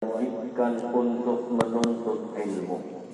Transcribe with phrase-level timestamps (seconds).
[0.00, 3.04] diwajibkan untuk menuntut ilmu.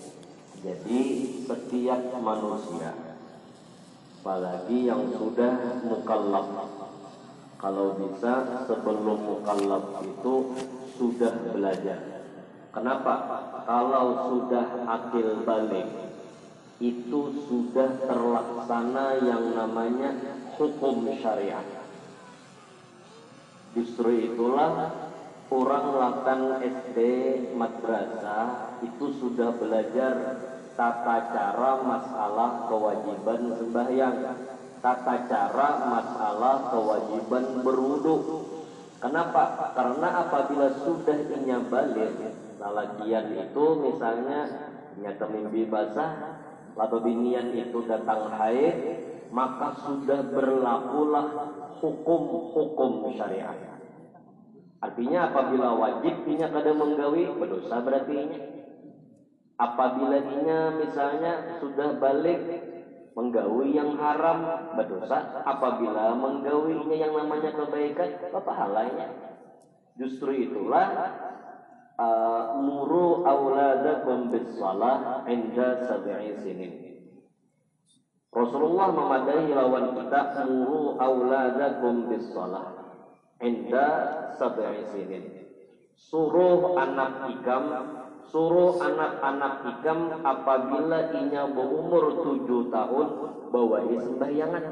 [0.63, 1.03] Jadi
[1.43, 2.95] setiap manusia,
[4.23, 6.47] apalagi yang sudah mukallaf,
[7.59, 10.35] kalau bisa sebelum mukallaf itu
[10.95, 12.23] sudah belajar.
[12.71, 13.15] Kenapa?
[13.67, 15.91] Kalau sudah akil balik,
[16.79, 20.15] itu sudah terlaksana yang namanya
[20.55, 21.67] hukum syariat.
[23.75, 25.06] Justru itulah
[25.51, 26.99] orang lakukan SD
[27.55, 30.15] madrasah itu sudah belajar
[30.75, 34.17] tata cara masalah kewajiban sembahyang,
[34.83, 38.17] tata cara masalah kewajiban berwudu.
[38.99, 39.73] Kenapa?
[39.77, 42.13] Karena apabila sudah inya balik,
[42.59, 44.41] nah lagian itu misalnya
[44.99, 46.43] nyata mimpi basah,
[46.75, 48.77] lalu binian itu datang haid,
[49.31, 51.27] maka sudah berlakulah
[51.81, 53.76] hukum-hukum syariat.
[54.77, 58.41] Artinya apabila wajib inya kada menggawi berdosa berarti inya.
[59.57, 61.33] Apabila inya misalnya
[61.65, 62.45] sudah balik
[63.17, 64.45] menggawi yang haram
[64.77, 69.09] berdosa, apabila menggawinya yang namanya kebaikan apa pahalanya.
[69.97, 70.93] Justru itulah
[72.61, 75.89] muru auladakum bis salah inda
[76.45, 76.85] sinin.
[78.29, 82.76] Rasulullah memadai lawan kita muru auladakum bis salah
[83.41, 83.89] inda
[84.37, 85.25] sab'i sinin.
[85.97, 87.65] Suruh anak ikam,
[88.29, 93.07] suruh anak-anak ikam apabila inya berumur tujuh tahun
[93.49, 94.65] bawahi sembahyangan.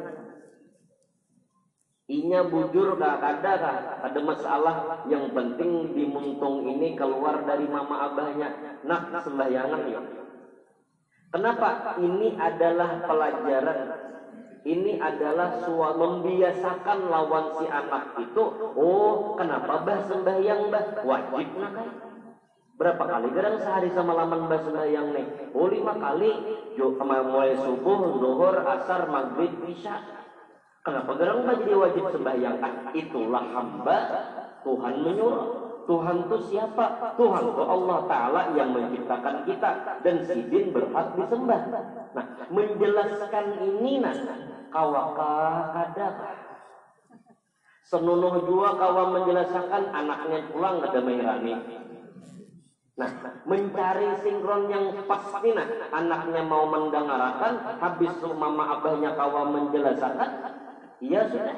[2.05, 4.77] Inya bujur kah kada kah ada masalah
[5.09, 10.01] yang penting dimuntung ini keluar dari mama abahnya nak sembahyangan ya.
[11.33, 11.99] Kenapa?
[11.99, 13.79] Ini adalah pelajaran
[14.65, 18.45] ini adalah suah membiasakan lawan si anak itu.
[18.73, 21.77] Oh kenapa bah sembahyang bah wajib nak
[22.81, 25.27] berapa kali kadang sehari sama laman bah sembahyang nih?
[25.53, 26.33] Oh lima kali.
[26.81, 30.01] Jo mulai subuh zuhur asar maghrib isya.
[30.81, 32.57] Kenapa kadang bah jadi wajib sembahyang?
[32.65, 33.99] Ah, itulah hamba.
[34.65, 35.65] Tuhan menyuruh.
[35.85, 37.13] Tuhan itu siapa?
[37.21, 40.01] Tuhan itu Allah Ta'ala yang menciptakan kita.
[40.01, 41.61] Dan sidin berhak disembah.
[42.17, 44.17] Nah, menjelaskan ini nah,
[44.75, 46.35] kawakah kadakah?
[47.87, 51.55] Senunuh jua kawan menjelaskan anaknya pulang ada Mairani.
[52.95, 53.11] Nah,
[53.45, 60.15] mencari sinkron yang pas nah, anaknya mau mendengarkan, habis mama abahnya kawan menjelaskan,
[61.03, 61.55] iya sudah.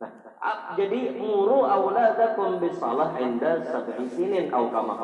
[0.00, 0.12] Nah,
[0.80, 4.96] jadi muru auladakum bisalah inda sab'i sinin au kama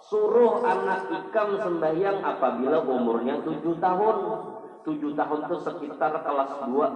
[0.00, 4.16] Suruh anak ikam sembahyang apabila umurnya tujuh tahun.
[4.86, 6.86] Tujuh tahun itu sekitar kelas dua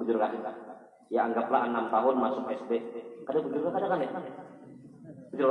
[0.00, 0.16] bujur
[1.12, 2.72] Ya anggaplah enam tahun masuk SD.
[3.28, 4.10] Kada bujur kada kan ya?
[5.32, 5.48] Bujur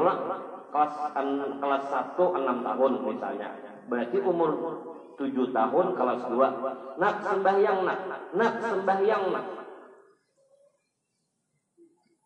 [0.74, 1.28] kelas an,
[1.62, 3.50] kelas satu enam tahun misalnya.
[3.86, 4.52] Berarti umur
[5.16, 6.48] tujuh tahun kelas dua.
[6.98, 8.00] Nak sembahyang nak,
[8.34, 9.46] nak sembahyang nak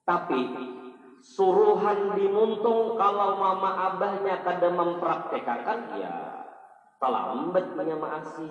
[0.07, 0.39] tapi
[1.19, 6.47] suruhan dimuntung kalau mama abahnya kada mempraktekkan ya
[6.95, 8.47] terlambat punya maasi.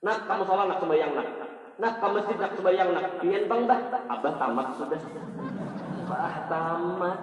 [0.00, 1.28] Nak kamu sholat nak sembahyang nak.
[1.76, 3.04] Nak kamu masjid nak sembahyang nak.
[3.20, 3.80] Pian bang dah.
[4.08, 5.00] Abah tamat sudah.
[6.08, 7.18] Abah tamat.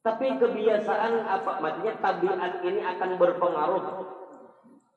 [0.00, 3.84] Tapi kebiasaan apa maksudnya tabiat ini akan berpengaruh.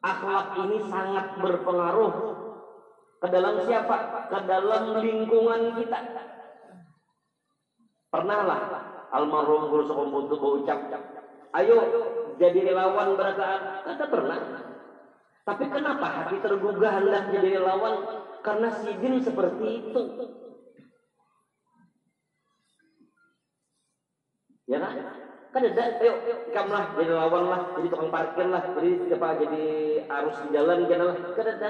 [0.04, 2.12] Akhlak ini sangat berpengaruh
[3.20, 4.28] ke dalam siapa?
[4.32, 6.00] Ke dalam lingkungan kita.
[8.12, 8.60] Pernahlah
[9.16, 10.92] almarhum guru sekumputu berucap,
[11.54, 11.78] ayo
[12.38, 13.62] jadi relawan berataan.
[13.86, 14.40] Kata pernah.
[15.44, 17.94] Tapi kenapa hati tergugah hendak jadi relawan?
[18.42, 20.02] Karena sidin seperti itu.
[24.72, 24.94] Ya kan?
[25.54, 26.14] Kan ada, ayo
[26.50, 29.66] kamlah jadi lawan lah, jadi tukang parkir lah, jadi apa jadi
[30.02, 31.18] arus di jalan jangan lah.
[31.38, 31.70] Kan ada.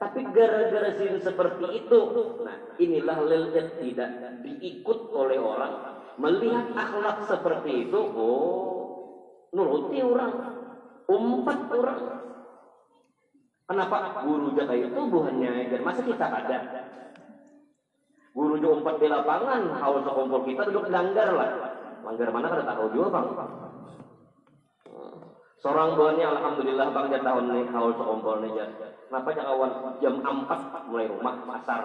[0.00, 2.00] Tapi gara-gara sin seperti itu,
[2.42, 4.10] nah inilah lelet tidak
[4.42, 5.74] diikut oleh orang.
[6.18, 8.81] Melihat akhlak seperti itu, oh
[9.52, 10.32] nuruti orang,
[11.06, 12.00] umpat orang.
[13.62, 13.96] Kenapa
[14.26, 16.58] guru jaga itu buahnya dan masa kita ada?
[18.32, 21.50] Guru jaga umpat di lapangan, haus kumpul kita duduk langgar lah.
[22.02, 23.26] Langgar mana kada tahu juga bang.
[25.62, 28.66] Seorang buahnya alhamdulillah bang dia tahun nih haul sekumpul nih
[29.06, 29.72] Kenapa kawan
[30.02, 31.80] jam 4 mulai rumah pasar.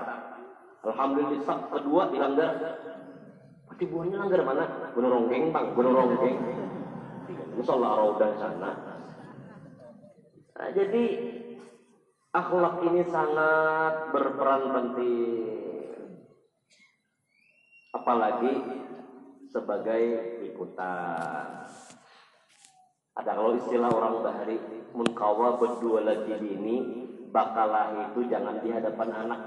[0.82, 2.56] Alhamdulillah sak kedua di langgar.
[3.68, 4.66] Pasti buahnya langgar mana?
[4.96, 6.38] Gunung Ronggeng bang, Gunung Ronggeng.
[7.58, 8.72] Musola Raudah sana.
[10.58, 11.04] Nah, jadi
[12.30, 15.58] akhlak ini sangat berperan penting.
[18.08, 18.54] apalagi
[19.52, 20.04] sebagai
[20.48, 21.68] ikutan.
[23.18, 24.56] Ada kalau istilah orang bahari
[24.96, 26.76] munkawa berdua lagi ini
[27.36, 29.42] bakalah itu jangan di hadapan anak.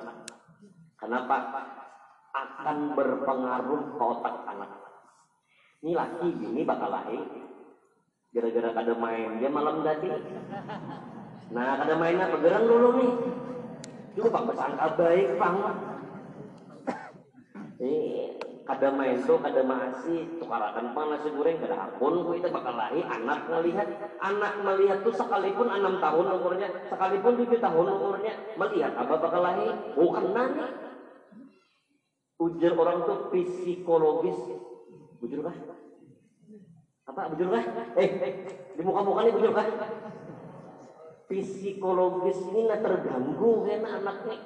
[0.98, 1.36] Kenapa?
[2.36, 4.70] Akan berpengaruh ke otak anak.
[5.80, 7.24] Ini laki ini bakal lahir
[8.31, 9.43] gara-gara kada main.
[9.43, 10.09] Dia malam tadi.
[11.50, 13.12] Nah kada mainnya pegerang dulu nih.
[14.15, 15.56] Juga pak bersangka baik pang
[17.81, 18.37] eh
[18.67, 22.23] kada main tuh kada masih tukarakan pang nasi goreng kada akun.
[22.23, 23.88] Ku itu bakal lahir anak melihat
[24.23, 29.75] anak melihat tuh sekalipun enam tahun umurnya sekalipun tujuh tahun umurnya melihat apa bakal lahir?
[29.99, 30.69] Bukan nanya.
[32.41, 34.38] Ujar orang tuh psikologis.
[35.21, 35.53] Bujur kah
[37.10, 37.64] apa bujur kah?
[37.98, 38.32] Eh, eh
[38.78, 39.66] di muka muka ini bujur kah?
[41.26, 44.38] Psikologis ini nggak terganggu kan anaknya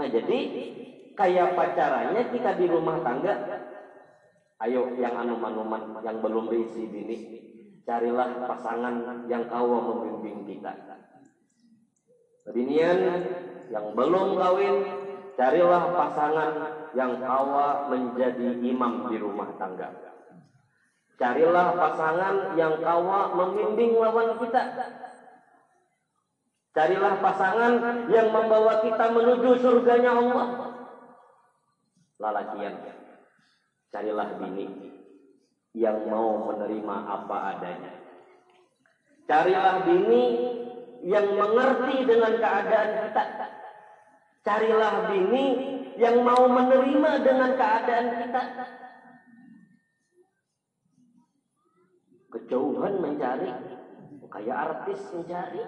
[0.00, 0.38] nah jadi
[1.12, 3.36] kayak pacarannya kita di rumah tangga
[4.64, 7.16] ayo yang anuman-anuman yang belum berisi bini
[7.84, 10.72] carilah pasangan yang kau membimbing kita.
[12.50, 12.98] Binian
[13.66, 14.76] yang belum kawin
[15.40, 16.52] carilah pasangan
[16.92, 19.88] yang kawa menjadi imam di rumah tangga.
[21.16, 24.64] Carilah pasangan yang kawa membimbing lawan kita.
[26.76, 30.48] Carilah pasangan yang membawa kita menuju surganya Allah.
[32.20, 32.76] Lalakian
[33.88, 34.92] carilah bini
[35.72, 37.92] yang mau menerima apa adanya.
[39.24, 40.24] Carilah bini
[41.00, 43.24] yang mengerti dengan keadaan kita
[44.40, 45.46] carilah bini
[46.00, 48.42] yang mau menerima dengan keadaan kita.
[52.30, 53.50] Kejauhan mencari
[54.30, 55.62] kayak artis mencari.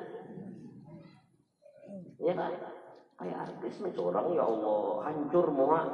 [2.22, 2.52] Ya kan?
[3.18, 5.86] Kayak artis mencorong ya Allah hancur muak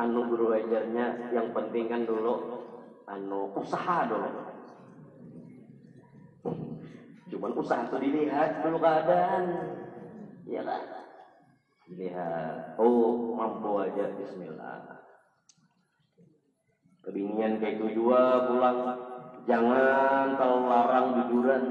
[0.00, 2.64] anu guru ajarnya yang penting kan dulu
[3.04, 4.30] anu usaha dulu.
[7.30, 9.44] Cuman usaha itu dilihat dulu keadaan
[10.48, 10.82] ya kan?
[11.90, 12.78] Dilihat.
[12.78, 14.14] Oh mampu aja.
[14.14, 15.02] Bismillah.
[17.02, 18.78] Kebinian kayak itu juga pulang.
[19.48, 21.62] Jangan terlalu larang jujuran.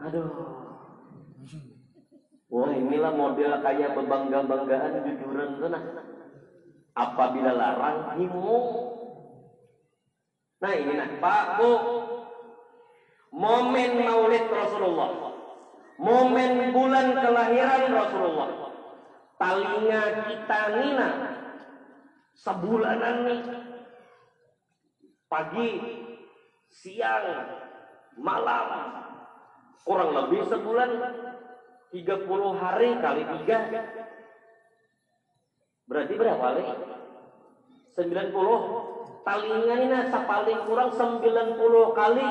[0.00, 0.32] Aduh.
[2.48, 5.84] Wah inilah model kayak bebangga-banggaan jujuran tuh nah.
[6.94, 8.60] Apabila larang himu.
[10.62, 11.08] Nah ini nah.
[11.20, 11.72] Pak Bu.
[13.34, 15.33] Momen maulid Rasulullah
[15.98, 18.50] momen bulan kelahiran Rasulullah.
[19.38, 21.10] Talinga kita nina.
[22.34, 23.42] Sebulanan nih.
[25.30, 25.70] Pagi
[26.70, 27.26] siang
[28.18, 28.68] malam.
[29.84, 30.90] Kurang lebih sebulan.
[31.94, 33.58] 30 hari kali tiga.
[35.86, 36.62] Berarti berapa kali?
[37.94, 38.34] 90.
[39.24, 41.54] Talingan ini paling kurang 90
[41.96, 42.26] kali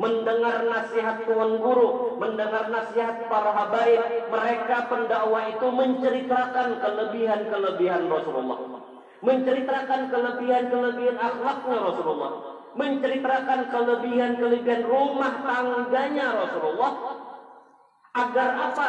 [0.00, 4.00] mendengar nasihat Tuhan Guru, mendengar nasihat para habaib,
[4.32, 8.58] mereka pendakwa itu menceritakan kelebihan-kelebihan Rasulullah.
[9.20, 12.30] Menceritakan kelebihan-kelebihan akhlaknya Rasulullah.
[12.72, 16.92] Menceritakan kelebihan-kelebihan rumah tangganya Rasulullah.
[18.16, 18.88] Agar apa?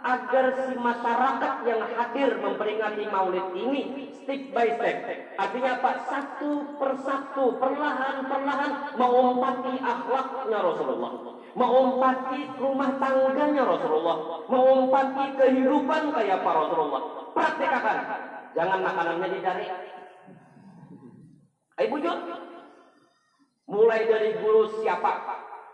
[0.00, 4.96] Agar si masyarakat yang hadir memperingati maulid ini step by step.
[5.36, 5.90] Artinya apa?
[6.08, 11.12] Satu persatu, perlahan-perlahan mengumpati akhlaknya Rasulullah.
[11.50, 14.16] Mengumpati rumah tangganya Rasulullah.
[14.48, 17.02] Mengumpati kehidupan kayak para Rasulullah.
[17.36, 17.98] Praktikakan.
[18.56, 19.66] Jangan makanannya dicari.
[21.80, 22.18] Ayo bujur.
[23.70, 25.12] Mulai dari guru siapa?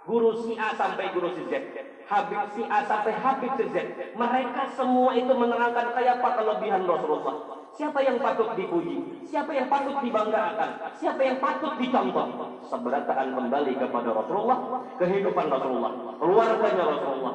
[0.04, 3.76] Guru si A sampai guru si Z Habib si A sampai Habib si Z.
[4.14, 7.34] Mereka semua itu menerangkan kayak apa kelebihan Rasulullah.
[7.74, 9.26] Siapa yang patut dipuji?
[9.26, 10.70] Siapa yang patut dibanggakan?
[10.96, 12.62] Siapa yang patut dicontoh?
[12.62, 14.58] Seberataan kembali kepada Rasulullah,
[14.96, 17.34] kehidupan Rasulullah, keluarganya Rasulullah.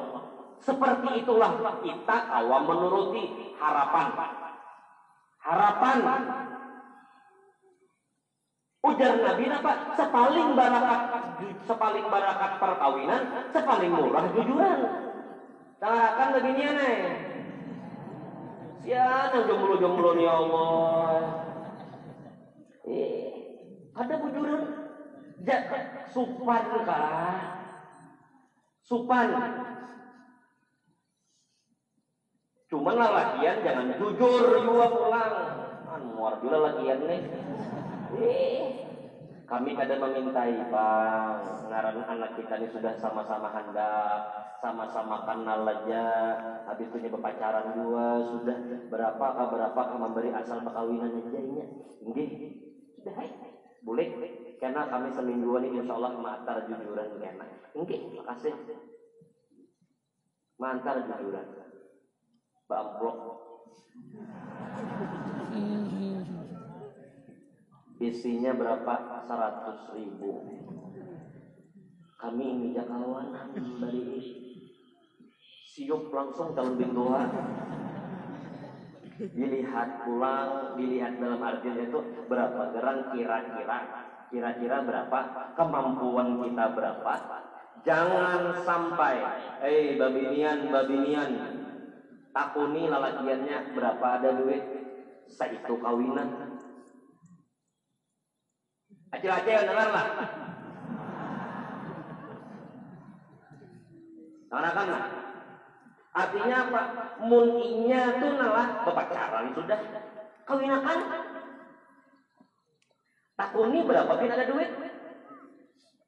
[0.62, 1.52] Seperti itulah
[1.84, 4.06] kita awam menuruti harapan.
[5.42, 5.98] Harapan
[8.82, 9.94] Ujar Nabi apa?
[9.94, 11.00] Sepaling barakat
[11.62, 13.22] sepaling barakat perkawinan,
[13.54, 14.80] sepaling murah jujuran.
[15.78, 16.98] Tarakan begini nih.
[18.82, 21.14] Siapa jomblo-jomblo nih Allah.
[22.90, 23.30] Eh,
[23.94, 24.60] ada bujuran.
[25.46, 25.58] Ja,
[26.10, 27.38] supan kah?
[28.82, 29.26] Supan.
[32.66, 35.34] Cuman lah lagian jangan jujur juga pulang.
[35.86, 37.22] Anwar juga lagian nih.
[38.12, 41.36] Kami kadang memintai bang
[41.68, 44.20] ngaran anak kita ini sudah sama-sama hendak
[44.60, 46.04] sama-sama kenal aja.
[46.68, 48.56] Habis punya berpacaran dua sudah
[48.92, 51.64] berapa kah berapa kah memberi asal perkawinan aja ini
[52.04, 52.28] enggak
[53.00, 53.28] sudah hai.
[53.84, 54.08] Boleh.
[54.60, 58.56] Karena kami semingguan ini insya Allah mantar jujuran kena enggak makasih
[60.60, 61.48] mantar jujuran.
[62.68, 63.16] Bamplok
[68.10, 69.22] isinya berapa?
[69.28, 70.42] 100 ribu.
[72.18, 73.34] Kami ini jakawan
[73.82, 74.02] dari
[75.66, 77.32] siup langsung calon bintuan
[79.18, 83.78] dilihat pulang dilihat dalam artinya itu berapa gerang kira-kira
[84.28, 85.18] kira-kira berapa
[85.56, 87.14] kemampuan kita berapa.
[87.82, 89.16] Jangan sampai
[89.58, 91.30] eh hey, babinian babinian
[92.30, 94.62] takuni lalakiannya berapa ada duit?
[95.32, 96.51] Saya itu kawinan
[99.12, 100.06] Acil-acil dengar lah.
[104.48, 105.04] Dengarkan lah.
[106.12, 106.82] Artinya apa?
[107.24, 109.80] Muninya tuh nalah berpacaran sudah.
[110.48, 110.98] Kawinakan.
[113.32, 114.70] Takuni berapa pun ada duit?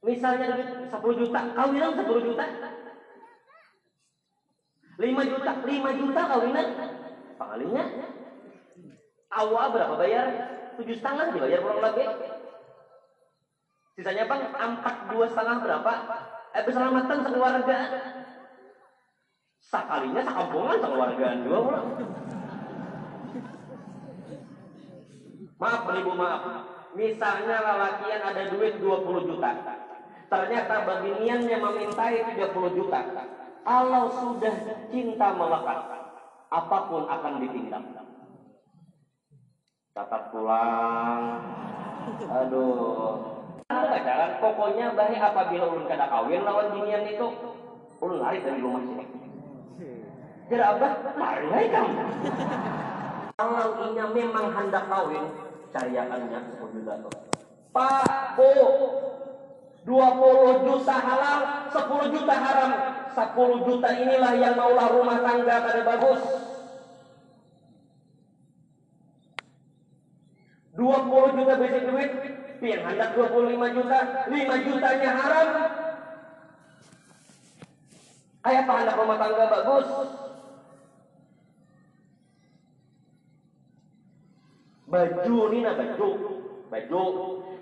[0.05, 2.45] Misalnya duit 10 juta, kawinan 10 juta.
[5.01, 6.67] 5 juta, 5 juta kawinan.
[7.41, 7.85] Pengalinya.
[9.33, 10.27] Awal berapa bayar?
[10.77, 12.05] Tujuh setengah dibayar pulang lagi.
[13.95, 15.93] Sisanya bang, empat dua setengah berapa?
[16.51, 17.79] Eh keselamatan sekeluarga.
[19.63, 21.87] Sakalinya sekampungan sekeluargaan dua pulang.
[25.63, 26.43] Maaf ibu maaf.
[26.95, 29.51] Misalnya lelakian ada duit 20 juta.
[30.31, 33.01] Ternyata babiniannya memintai 30 juta.
[33.67, 34.55] Kalau sudah
[34.95, 35.79] cinta melekat,
[36.55, 37.83] apa pun akan ditindak.
[39.95, 41.23] Catat pulang.
[42.31, 43.34] Aduh,
[43.89, 47.27] pacaran pokoknya baik apabila ulun kada kawin lawan binian itu
[48.01, 49.05] ulun lari dari rumah sini.
[50.53, 52.03] Jadi abah lari lagi kamu.
[53.35, 55.25] Kalau inya memang hendak kawin
[55.75, 56.93] cariakannya 10 juta
[57.75, 58.51] pak bu
[59.85, 62.73] 20 juta halal 10 juta haram.
[63.15, 66.21] 10 juta inilah yang maulah rumah tangga pada bagus.
[70.75, 72.11] 20 juta basic duit
[72.65, 75.49] yang hendak 25 juta 5 jutanya haram.
[78.45, 79.89] Kayak apa hendak rumah tangga bagus
[84.95, 86.09] baju ini nah baju.
[86.71, 87.03] Baju.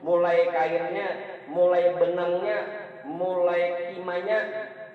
[0.03, 1.09] Mulai kainnya
[1.49, 2.59] mulai benangnya
[3.07, 4.39] mulai kimanya.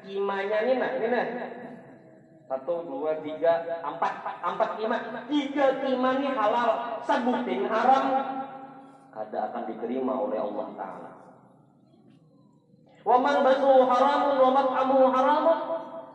[0.04, 1.26] Kimanya ini ini nah.
[2.48, 4.14] Satu dua tiga empat.
[4.44, 4.98] Empat kima.
[5.28, 7.00] Tiga kima ini halal.
[7.04, 8.06] Sebutin haram
[9.18, 11.12] ada akan diterima oleh Allah Ta'ala.
[13.08, 15.60] Waman basu haramun, waman amu haramun.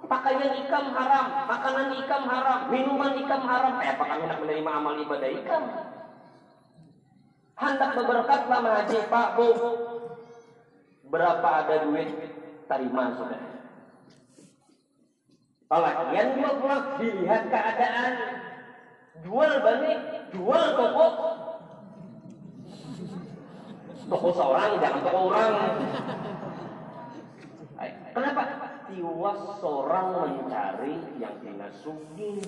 [0.02, 3.80] Pakaian ikam haram, makanan ikam haram, minuman ikam haram.
[3.80, 5.62] Eh, apakah hendak menerima amal ibadah ikam?
[7.56, 9.48] Hendak berberkatlah haji Pak Bu.
[11.08, 12.08] Berapa ada duit?
[12.68, 13.40] Terima sudah.
[15.72, 18.12] Pelakian dua pulang dilihat keadaan
[19.24, 20.00] jual balik,
[20.36, 21.08] jual toko,
[24.08, 25.54] toko seorang jangan toko orang
[28.12, 28.42] kenapa
[28.90, 32.38] tiwas seorang mencari yang tidak sugi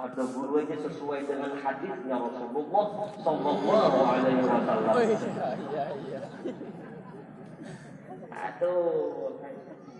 [0.00, 2.88] ada guru aja sesuai dengan hadisnya Rasulullah
[3.20, 4.92] Sallallahu Alaihi Wasallam.
[4.96, 5.20] Oh, iya,
[5.60, 6.20] iya, iya.
[8.32, 9.36] Aduh,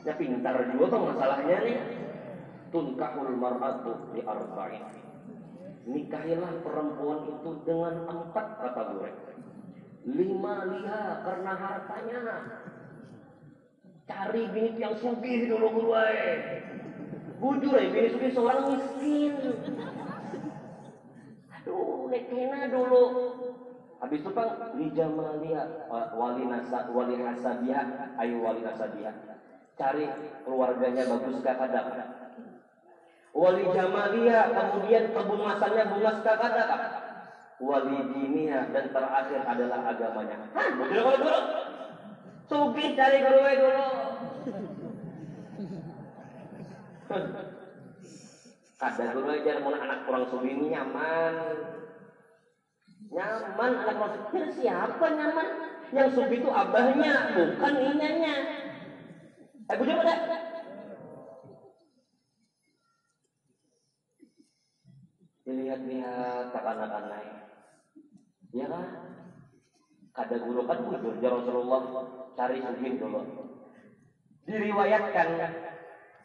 [0.00, 1.78] ya pintar juga tuh masalahnya nih.
[2.72, 5.09] Tunkahul mar'atu di arba'in.
[5.88, 9.10] Nikahilah perempuan itu dengan empat kata gue
[10.12, 12.20] lima liha karena hartanya.
[14.04, 16.06] Cari bini yang sugih dulu gue
[17.40, 19.34] bujur ya bini sugih seorang miskin.
[21.56, 23.04] Aduh nekena dulu.
[24.00, 25.62] Habis itu bang li jamalia
[26.16, 29.12] wali nasa wali hasabiha ayo wali hasabiha
[29.80, 30.04] cari
[30.44, 31.72] keluarganya bagus kakak
[33.30, 37.10] wali jamalia kemudian kebun masanya bunga kakak
[37.60, 40.36] wali dinia dan terakhir adalah agamanya.
[40.80, 41.40] Betul kalau dulu?
[42.50, 43.86] Sugi cari guru dulu.
[48.80, 51.34] Ada guru aja mau anak kurang sugi ini nyaman.
[53.12, 54.50] Nyaman anak kurang.
[54.56, 55.48] Siapa nyaman?
[55.92, 58.34] Yang sugi itu abahnya, bukan inyanya.
[59.70, 60.02] Eh, bujur
[65.70, 65.86] ada?
[65.86, 67.22] Dilihat-lihat tak anak-anak
[68.50, 68.86] Ya kan?
[70.10, 71.86] Kada guru kan bujur ya Rasulullah
[72.34, 73.22] cari sugih dulu.
[74.42, 75.28] Diriwayatkan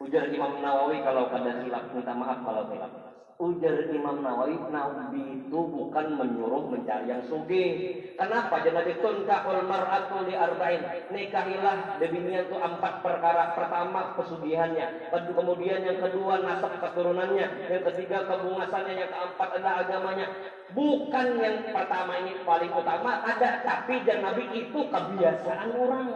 [0.01, 3.04] ujar Imam Nawawi kalau kada silap minta maaf kalau silap.
[3.35, 7.99] Ujar Imam Nawawi, Nabi itu bukan menyuruh mencari yang sugih.
[8.15, 8.63] Kenapa?
[8.63, 11.11] Jangan ditunkahul mar'atu li arba'in.
[11.11, 13.51] Nikahilah debinian itu empat perkara.
[13.51, 15.11] Pertama pesugihannya.
[15.11, 17.67] Kemudian yang kedua nasab keturunannya.
[17.67, 19.03] Yang ketiga kebungasannya.
[19.03, 20.27] Yang keempat adalah agamanya.
[20.71, 23.19] Bukan yang pertama ini paling utama.
[23.19, 23.67] Ada.
[23.67, 26.07] Tapi jangan Nabi itu kebiasaan orang.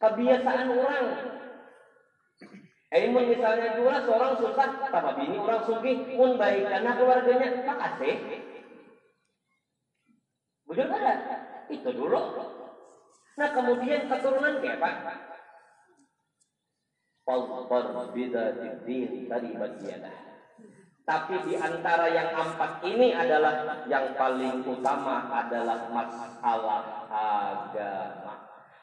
[0.00, 1.06] Kebiasaan orang.
[2.96, 8.14] Aimun misalnya juga seorang susah, tapi bini orang sugi pun baik karena keluarganya makasih.
[10.64, 11.14] Bujur ada?
[11.68, 12.20] Itu dulu.
[13.36, 15.12] Nah kemudian keturunan kayak apa?
[17.28, 20.00] Falqar bidatiddin tadi bagian.
[21.06, 28.25] Tapi di antara yang empat ini adalah yang paling utama adalah masalah agama.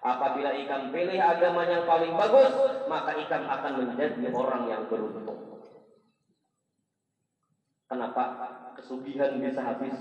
[0.03, 2.51] Apabila ikan pilih agama yang paling bagus,
[2.91, 5.63] maka ikan akan menjadi orang yang beruntung.
[7.87, 8.23] Kenapa?
[8.75, 9.95] Kesugihan bisa habis,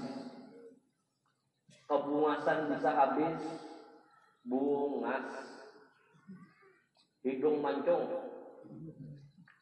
[1.87, 3.39] kebungasan bisa habis,
[4.43, 5.31] bungas,
[7.23, 8.11] hidung mancung,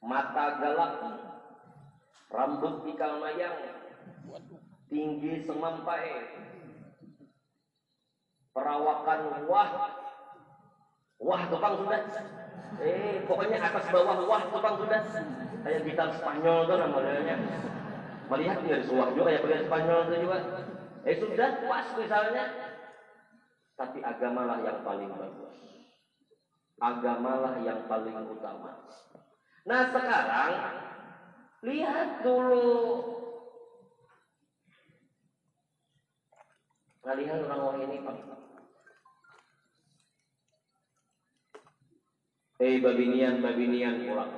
[0.00, 0.94] mata galak,
[2.32, 3.60] rambut ikal mayang,
[4.88, 6.32] tinggi semampai,
[8.56, 9.70] perawakan wah,
[11.20, 12.00] Wah, tukang sudah.
[12.80, 15.00] Eh, pokoknya atas bawah wah tukang sudah.
[15.60, 17.36] Kayak gitar Spanyol tuh namanya.
[18.32, 20.38] Melihat dia suah juga kayak pilihan Spanyol itu juga.
[21.04, 22.44] Eh sudah pas misalnya.
[23.76, 25.56] Tapi agamalah yang paling bagus.
[26.80, 28.72] Agamalah yang paling utama.
[29.68, 30.50] Nah sekarang
[31.60, 33.04] lihat dulu
[37.00, 38.12] Kalian orang-orang ini Pak
[42.60, 44.36] Hei babinian, babinian pulang.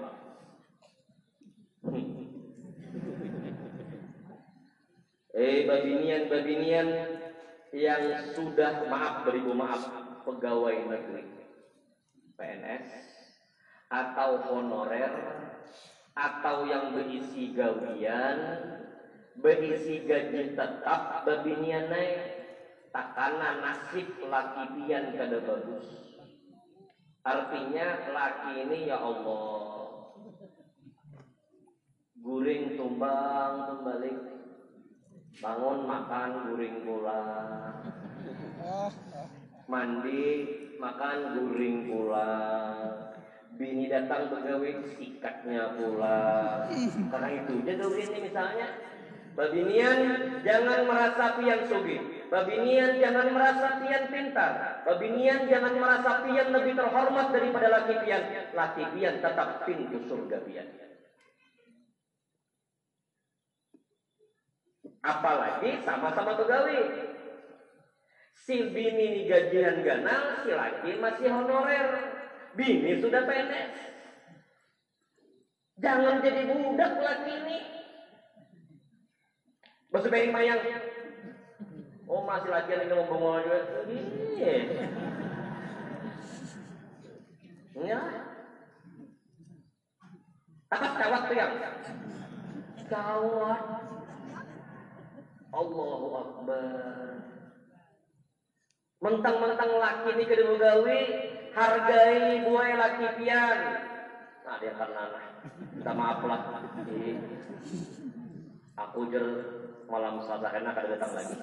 [5.34, 7.18] Hei babinian, babinian
[7.74, 9.82] yang sudah maaf beribu maaf
[10.22, 11.26] pegawai negeri
[12.38, 12.86] PNS
[13.90, 15.18] atau honorer
[16.14, 18.38] atau yang berisi gawian
[19.34, 22.22] berisi gaji tetap babinian naik
[22.94, 26.11] takana nasib laki pian kada bagus
[27.22, 29.62] Artinya laki ini ya Allah.
[32.22, 34.32] Guring tumbang tumbalik
[35.40, 37.22] Bangun makan guring pula.
[39.64, 40.24] Mandi
[40.76, 42.30] makan guring pula.
[43.56, 46.20] Bini datang begawe sikatnya pula.
[47.08, 48.68] Karena itu aja ini misalnya.
[49.32, 49.98] Babinian
[50.44, 51.98] jangan merasa pian sugi.
[52.32, 54.80] Babinian jangan merasa pian pintar.
[54.88, 58.24] Babinian jangan merasa pian lebih terhormat daripada laki pian.
[58.56, 60.64] Laki pian tetap pintu surga pian.
[65.04, 67.12] Apalagi sama-sama pegawai.
[68.32, 72.16] Si bini ini gajian ganal, si laki masih honorer.
[72.56, 73.76] Bini sudah PNS.
[75.84, 77.58] Jangan jadi budak laki ini.
[79.92, 80.60] Masih pengen mayang.
[82.12, 83.60] Oh masih lagi yang ngomong bengol juga.
[84.36, 84.54] Iya.
[87.72, 88.00] Ya.
[90.68, 91.56] Apa kawat tuh yang?
[92.92, 93.62] Kawat.
[95.56, 97.16] Allahu Akbar.
[99.00, 101.00] Mentang-mentang laki ini kedua gawe,
[101.56, 103.58] hargai buai laki pian.
[104.44, 105.16] Nah dia karena
[105.72, 106.60] minta maaf lah.
[108.76, 109.24] Aku jer
[109.92, 111.36] malam selasa enak ada datang lagi.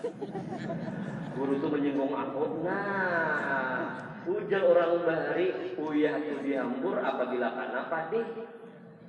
[1.37, 2.65] Guru tuh menyinggung aku.
[2.65, 8.21] Nah, ujar orang bahari, uyah itu dihambur apabila karena padi.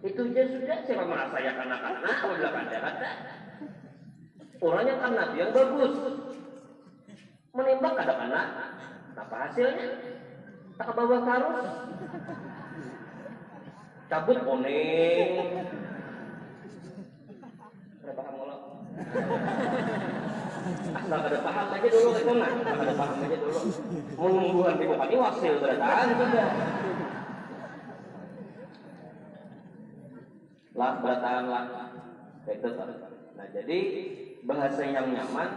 [0.05, 3.11] Itu aja sudah siapa merasa ya karena karena apabila kada kata.
[4.61, 5.01] Orang yang
[5.33, 5.95] yang bagus.
[7.57, 8.43] Menembak kada kena.
[9.17, 9.89] Apa hasilnya?
[10.77, 11.69] Tak ke bawah karus.
[14.13, 15.33] Cabut kuning.
[18.01, 18.60] Ada paham
[21.11, 23.61] Nggak ada paham aja dulu itu nggak ada paham aja dulu.
[24.15, 26.49] Mau nungguan di bupati wasil berataan sudah.
[30.77, 31.65] Lah berataan lah.
[32.47, 32.69] Itu
[33.37, 33.79] Nah jadi
[34.45, 35.51] bahasa yang nyaman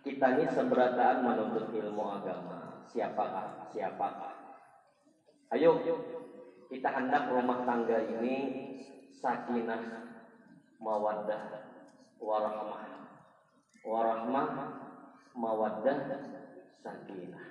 [0.00, 2.86] kita ini seberataan menuntut ilmu agama.
[2.88, 3.68] Siapakah?
[3.74, 4.34] Siapakah?
[5.52, 5.78] Ayo
[6.66, 8.36] kita hendak rumah tangga ini
[9.14, 10.10] sakinah
[10.82, 11.75] mawaddah
[12.20, 12.82] warahmah.
[13.86, 14.48] Warahmah
[15.36, 15.98] mawaddah
[16.82, 17.46] sakinah.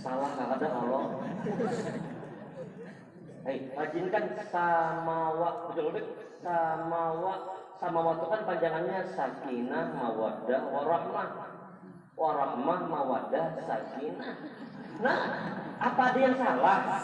[0.00, 1.04] Salah nggak ada Allah?
[3.44, 6.14] Hei, rajinkan samawa betul betul.
[6.40, 7.34] Samawa
[7.76, 11.28] samawa itu kan panjangannya sakinah mawaddah warahmah.
[12.16, 14.34] Warahmah mawaddah sakinah.
[15.00, 15.20] Nah
[15.80, 17.00] apa ada yang salah?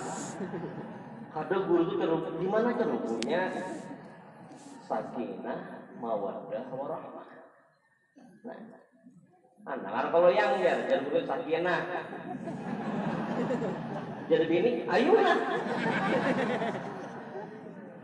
[1.37, 2.73] Ada guru itu ceruk di mana
[4.87, 7.27] sakinah mawaddah warahmah
[8.47, 8.59] nah
[9.67, 11.83] Nah, kalau yang ya, jangan begitu sakinah.
[14.31, 15.39] Jadi bini, ayulah.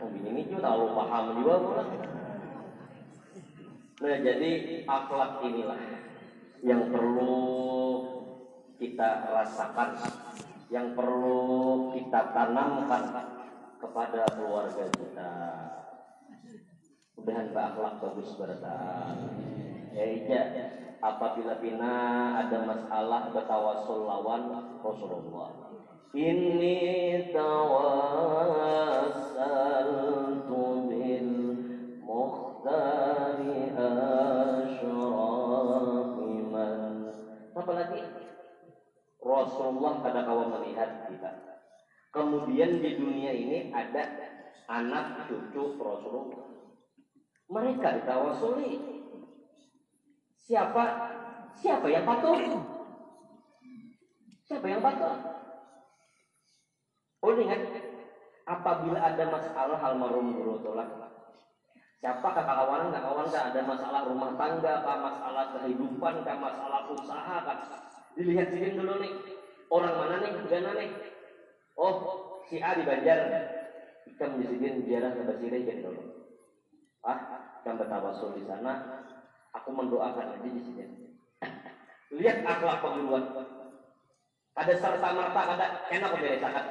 [0.03, 1.85] Oh, bini ini juga tahu paham juga pula.
[4.03, 4.51] Nah, jadi
[4.83, 5.79] akhlak inilah
[6.67, 7.39] yang perlu
[8.83, 10.03] kita rasakan,
[10.67, 13.03] yang perlu kita tanamkan
[13.79, 15.31] kepada keluarga kita.
[17.23, 19.15] Mudahan berakhlak bagus bertahan.
[19.95, 20.43] Ya, iya
[20.99, 25.55] apabila bina ada masalah bertawasul lawan Rasulullah.
[26.19, 27.71] Ini tawassaltu
[30.91, 31.31] bil
[32.03, 34.83] mukhtari ashrafi
[36.51, 37.07] man.
[37.55, 38.03] Apa lagi?
[39.23, 41.31] Rasulullah pada kawan melihat kita.
[42.11, 44.11] Kemudian di dunia ini ada
[44.67, 46.52] anak cucu Rasulullah.
[47.53, 48.81] Mereka ditawasuli.
[50.41, 50.85] Siapa?
[51.61, 52.37] Siapa yang patuh?
[54.49, 55.13] Siapa yang patuh?
[57.23, 57.61] Oh ingat
[58.49, 60.91] apabila ada masalah almarhum guru tolak
[62.03, 67.59] siapa kakak kawan kawan ada masalah rumah tangga kah masalah kehidupan kah masalah usaha kah?
[68.19, 69.13] Dilihat sini dulu nih
[69.71, 70.33] orang mana nih?
[70.51, 70.91] Gana nih?
[71.79, 71.95] Oh
[72.51, 73.23] si A di Banjar.
[74.03, 76.22] Kita menjadikan ziarah ke Basire jadi dulu
[77.03, 77.19] ah
[77.63, 79.03] kita bertawasul di sana
[79.61, 80.85] Aku mendoakan aja di sini.
[82.13, 83.25] Lihat akhlak pengeluar.
[84.53, 86.65] Ada serta merta ada enak kok beres zakat.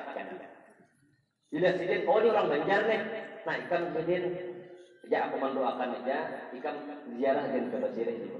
[1.51, 3.01] Dilihat sini, oh ini orang Banjar nih.
[3.41, 4.23] Nah, ikan sidin,
[5.09, 6.75] ya aku mendoakan aja, ikan
[7.17, 8.37] ziarah dan ke Basirah itu.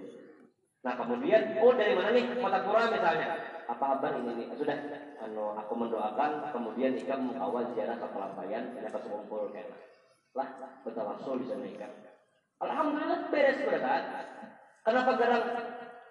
[0.81, 3.27] Nah kemudian, oh dari mana nih kota pura misalnya?
[3.67, 4.47] Apa abang ini nih?
[4.55, 4.77] Sudah,
[5.25, 9.51] anu, aku mendoakan, kemudian ikan mengawal ziarah ke Pelampayan, dan ke Sekumpul
[10.31, 10.49] Lah,
[10.87, 11.91] bertawasul di sana ikan.
[12.63, 14.03] Alhamdulillah beres berkat.
[14.81, 15.45] Kenapa garang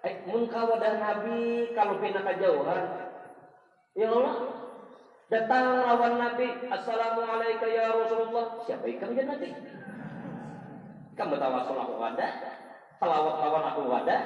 [0.05, 2.83] eh mun kawadah Nabi kalau pindah kejauhan.
[3.97, 4.35] Ya Allah,
[5.27, 8.61] datang lawan Nabi, Assalamualaikum ya Rasulullah.
[8.63, 9.49] Siapa ikan dia Nabi?
[11.17, 12.27] Kamu tawasul aku wada,
[13.01, 14.17] selawat lawan aku wada.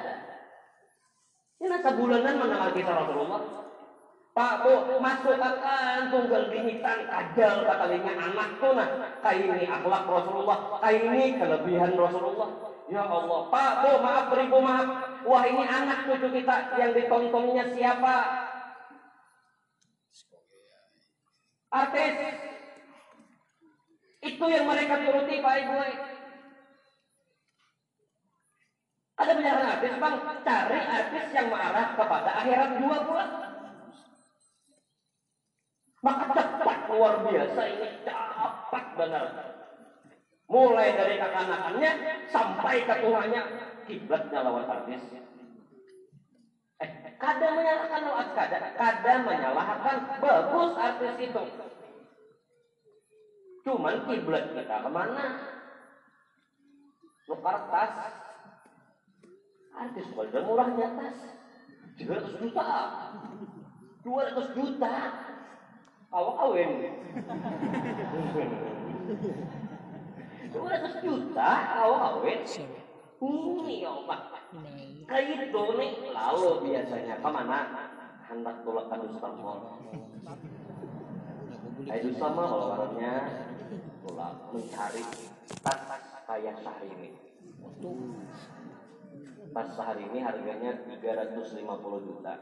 [1.55, 3.64] Ini nasa bulanan menang kita Rasulullah.
[4.35, 11.07] Pak Bu masuk akan tunggal binitan kajal katanya anakku nah kayak ini akhlak Rasulullah kayak
[11.07, 12.75] ini kelebihan Rasulullah.
[12.91, 14.87] Ya Allah Pak Bu maaf beribu maaf.
[15.23, 18.15] Wah ini anak cucu kita yang ditontonnya siapa?
[21.71, 22.15] Artis.
[24.19, 25.75] Itu yang mereka turuti Pak Ibu
[29.15, 30.15] ada banyak artis bang.
[30.43, 33.54] Cari artis yang marah kepada akhirat dua bulan
[36.05, 39.25] maka cepat luar biasa ini cepat benar.
[40.45, 41.91] Mulai dari kekanakannya
[42.29, 42.95] sampai ke
[43.89, 45.01] kiblatnya lawan artis.
[46.77, 51.43] Eh, kadang menyalahkan lawan kadang, kadang menyalahkan bagus artis itu.
[53.65, 55.27] Cuman kiblat kita ke mana?
[57.25, 57.93] Nukar tas.
[59.73, 61.17] Artis kalau murahnya tas.
[61.97, 62.65] 300 juta.
[64.05, 65.24] 200 juta
[66.15, 66.71] awak kawin.
[70.55, 71.51] Dua ratus juta
[71.83, 72.39] awak kawin.
[73.15, 74.21] Ini ya Pak.
[75.05, 77.59] Kayak itu nih lalu biasanya ke mana?
[78.25, 78.87] Hendak tolak
[79.35, 79.59] mall.
[81.83, 83.13] Kayak dusta mall kalau orangnya
[84.01, 85.03] tolak mencari
[85.61, 85.79] tas
[86.25, 86.57] kayak
[86.89, 87.09] ini
[89.55, 91.63] pas sehari ini harganya 350
[92.03, 92.35] juta.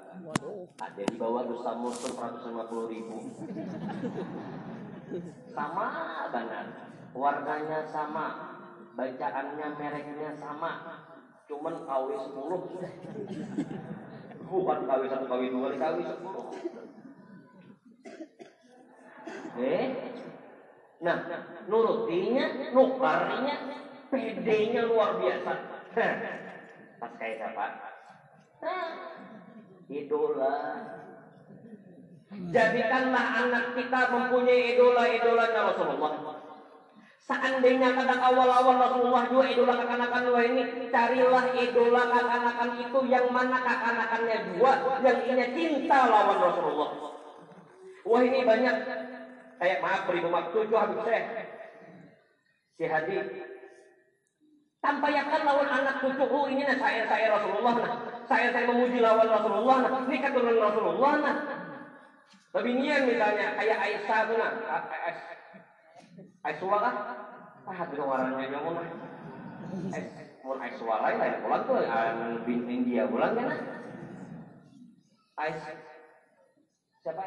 [0.81, 3.21] Ada di bawah Dusta Muslim 150 ribu.
[5.53, 5.87] Sama
[6.33, 6.89] benar.
[7.13, 8.57] Warnanya sama.
[8.97, 11.05] Bacaannya mereknya sama.
[11.45, 12.33] Cuman KW 10
[12.73, 12.93] sudah.
[14.49, 16.17] Bukan KW 1, KW 2, KW 10.
[19.61, 19.85] Eh?
[21.05, 21.17] Nah,
[21.69, 23.55] nurutinya, nukarnya,
[24.09, 25.53] PD-nya luar biasa
[27.03, 27.65] pas kayak siapa?
[29.91, 30.55] idola.
[32.31, 36.13] Jadikanlah anak kita mempunyai idola-idolanya Rasulullah.
[37.23, 43.57] Seandainya kadang awal-awal Rasulullah juga idola kekanakan dua ini, carilah idola kekanakan itu yang mana
[43.63, 44.71] kekanakannya dua,
[45.03, 46.89] yang ini cinta lawan Rasulullah.
[48.03, 48.75] Wah ini banyak,
[49.59, 51.23] kayak maaf beribu maaf tujuh habis saya.
[52.75, 53.15] Si Hadi
[54.83, 57.91] tanpa yakin lawan anak cucuku ini nah saya saya Rasulullah nah
[58.27, 61.35] saya saya memuji lawan Rasulullah nah ini keturunan Rasulullah nah
[62.53, 64.51] Babinian misalnya kayak Aisyah tuh nah
[66.43, 66.95] Aisyah kah?
[67.63, 68.83] Ah, itu warnanya yang mana?
[70.43, 73.47] Mun Aisyah lain lain pulang tuh an bin India pulang kan?
[75.39, 75.75] Aisyah
[77.07, 77.23] siapa?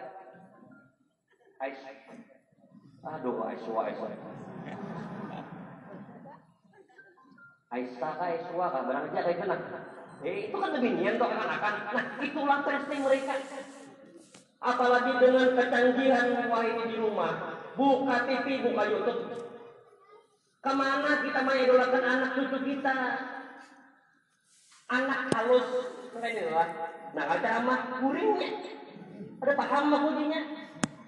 [1.64, 1.96] Aisyah.
[3.16, 4.12] Aduh Aisyah Aisyah.
[7.76, 8.82] Aisyah Aisyah kah?
[8.88, 9.56] Barang aja kayak mana?
[10.24, 11.84] Eh, itu kan lebih nian tuh anak-anak.
[11.92, 13.34] Nah, itulah prestasi mereka.
[14.64, 17.32] Apalagi dengan kecanggihan wah di rumah.
[17.76, 19.22] Buka TV, buka YouTube.
[20.64, 22.96] Ke mana kita mengidolakan anak cucu kita?
[24.88, 25.68] Anak halus,
[26.16, 26.68] lah.
[27.12, 28.50] Nah, ceramah guringnya.
[29.44, 30.40] Ada paham maksudnya?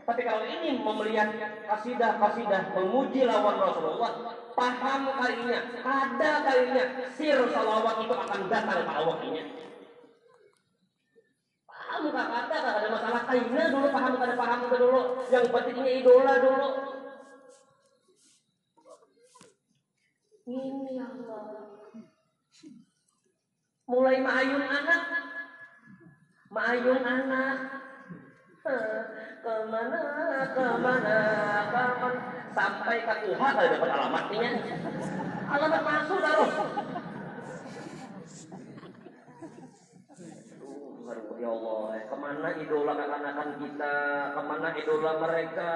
[0.09, 1.37] Tapi kalau ini melihat
[1.69, 9.45] kasidah-kasidah memuji lawan Rasulullah, paham kalinya, ada kalinya, sir salawat itu akan datang ke awaknya.
[11.69, 15.01] Paham gak ada, gak ada masalah kalinya dulu, paham gak ada paham itu dulu.
[15.29, 16.69] Yang pentingnya idola dulu.
[20.49, 21.45] Ini Allah.
[23.85, 25.03] Mulai maayun anak,
[26.49, 27.78] maayun anak,
[28.69, 30.01] ke mana
[30.53, 31.19] ke mana
[31.73, 32.11] ke mana
[32.53, 34.51] sampai ke Tuhan kalau dapat alamatnya
[35.49, 36.53] alamat masuk taruh
[41.39, 43.97] ya Allah ke mana idola kekanakan kita?
[44.35, 45.75] Ke mana idola mereka?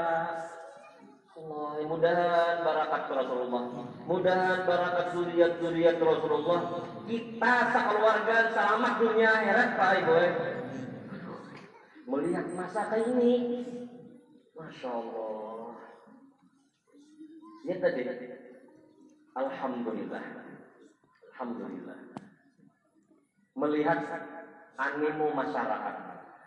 [1.32, 3.62] Allah mudahan barakat Rasulullah.
[4.10, 6.60] Mudahan barakat zuriat Rasulullah.
[7.06, 10.14] Kita sekeluarga selamat dunia akhirat Pak Ibu
[12.06, 13.32] melihat masa ini.
[14.52, 15.74] Masya Allah
[17.66, 18.02] ya tadi.
[19.32, 20.24] Alhamdulillah.
[21.32, 21.98] Alhamdulillah.
[23.56, 24.00] Melihat
[24.76, 25.94] animo masyarakat.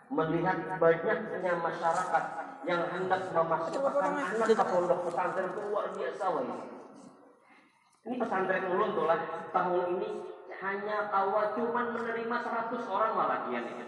[0.06, 2.24] Melihat banyaknya masyarakat
[2.66, 6.42] yang hendak memasukkan anak ke pondok pesantren itu luar biasa wah
[8.06, 9.18] ini pesantren ulun tuh lah
[9.54, 10.10] tahun ini
[10.62, 13.86] hanya awal cuman menerima 100 orang malah ini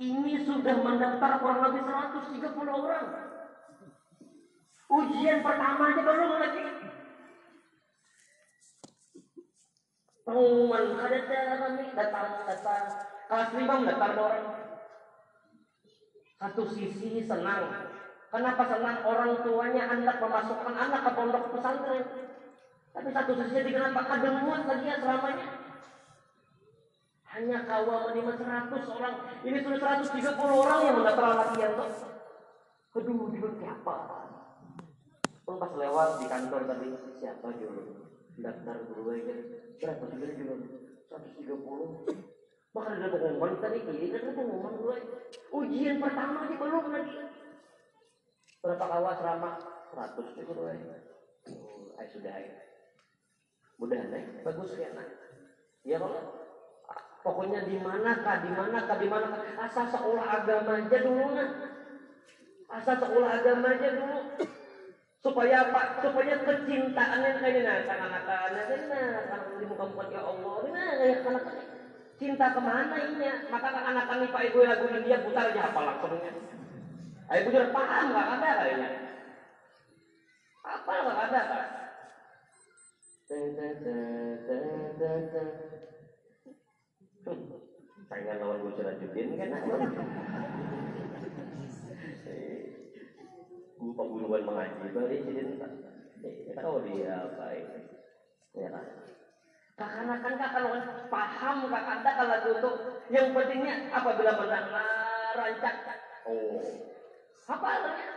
[0.00, 2.40] ini sudah mendaftar kurang lebih 130
[2.72, 3.06] orang.
[4.90, 6.62] Ujian pertama aja belum lagi.
[10.24, 11.18] Pengumuman ada
[11.60, 12.84] kami datang datang
[13.28, 14.46] kelas lima datang orang.
[16.40, 17.92] Satu sisi senang.
[18.32, 22.04] Kenapa senang orang tuanya hendak memasukkan anak ke pondok pesantren?
[22.96, 25.59] Tapi satu sisi kenapa kadang muat lagi ya selamanya.
[27.30, 29.14] Hanya kawal menerima 100 orang.
[29.46, 31.72] Ini sudah 130 orang yang mendaftar latihan.
[32.90, 33.96] Aduh, dia siapa?
[35.46, 36.86] Pun pas lewat di kantor tadi
[37.22, 37.82] siapa dulu?
[38.34, 39.34] Daftar dulu aja.
[39.78, 40.54] Berapa sih juga?
[41.06, 42.30] 130.
[42.70, 45.14] Bahkan ada pengumuman tadi kiri kan pengumuman dulu aja.
[45.54, 47.14] Ujian pertama aja belum lagi.
[48.58, 49.50] Berapa kawal selama
[49.94, 50.98] 100 cukup dulu aja.
[51.46, 52.58] Oh, ay, sudah ya.
[53.78, 55.08] Mudah nih, bagus ya nak.
[55.86, 56.39] Ya kalau
[57.20, 59.36] Pokoknya di manakah, di manakah, di manakah.
[59.60, 61.48] Asal sekolah agama aja dulu nah.
[62.72, 64.24] Asal sekolah agama aja dulu.
[65.20, 66.00] Supaya apa?
[66.00, 67.76] Supaya kecintaan yang kayak nah,
[68.08, 70.88] anak-anak ini kalau di muka muka ya Allah, ini nah,
[71.28, 71.44] anak
[72.16, 73.28] cinta ke mana ini?
[73.52, 76.32] Maka anak-anak nih Pak Ibu lagu India putar aja apa langsungnya.
[77.28, 78.88] Ayo bujur paham nggak ada kayaknya.
[80.64, 81.66] Apa nggak ada kan?
[88.10, 89.54] Pengen lawan Gus Rajudin kan?
[93.80, 95.42] Gue pembunuhan mengaji, bari jadi
[96.20, 97.80] kita tahu dia apa ini.
[98.52, 98.68] Ya?
[99.80, 100.76] Karena kan kalau
[101.08, 102.74] paham kak ada kalau untuk
[103.08, 105.74] yang pentingnya apabila mendengar rancak
[106.30, 106.62] oh
[107.50, 108.08] apa artinya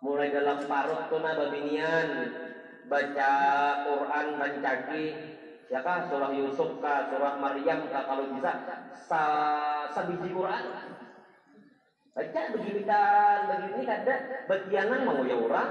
[0.00, 2.08] mulai dalam parut tuna babinian
[2.88, 3.32] baca
[3.84, 5.04] Quran rancaki
[5.70, 8.52] ya kah surah Yusuf kah surah Maryam kah kalau bisa
[9.06, 9.22] sa
[9.92, 10.64] sabiji Quran.
[12.12, 14.14] Baca begini kan begini kada
[14.50, 15.70] betianan mau ya orang.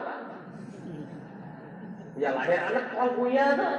[2.19, 3.73] Yang lahir anak orang kuya tuh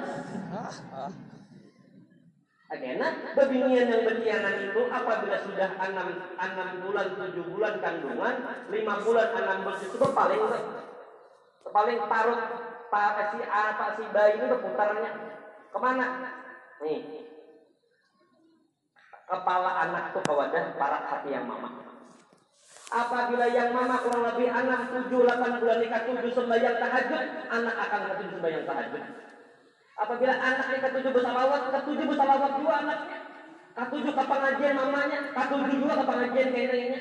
[2.73, 6.09] Akhirnya bebinian yang betianan itu apabila sudah enam
[6.41, 8.35] enam bulan tujuh bulan kandungan
[8.73, 10.41] lima bulan enam bulan itu paling
[11.69, 12.41] paling parut
[12.93, 15.11] Pak si A, Pak si B ini berputarnya
[15.73, 16.07] ke mana?
[16.85, 17.01] Nih,
[19.25, 21.73] kepala anak tuh ke wadah para hati yang mama.
[22.93, 28.01] Apabila yang mama kurang lebih anak tujuh delapan bulan nikah tujuh sembahyang tahajud, anak akan
[28.13, 29.03] ketujuh sembahyang tahajud.
[29.97, 33.19] Apabila anak nikah tujuh bersalawat, ketujuh bersalawat juga anaknya.
[33.73, 37.01] Ketujuh ke pengajian mamanya, ketujuh juga ke pengajian kayaknya.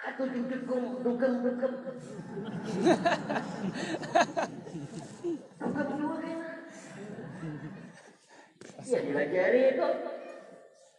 [0.00, 1.72] Ketujuh dugem, dugem, dugem.
[5.70, 6.50] Kayaknya.
[8.80, 9.86] Iya dilajari itu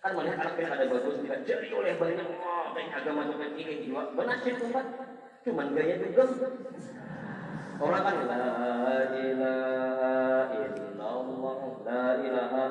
[0.02, 2.28] kan melihat anak yang ada bagus dilajari oleh banyak.
[2.42, 4.16] Oh kayaknya agama juga ini jiwa.
[4.16, 4.86] Benar sih tempat
[5.42, 6.30] cuman gaya dugem
[7.82, 8.46] orang kan la
[9.10, 12.64] ilaha illallah la ilaha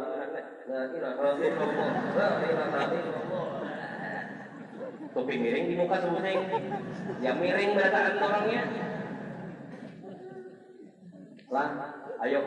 [0.70, 1.90] la ilaha illallah
[5.30, 6.46] miring di muka semuanya
[7.18, 8.62] ya miring berataan orangnya
[11.50, 11.68] lah
[12.24, 12.40] ayo.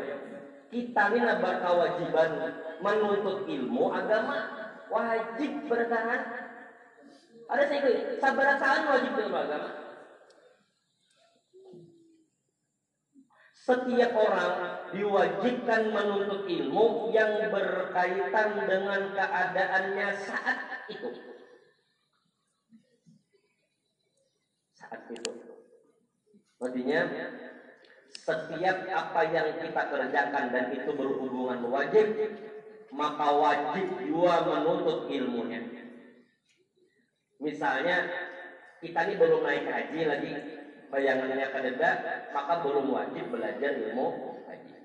[0.73, 2.31] Kita ini berkewajiban
[2.81, 4.37] menuntut ilmu agama
[4.89, 6.21] wajib bertahan.
[7.45, 8.17] Ada saya ikut?
[8.17, 9.69] Sabar wajib ilmu agama?
[13.63, 14.55] Setiap orang
[14.91, 20.57] diwajibkan menuntut ilmu yang berkaitan dengan keadaannya saat
[20.91, 21.09] itu.
[24.75, 25.31] Saat itu.
[26.59, 27.01] Artinya
[28.23, 32.07] setiap apa yang kita kerjakan dan itu berhubungan wajib
[32.95, 35.59] maka wajib juga menuntut ilmunya.
[37.43, 38.07] Misalnya
[38.79, 40.31] kita ini belum naik haji lagi
[40.87, 41.91] bayangannya kededa
[42.31, 44.77] maka belum wajib belajar ilmu haji.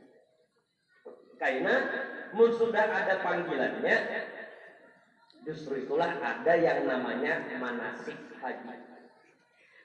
[1.39, 1.75] Karena
[2.35, 3.97] sudah ada panggilannya
[5.47, 8.88] justru itulah ada yang namanya manasik haji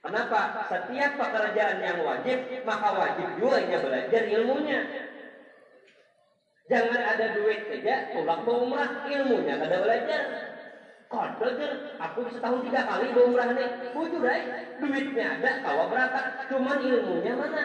[0.03, 0.67] Kenapa?
[0.67, 4.83] Setiap pekerjaan yang wajib, maka wajib juga ya belajar ilmunya.
[6.67, 10.21] Jangan ada duit saja, pulang mau umrah, ilmunya kada belajar.
[11.07, 11.55] Kodol
[12.03, 13.69] aku setahun tiga kali bawa umrah nih.
[13.95, 14.41] Bujur deh,
[14.83, 16.19] duitnya ada, kawa berapa,
[16.51, 17.63] cuman ilmunya mana?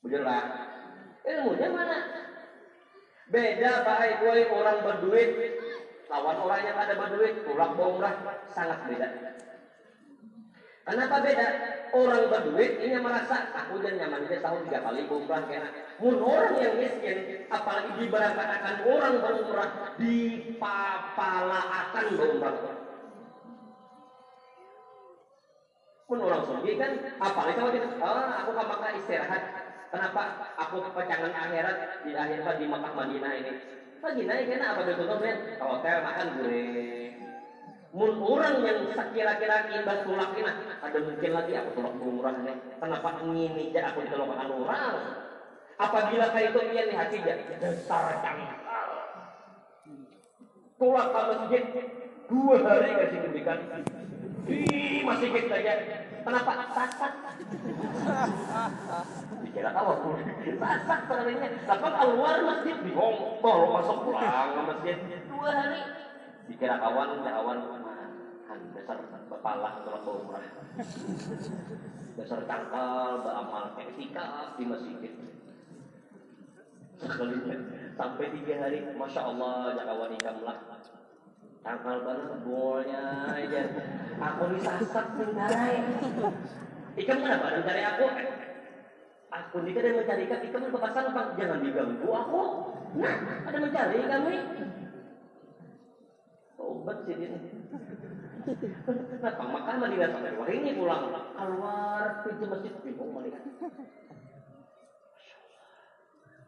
[0.00, 0.44] Bujur lah,
[1.28, 1.98] ilmunya mana?
[3.28, 5.30] Beda baik gue orang berduit,
[6.14, 8.14] lawan orang yang ada berduit, pulang bawa umrah,
[8.46, 9.34] sangat beda.
[10.84, 11.48] Kenapa beda?
[11.90, 15.74] Orang berduit ini merasa aku dan nyaman dia tahun tiga kali umrah kena.
[15.98, 22.54] Mun orang yang miskin, apalagi diberangkatkan orang berumrah, dipapalaakan berumrah.
[26.04, 28.62] Mun orang sugi kan, apalagi kalau kita, oh, aku ke
[29.02, 29.42] istirahat.
[29.90, 30.22] Kenapa?
[30.58, 33.83] Aku kepecangan akhirat di akhirat di Makkah Madinah ini.
[34.04, 35.36] Madinah ini apa betul kan?
[35.64, 36.60] Hotel makan gue
[37.94, 40.50] mun orang yang sekira-kira imbas tulak ini
[40.82, 44.94] ada mungkin lagi aku tulak umrah nih kenapa ini aja aku ditolongkan orang
[45.78, 48.58] apabila kayak itu dia nih hati jadi dasar cangkal
[50.74, 51.62] tulak ke masjid
[52.26, 53.58] dua hari kasih diberikan
[54.44, 55.72] Ih, masih kita aja
[56.20, 56.52] kenapa?
[56.76, 57.12] Sasak.
[59.40, 59.90] Dikira tahu
[60.60, 62.76] sasak terlinya tapi keluar masjid?
[62.84, 63.40] Bingung.
[63.40, 64.96] Baru masuk pulang ke masjid.
[65.28, 65.82] Dua hari.
[66.48, 67.58] Dikira kawan kawan.
[68.54, 70.46] Dasar kepala kalau umrah
[72.14, 75.10] dasar cangkal beramal etika di masjid.
[77.00, 77.56] Sekalinya
[77.98, 80.58] sampai tiga hari masya Allah jakawan ikan lah
[81.64, 83.62] cangkal banget bolnya aja
[84.20, 85.80] aku disasat mencari
[87.00, 88.04] ikan mana pada mencari aku?
[89.34, 90.40] Aku ini ada mencari ikan.
[90.46, 92.42] Ikan bekasan apa jangan diganggu aku.
[93.00, 93.16] Nah
[93.48, 94.34] ada mencari kami
[96.54, 97.38] obat sih ini
[98.84, 101.08] Kenapa makan mendingan sampai wah ini pulang.
[101.32, 102.72] Keluar pintu masjid.
[102.84, 103.42] Bingung mendingan.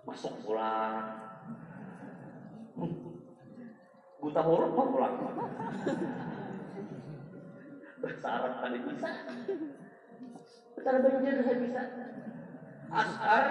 [0.05, 1.09] Masuk pulang.
[4.21, 5.15] Buta huruf mau pulang.
[8.03, 9.11] Bersarap tadi bisa.
[10.77, 11.83] Bersarap banjir saya bisa.
[12.87, 13.45] Askar,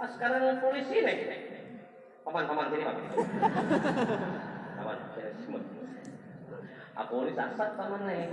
[0.00, 1.18] askar yang polisi nih.
[2.22, 3.04] Paman, paman sini paman.
[4.76, 4.98] Paman,
[5.42, 5.62] semut
[6.96, 8.32] aku ini sasat sama nih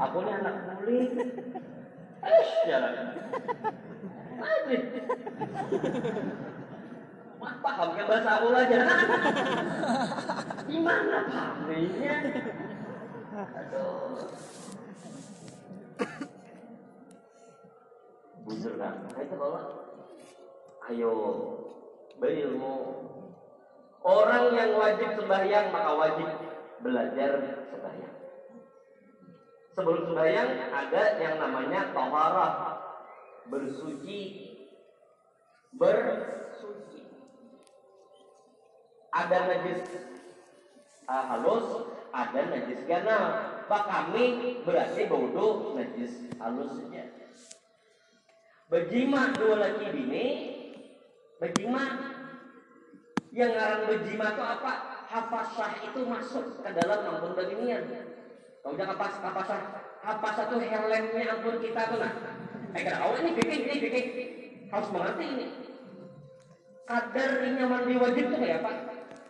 [0.00, 1.12] aku ini anak kulit
[2.24, 3.14] eh jalan aja
[7.42, 8.78] Wah, paham ya bahasa aku aja.
[10.70, 12.14] Gimana pahamnya
[13.34, 14.30] aduh.
[18.46, 19.62] Bujur kan itu kalau
[20.86, 21.14] ayo.
[22.22, 22.74] Berilmu
[24.06, 26.28] orang yang wajib sembahyang maka wajib
[26.78, 27.32] belajar
[27.74, 28.16] sembahyang.
[29.74, 32.54] Sebelum sembahyang ada yang namanya taharah,
[33.48, 34.20] bersuci,
[35.74, 36.91] bersuci.
[39.12, 39.80] Ada najis
[41.04, 41.66] uh, halus,
[42.16, 43.24] ada najis ganal.
[43.68, 47.12] Pak kami berarti bodoh najis halus saja.
[48.72, 50.26] Bejima dua laki bini,
[51.36, 51.84] bejima
[53.36, 54.72] yang ngarang bejima itu apa?
[55.12, 57.84] Hafasah itu masuk ke dalam ampun beginian.
[58.64, 59.60] Kau jangan kapas hafasah.
[60.00, 62.12] Hafasah itu helmnya ampun kita tuh nah.
[62.72, 64.06] Eh oh ini bikin ini bikin
[64.72, 65.46] harus mengerti ini.
[66.88, 68.72] Kadar mandi wajib itu kayak apa?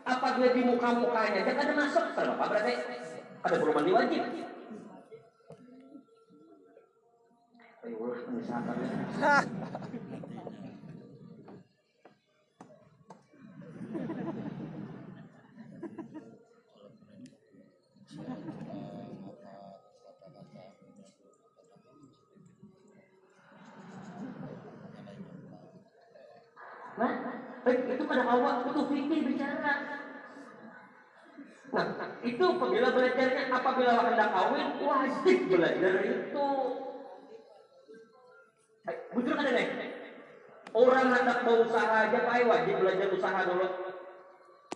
[0.03, 1.41] Apa dia di muka-mukanya?
[1.47, 2.75] Dia ada masuk, apa berarti?
[3.43, 4.23] Ada perlu mandi wajib.
[7.83, 7.99] Ayo
[28.33, 29.75] awal butuh fikir bicara.
[31.73, 31.85] Nah,
[32.21, 36.49] itu apabila belajarnya apabila hendak kawin wajib belajar itu.
[39.13, 39.69] Betul kan nih?
[40.73, 43.69] Orang hendak berusaha aja pak wajib belajar usaha dulu.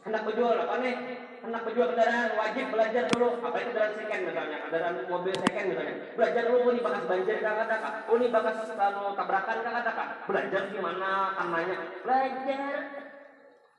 [0.05, 0.95] Hendak berjual apa nih?
[1.41, 3.29] Hendak berjual kendaraan wajib belajar dulu.
[3.45, 5.95] Apa itu kendaraan second misalnya, kendaraan mobil second misalnya.
[6.17, 7.95] Belajar dulu oh, ini bakas banjir kak ada kak.
[8.09, 10.09] Oh ini bakas anu, tabrakan kak ada kak.
[10.25, 11.77] Belajar gimana kamanya.
[12.05, 12.81] Belajar.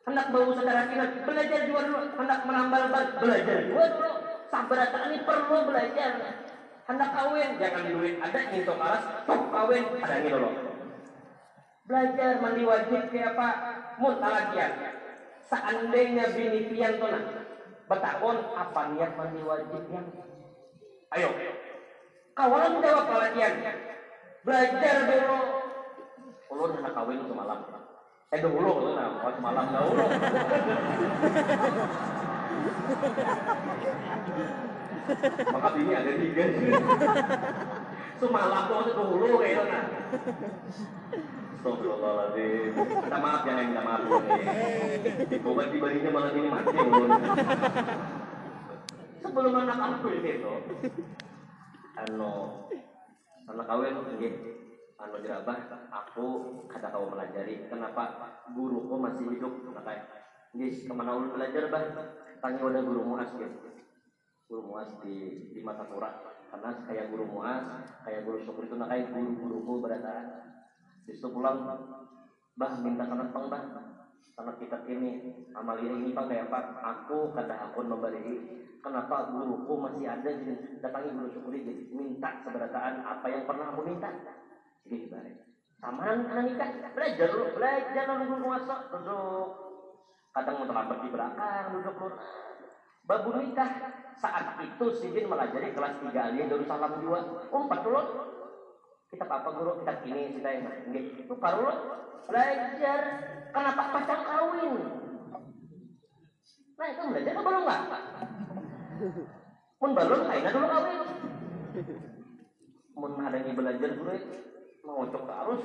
[0.08, 2.00] Hendak bau saudara kita belajar juga dulu.
[2.16, 2.84] Hendak menambal
[3.20, 4.12] belajar juga dulu.
[4.48, 6.12] Sabar ini perlu belajar.
[6.88, 9.04] Hendak kawin jangan duit ada itu karas.
[9.28, 10.50] Tok kawin ada ini dulu.
[11.92, 13.50] Belajar mandi wajib kayak apa?
[14.00, 14.72] Mutalakian.
[15.48, 17.12] Seandainya bini pian tuh
[17.88, 20.02] Betakon apa niat mandi wajibnya?
[21.16, 21.30] Ayo.
[22.32, 23.54] Kawalan jawab pelatihan.
[24.48, 25.40] Belajar dulu.
[26.48, 27.77] Ulun hendak kawin semalam.
[28.28, 30.04] Eh dulu nah, semalam dahulu.
[35.48, 36.44] Maka bini ada tiga.
[38.20, 39.88] Semalam tuh dulu kayak nah.
[41.56, 42.72] Astagfirullahaladzim.
[42.76, 45.40] Minta maaf jangan minta maaf dulu nih.
[45.48, 47.12] Obat dibalinya malah ini mati belum.
[49.24, 50.54] Sebelum anak aku itu,
[51.96, 52.32] anu
[53.48, 54.67] anak kawin nggih
[54.98, 55.58] anu jerabah
[55.94, 56.28] aku
[56.66, 59.54] kata kau melajari kenapa guruku masih hidup?
[59.74, 59.94] Kata
[60.58, 61.86] nggih ke mana ulun belajar bah
[62.42, 63.58] tanya udah guru muas gitu
[64.48, 66.10] guru muas di di mata Pura
[66.50, 67.68] karena kayak guru muas
[68.02, 70.48] kayak guru syukur itu nak kayak guru guruku berada
[71.08, 71.64] Besok pulang,
[72.60, 73.64] bah minta tanah pang bah.
[74.36, 76.84] Tanah kita ini, amal ini, ini pak kayak pak.
[76.84, 78.60] Aku kata aku memberi.
[78.84, 80.28] Kenapa guruku masih ada?
[80.28, 84.12] Jadi datangi guru syukuri jadi minta seberataan apa yang pernah aku minta.
[85.78, 89.50] Sama anak nikah belajar dulu, belajar lalu guru masuk duduk.
[90.34, 92.18] Kadang mau terlambat di belakang duduk dulu.
[93.06, 93.72] Babu nikah.
[94.18, 97.54] Saat itu Sidin melajari kelas 3 aliyah Darussalam 2.
[97.54, 98.02] Umpat dulu
[99.14, 100.66] kita apa guru kita ini kita yang
[100.98, 101.70] itu kalau
[102.26, 103.00] belajar.
[103.54, 104.74] Kenapa pacar kawin.
[106.78, 107.82] Nah itu belajar apa belum nggak
[109.78, 111.00] pun belum kayaknya dulu kawin.
[112.98, 114.12] Mun ada yang belajar dulu
[114.88, 115.60] coba harus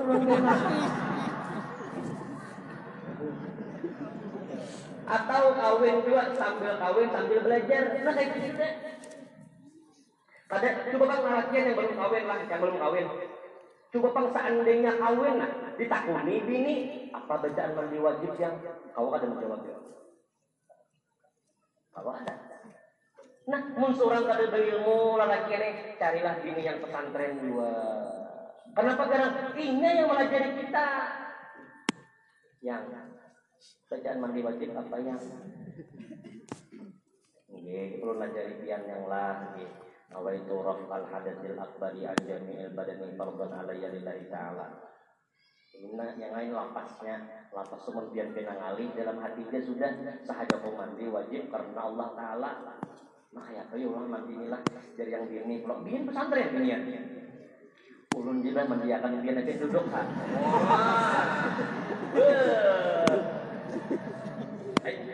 [5.03, 8.67] atau kawin juga sambil kawin sambil belajar nah kayak gitu
[10.51, 13.07] pada coba kan latihan yang belum kawin lah yang belum kawin
[13.93, 16.75] Coba pang seandainya kawin nah, ditakuni bini
[17.13, 18.57] apa bacaan mandi wajib yang
[18.97, 19.77] kau ada menjawab ya?
[21.93, 22.35] Kau ada.
[23.53, 25.69] Nah, mun seorang kada berilmu lelaki ini
[26.01, 27.73] carilah bini yang pesantren dua.
[28.73, 29.03] Kenapa?
[29.05, 30.87] Karena ini yang melajari kita.
[32.65, 32.83] Yang
[33.89, 35.21] bacaan mandi wajib apa yang?
[37.53, 39.53] Oke, perlu melajari pian yang lah.
[39.57, 44.93] Gitu nawaitu raf'al hadatsil akbari an jami'il badani fardhan alayya lillahi ta'ala.
[45.73, 52.09] Ini yang lain lapasnya lapas kena ngali dalam hatinya sudah sahaja mandi wajib karena Allah
[52.13, 52.51] Ta'ala.
[53.33, 54.61] Nah ya kayu orang mandi inilah
[54.93, 56.79] dari yang dini kalau bikin pesantren ini ya
[58.17, 60.07] ulun juga mendiakan dia nanti duduk kan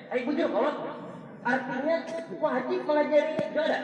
[0.09, 0.73] Ayo bujur kalau
[1.45, 1.97] artinya
[2.41, 3.81] wajib melajari itu ada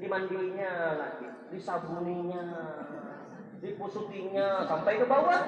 [0.00, 2.46] dimandinya lagi, disabuninya,
[3.60, 5.40] dipusutinya sampai ke bawah.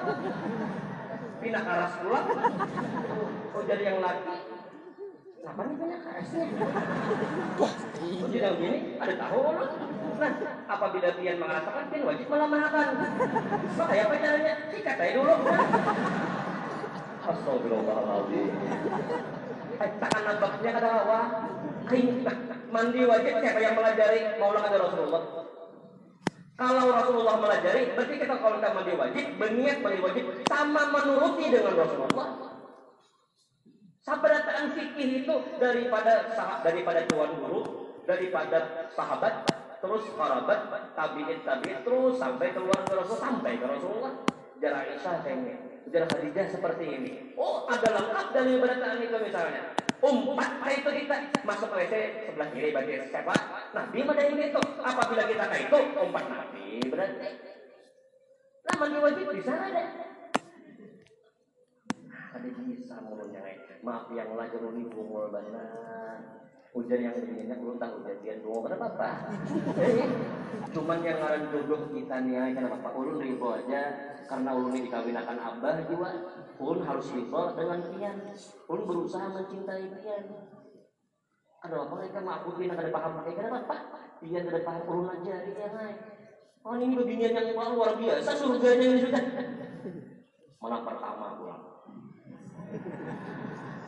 [1.41, 2.27] Pindah aras pulang.
[3.55, 4.35] Oh jadi yang laki,
[5.41, 6.45] kenapa nih banyak arasnya?
[7.59, 7.71] Oh
[8.29, 9.69] jadi gini ada tahu loh.
[10.13, 10.33] Nah,
[10.69, 12.87] apabila pian merasakan, pian wajib melemahkan.
[13.77, 14.53] Maka apa caranya?
[14.69, 15.35] Sikat aja dulu.
[17.23, 18.47] Astagfirullahaladzim.
[19.79, 21.21] Tangan nabaknya kata hawa.
[22.73, 25.23] Mandi wajib siapa yang melajari maulah ada Rasulullah?
[26.53, 31.73] Kalau Rasulullah melajari, berarti kita kalau kita mandi wajib, berniat mandi wajib, sama menuruti dengan
[31.81, 32.29] Rasulullah.
[34.05, 36.29] Sabarataan fikih itu daripada
[36.61, 37.61] daripada tuan guru,
[38.05, 39.49] daripada sahabat,
[39.83, 40.59] terus kerabat,
[40.95, 44.15] tabiin tabiin, terus sampai keluar ke Rasul, sampai ke Rasulullah.
[44.63, 45.55] Jarak Aisyah kayaknya,
[45.91, 47.11] jarak Khadijah seperti ini.
[47.35, 49.75] Oh, ada lengkap dari berataan itu misalnya.
[49.99, 51.93] Umpat itu kita masuk ke WC
[52.31, 53.35] sebelah kiri bagi siapa?
[53.75, 54.61] Nabi pada ini itu.
[54.79, 57.29] Apabila kita kayak itu, umpat Nabi berarti.
[58.63, 59.83] Nah, mandi wajib bisa ada.
[62.35, 63.43] Ada bisa mulutnya
[63.83, 66.42] Maaf yang lagi runi bungul benar.
[66.73, 69.09] Hujan yang begini belum tahu jadian dua kenapa apa?
[70.73, 73.81] Cuman yang ngaran jodoh kita nih kenapa Pak Ulun ribu aja
[74.25, 76.33] karena ulun dikawinakan abah juga.
[76.57, 78.17] Ulun harus ribu dengan pian.
[78.65, 80.23] Ulun berusaha mencintai pian.
[81.61, 83.81] Ada apa mereka maafin ada paham pakai kenapa Pak?
[84.25, 85.97] Pian ada paham ulun aja dia naik.
[86.65, 89.23] Oh ini beginian yang luar biasa surganya ini sudah.
[90.57, 91.63] Mana pertama pulang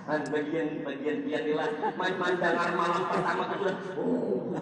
[0.06, 4.54] kan bagian bagian biarilah mandangan malam pertama itu sudah oh.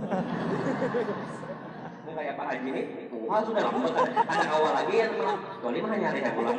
[2.04, 2.82] ini kayak Pak Haji ini
[3.28, 5.40] wah sudah lama ada, ada awal lagi yang malam.
[5.60, 6.58] Doli mah nyari yang pulang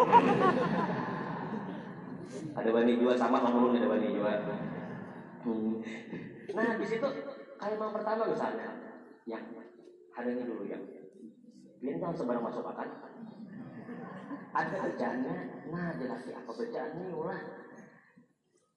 [2.54, 4.32] ada bani jua sama sama ada bani jua.
[6.54, 7.08] Nah di situ
[7.58, 8.68] malam pertama misalnya.
[9.24, 9.44] Yang
[10.14, 10.84] ada ini dulu yang
[11.80, 12.88] biar jangan sembarang masuk makan
[14.54, 15.36] ada kerjanya
[15.68, 17.40] nah jelas apa kerjaannya ulah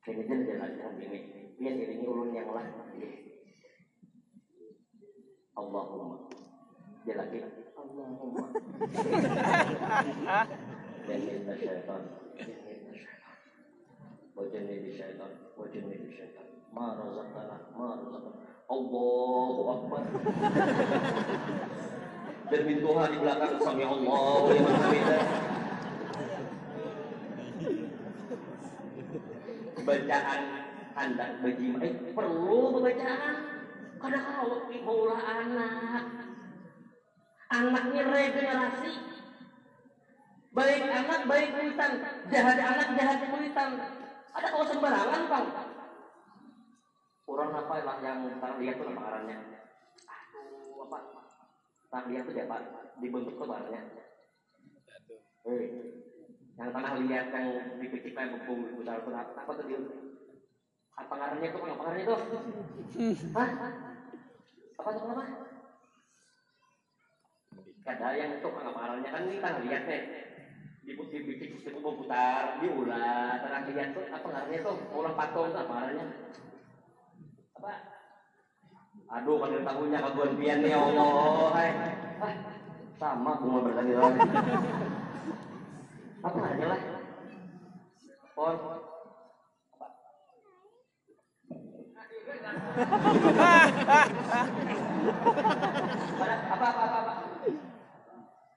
[0.08, 1.20] Dia lanjutkan ini.
[1.60, 2.64] Biar ini ulun yang lah.
[5.60, 6.32] Allahumma.
[7.04, 7.44] Dia lagi.
[7.76, 8.46] Allahumma.
[11.04, 12.02] Jannibna syaitan.
[14.32, 15.32] Wajannibna syaitan.
[15.60, 16.48] Wajannibna syaitan.
[16.72, 17.58] Ma razaqana.
[17.76, 18.32] Ma razaqana.
[18.72, 20.04] Allahu Akbar.
[22.48, 25.57] Dan Tuhan di belakang sami Allah liman hamidah.
[29.88, 30.42] Bacaan
[31.00, 33.36] hendak bejima eh, perlu bacaan.
[33.98, 36.06] Karena kalau ibu anak
[37.48, 38.92] anaknya regenerasi.
[40.52, 41.92] Baik anak baik kuitan
[42.34, 43.78] jahat anak jahat kuitan
[44.38, 45.46] ada kalau sembarangan bang
[47.28, 49.38] orang apa lah yang tak lihat tuh namanya
[50.06, 50.98] aduh apa?
[51.94, 52.58] Tak lihat tuh siapa
[52.98, 53.82] dibentuk tuh barangnya.
[55.46, 55.66] Eh
[56.58, 57.48] yang tanah liat yang
[57.78, 59.78] dipicik kayak bepung besar pun apa tuh dia?
[60.98, 61.62] Apa ngarannya tuh?
[61.62, 62.20] Apa ngarannya tuh?
[63.38, 63.50] Hah?
[64.82, 65.24] Apa tuh apa
[67.88, 70.02] ada yang itu apa ngarannya kan ini tanah liat nih
[70.84, 74.76] diputih dipicik itu putar diulah tanah liat tuh apa ngarannya tuh?
[74.98, 76.06] Ulang patung tuh apa ngarannya
[77.58, 77.74] apa?
[79.08, 81.70] Aduh kan tahunya kaguan pian nih Allah hai.
[82.18, 82.34] Ah,
[82.98, 84.20] sama mau bertanya lagi
[86.24, 86.82] apa aja lah.
[88.34, 88.58] Pon.
[96.48, 97.14] Apa apa apa apa?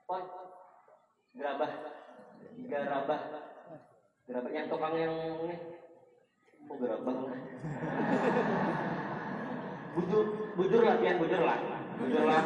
[0.08, 0.22] Pon.
[1.36, 1.70] Gerabah.
[2.64, 3.20] Gerabah.
[4.28, 5.56] Gerabah yang tukang yang ini.
[6.70, 7.14] Oh gerabah
[9.90, 11.58] bujur bujur lah pian bujur lah.
[11.98, 12.42] Bujur lah.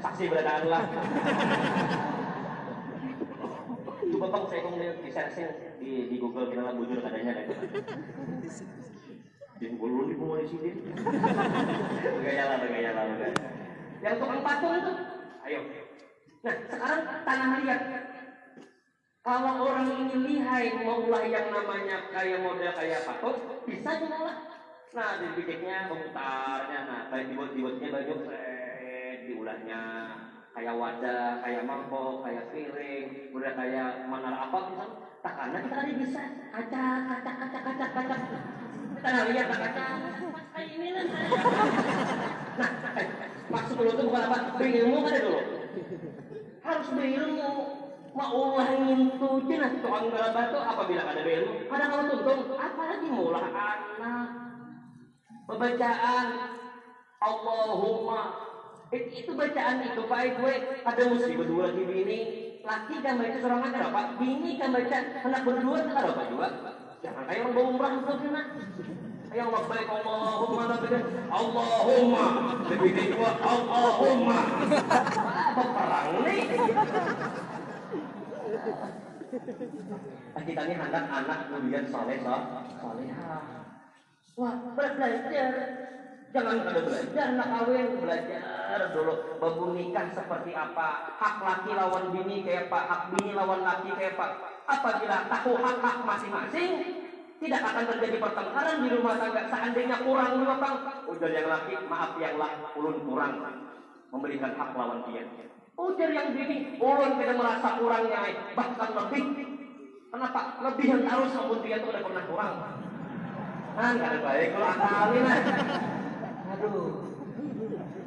[0.00, 0.82] Saksi beradaan lah
[4.28, 5.48] bang saya kemudian di searching
[5.80, 7.54] di, di Google kita lah bujur katanya ada.
[9.56, 10.70] Di Google di mau di sini.
[12.20, 13.04] Gaya lah gaya lah
[14.00, 14.92] yang tukang patung itu.
[15.44, 15.60] Ayo.
[16.40, 17.80] Nah sekarang tanah liat.
[19.20, 23.36] Kalau orang ini lihai maulah yang namanya kayak model kayak patung
[23.68, 24.36] bisa lah
[24.90, 28.20] nah di bibitnya memutarnya nah kayak dibuat dibuatnya banyak
[29.28, 29.82] diulahnya
[30.50, 34.88] kayak wadah, kayak mangkok, kayak piring, udah kayak mana apa misal,
[35.22, 38.16] tak karena kita tadi bisa kaca, kaca, kaca, kaca, kaca.
[38.90, 39.86] Kita nggak lihat kaca,
[40.52, 41.04] kayak ini lah.
[42.60, 43.06] Nah, eh,
[43.48, 45.40] maksud dulu itu bukan apa, berilmu kan dulu.
[46.60, 47.50] Harus berilmu.
[48.10, 51.70] Mau ulah ngintu jelas tukang gala batu apabila ada berilmu.
[51.70, 54.28] Ada kalau tuntung, apalagi ulah anak.
[55.46, 56.26] Pembacaan
[57.22, 58.49] Allahumma
[58.90, 62.20] itu bacaan itu Pak gue ada musik berdua di bini
[62.66, 66.48] laki kan baca seorang aja apa bini kan baca anak berdua kan apa juga
[66.98, 68.42] jangan kayak orang umrah itu kena
[69.30, 71.06] Yang labbaik Allahumma labbaik.
[71.30, 72.26] Allahumma.
[72.66, 74.38] Lebih dari dua Allahumma.
[75.54, 76.40] Apa perang nih?
[80.34, 83.38] Kita ini hendak anak durian soleh soleha.
[84.34, 85.52] Wah, belajar.
[86.30, 88.60] Jangan kada belajar, nak kawin belajar
[88.94, 89.14] dulu.
[89.42, 91.18] Babu nikah seperti apa?
[91.18, 92.78] Hak laki lawan bini kayak apa?
[92.86, 94.26] Hak bini lawan laki kayak apa?
[94.70, 96.70] Apabila tahu hak-hak masing-masing,
[97.42, 99.42] tidak akan terjadi pertengkaran di rumah tangga.
[99.50, 100.76] Seandainya kurang dua bang,
[101.10, 103.32] ujar yang laki, maaf yang laki, ulun kurang
[104.14, 105.26] memberikan hak lawan dia.
[105.74, 108.20] Ujar yang bini, ulun tidak merasa kurangnya,
[108.54, 109.24] bahkan lebih.
[110.10, 110.42] Kenapa?
[110.62, 112.54] Lebih yang harus dia itu udah pernah kurang.
[113.74, 115.38] Kan ada baik kalau lah.
[116.60, 116.92] Aduh.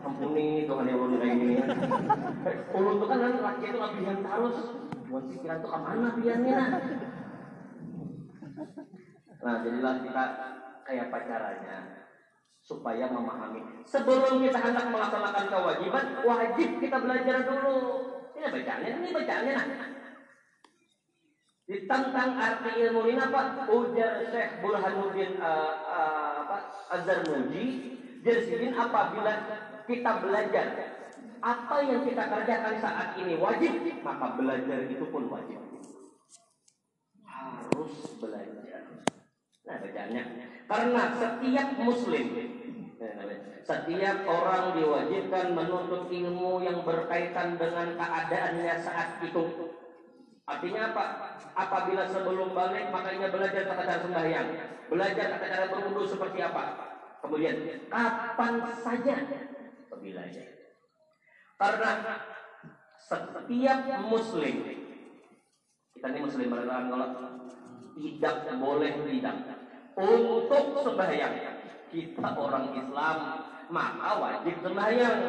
[0.04, 1.56] Ampuni Tuhan yang kayak gini.
[2.76, 4.56] Ulun tuh kan laki itu lebih yang harus.
[5.10, 6.72] Buat pikiran tuh ke mana pikirannya nah.
[9.64, 10.24] Jadilah kita
[10.88, 11.78] kayak pacarannya
[12.64, 13.84] supaya memahami.
[13.84, 17.80] Sebelum kita hendak melaksanakan kewajiban, wajib kita belajar dulu.
[18.34, 19.68] Ini bacaannya, ini bacaannya nah.
[21.64, 23.68] Ditentang arti ilmu ini apa?
[23.72, 26.58] Ujar Syekh Burhanuddin uh, uh, apa?
[26.92, 27.93] Azarmuji
[28.24, 29.34] Jersidin apabila
[29.84, 30.68] kita belajar
[31.44, 35.60] apa yang kita kerjakan saat ini wajib, maka belajar itu pun wajib.
[37.28, 37.94] Harus
[38.24, 38.82] belajar.
[39.68, 40.24] Nah, bacaannya.
[40.64, 42.28] Karena setiap muslim
[43.64, 49.72] setiap orang diwajibkan menuntut ilmu yang berkaitan dengan keadaannya saat itu.
[50.44, 51.06] Artinya apa?
[51.56, 54.48] Apabila sebelum balik makanya belajar tata cara sembahyang,
[54.92, 56.93] belajar tata cara berwudu seperti apa,
[57.24, 57.56] Kemudian
[57.88, 58.54] kapan
[58.84, 59.16] saja?
[59.96, 60.50] Belajar.
[61.56, 61.92] Karena
[63.00, 63.80] setiap
[64.12, 64.56] muslim
[65.94, 67.10] kita ini muslim beneran kalau
[67.96, 69.38] tidak boleh tidak
[69.96, 71.36] untuk sembahyang.
[71.88, 73.18] Kita orang Islam
[73.72, 75.20] maka wajib sembahyang.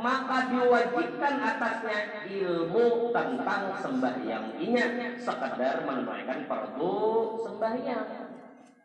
[0.00, 4.80] Maka diwajibkan atasnya ilmu tentang sembahyang ini
[5.20, 6.96] sekedar menunaikan fardu
[7.44, 8.08] sembahyang.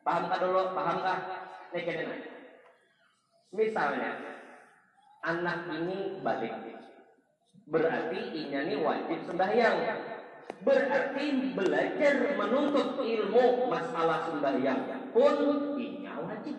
[0.03, 0.61] Pahamkah dulu?
[0.75, 1.17] Pahamkah
[1.71, 2.34] nih
[3.55, 4.19] Misalnya,
[5.23, 6.51] anak ini balik.
[7.71, 9.79] Berarti inya ini wajib sembahyang.
[10.61, 15.35] Berarti belajar menuntut ilmu masalah sembahyang pun
[15.79, 16.57] inya wajib.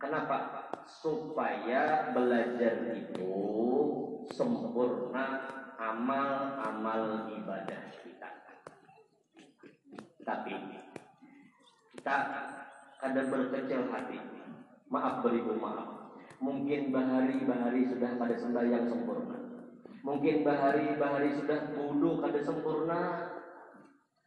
[0.00, 0.66] Kenapa?
[0.88, 3.32] Supaya belajar itu
[4.32, 8.30] sempurna amal-amal ibadah kita.
[10.24, 10.52] Tapi
[11.94, 12.16] kita
[13.02, 14.18] kadang berkecil hati
[14.86, 16.14] Maaf beribu maaf.
[16.38, 19.34] Mungkin bahari-bahari sudah pada sembahyang sempurna.
[20.06, 23.00] Mungkin bahari-bahari sudah wudhu kada sempurna.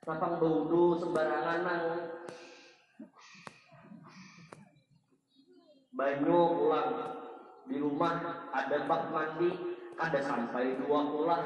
[0.03, 1.83] Lapang wudhu sembarangan nang
[5.95, 6.91] banyu pulang
[7.67, 9.51] di rumah ada bak mandi
[9.99, 11.43] kada sampai dua pulang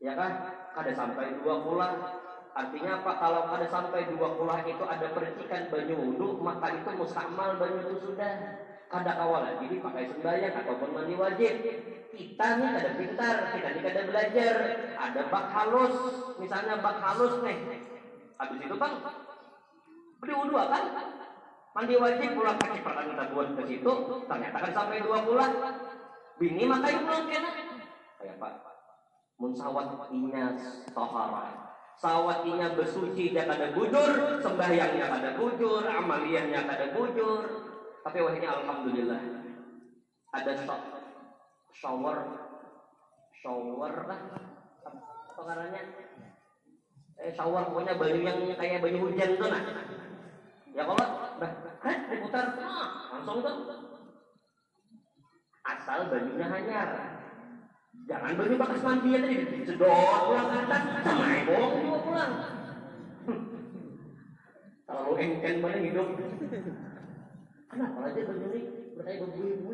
[0.00, 0.32] ya kan
[0.72, 1.96] kada sampai dua pulang
[2.56, 3.12] Artinya apa?
[3.20, 7.96] Kalau ada sampai dua kulah itu ada percikan banyu wudhu, maka itu mustamal banyu itu
[8.00, 8.64] sudah.
[8.88, 11.52] Kada awal lagi dipakai sembahyang ataupun mandi wajib.
[12.16, 14.54] Kita nih kada pintar, kita nih kada belajar.
[14.96, 15.96] Ada bak halus,
[16.40, 17.56] misalnya bak halus nih.
[18.40, 18.94] Habis itu bang,
[20.24, 20.84] beli wudhu kan?
[21.76, 23.92] Mandi wajib pulang kaki pertama kita buat ke situ,
[24.24, 25.50] ternyata kan sampai dua kulah.
[26.40, 27.50] Bini maka itu pulang kena.
[28.16, 28.52] Kayak pak,
[29.36, 31.65] munsawat inas toharah
[31.96, 37.44] sawatinya bersuci dia kada bujur, sembahyangnya kada bujur, amaliyahnya kada bujur.
[38.04, 39.20] Tapi wahnya alhamdulillah.
[40.36, 40.52] Ada
[41.72, 42.18] shower.
[43.42, 44.20] Shower lah.
[45.32, 45.80] Apa karanya
[47.16, 47.64] eh shower.
[47.72, 49.62] Pokoknya baju yang kayak baju hujan tuh nah.
[50.76, 51.06] Ya kalau
[51.80, 52.46] kan diputar.
[53.10, 53.56] Langsung tuh.
[55.66, 56.88] Asal bajunya hanyar
[58.06, 62.32] Jangan beli bekas mandi ya tadi sedot pulang ke atas sama bohong juga pulang.
[64.86, 66.08] Kalau engken mana hidup.
[67.66, 68.60] Kenapa aja baju ini
[68.94, 69.70] berkayak baju ibu?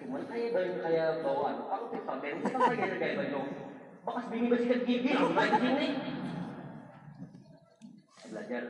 [0.00, 1.56] Cuman kayak baju kayak bawaan.
[1.60, 3.40] Aku tuh sampai ini kan kayak kayak baju.
[4.06, 5.88] Bekas bini bersikat gigi, lagi sini.
[8.32, 8.62] Belajar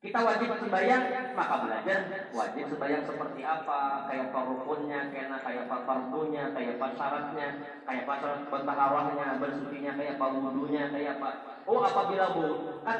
[0.00, 1.98] kita wajib sembahyang, maka belajar
[2.32, 7.48] wajib sembahyang seperti apa, kayak apa rukunnya, kayak kayak apa fardunya, kayak apa syaratnya,
[7.84, 11.30] kayak apa syarat bertaharahnya, bersucinya, kayak apa wudhunya, kayak apa.
[11.68, 12.44] Oh, apabila bu,
[12.80, 12.98] kan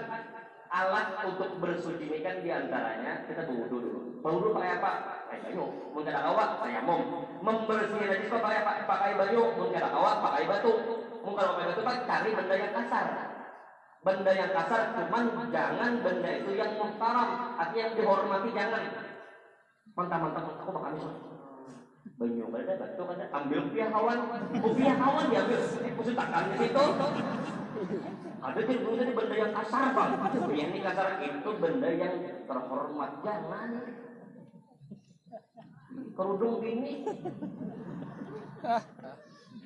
[0.68, 4.00] alat untuk bersuci ini kan di antaranya kita berwudu dulu.
[4.20, 4.92] Berwudu pakai apa?
[5.24, 5.64] Pakai banyu.
[5.96, 7.00] Mungkin ada awak, mom.
[7.40, 8.72] Membersihkan najis pakai apa?
[8.84, 9.42] Pakai banyu.
[9.72, 10.72] Awak, pakai batu.
[11.24, 13.29] Mungkin kalau pakai batu, kan cari benda yang kasar
[14.00, 17.28] benda yang kasar cuman jangan benda itu yang muhtaram.
[17.60, 18.82] Artinya yang dihormati jangan.
[19.92, 21.10] Mantap-mantap aku makan itu
[22.16, 23.24] banyu ada batu ada.
[23.32, 24.18] Ambil piahawan
[24.60, 25.60] oh piahawan diambil.
[25.60, 26.84] Eh maksud takkan di situ
[28.40, 30.10] ada di di benda yang kasar bang
[30.56, 32.14] yang ini kasar itu benda yang
[32.48, 33.10] terhormat.
[33.20, 33.68] Jangan.
[36.16, 36.92] Kerudung gini.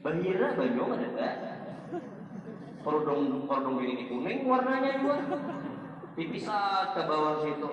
[0.03, 1.64] Bahira banyu ada
[2.85, 5.17] kerudung kerudung gini kuning warnanya juga
[6.15, 7.69] dipisah ke bawah situ.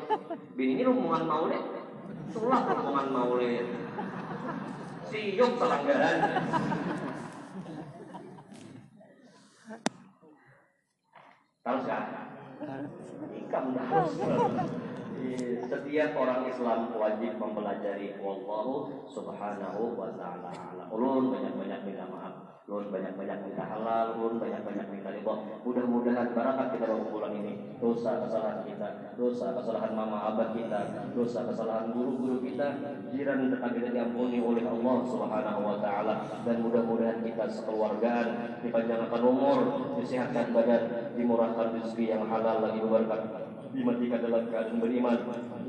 [0.57, 1.64] Bini ini rombongan maulid.
[2.32, 3.68] Itulah rombongan maulid.
[5.12, 6.18] Siup pelanggaran.
[11.62, 12.32] Tahu sekarang
[13.38, 13.66] ikam.
[13.78, 14.16] harus
[15.65, 20.51] setiap orang Islam wajib mempelajari wallahu subhanahu wa ta'ala
[20.91, 25.34] ulun banyak-banyak minta maaf Lun banyak-banyak minta halal, lun banyak-banyak minta ridho.
[25.67, 27.76] Mudah-mudahan barakat kita bulan ini.
[27.84, 32.72] Dosa kesalahan kita, dosa kesalahan mama abah kita, dosa kesalahan guru-guru kita,
[33.11, 36.15] jiran tetangga kita diampuni oleh Allah Subhanahu wa taala
[36.47, 39.59] dan mudah-mudahan kita sekeluargaan dipanjangkan umur,
[39.99, 45.17] disehatkan badan, dimurahkan rezeki yang halal lagi berkah dimatikan dalam keadaan beriman.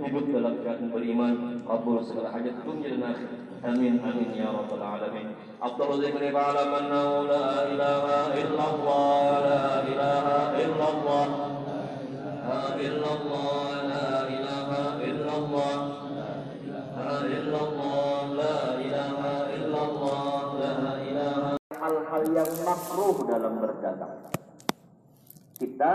[0.03, 1.34] Hidup dalam keadaan beriman.
[1.62, 3.28] Kabul segala hajat dunia dan akhir
[3.62, 5.34] amin amin ya rabbal alamin.
[5.62, 11.26] Afdalu dzikri fa'ala man la ilaha illallah la ilaha illallah
[12.42, 15.76] la illallah la ilaha illallah
[16.98, 21.50] la illallah la ilaha illallah la ilaha
[21.82, 24.41] hal-hal yang makruh dalam berdagang
[25.63, 25.95] kita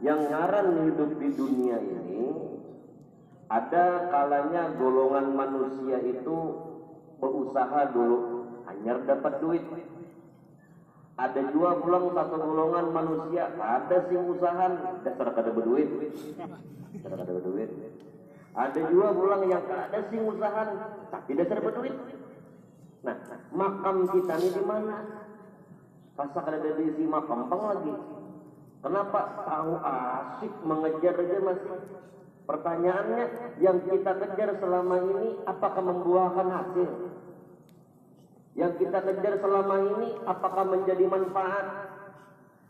[0.00, 2.24] yang ngaran hidup di dunia ini
[3.52, 6.38] ada kalanya golongan manusia itu
[7.20, 9.64] berusaha dulu hanya dapat duit.
[11.18, 14.66] Ada juga pulang satu golongan manusia ada sih usaha
[15.04, 15.88] dasar kada berduit.
[16.96, 17.68] Dasar kada berduit.
[18.56, 20.62] Ada juga pulang yang ada sih usaha
[21.12, 21.96] tapi dasar berduit.
[23.04, 23.16] Nah
[23.52, 24.96] makam kita ini di mana?
[26.14, 28.17] Pasal kada ada di si makam pang lagi
[28.78, 31.78] Kenapa tahu asik mengejar aja masih?
[32.48, 33.24] Pertanyaannya,
[33.60, 36.90] yang kita kejar selama ini apakah membuahkan hasil?
[38.56, 41.66] Yang kita kejar selama ini apakah menjadi manfaat?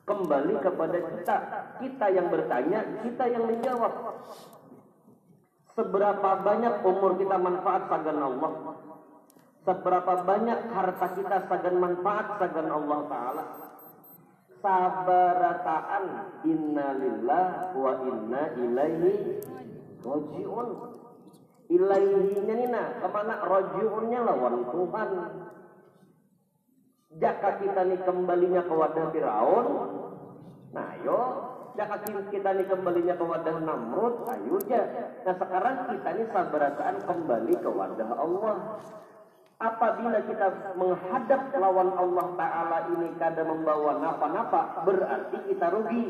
[0.09, 1.36] Kembali kepada kita,
[1.84, 3.92] kita yang bertanya, kita yang menjawab.
[5.76, 8.52] Seberapa banyak umur kita manfaat sagan Allah?
[9.68, 13.68] Seberapa banyak harta kita sagan manfaat sagan Allah Ta'ala?
[14.59, 16.04] Sabarataan
[16.44, 19.42] innalillah wa inna ilaihi
[20.02, 20.68] rojiun.
[21.68, 23.44] Ilaihinya nina ke mana?
[23.44, 25.11] Rojiunnya lawan Tuhan.
[27.18, 29.66] Jaka kita nih kembalinya ke wadah Firaun.
[30.72, 31.20] Nah yo.
[31.78, 34.82] Jaka kita nih kembalinya ke wadah Namrud ayo aja
[35.22, 38.56] nah sekarang kita nih sabarataan kembali ke wadah Allah
[39.59, 46.04] Apabila kita menghadap lawan Allah Ta'ala ini kada membawa napa-napa, berarti kita rugi.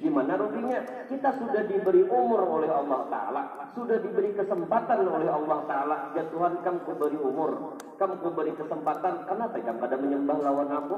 [0.00, 0.80] Gimana ruginya?
[1.12, 3.42] Kita sudah diberi umur oleh Allah Ta'ala.
[3.76, 5.96] Sudah diberi kesempatan oleh Allah Ta'ala.
[6.16, 7.76] Ya Tuhan, kamu beri umur.
[8.00, 9.28] Kamu beri kesempatan.
[9.28, 10.96] Kenapa kamu pada menyembah lawan aku?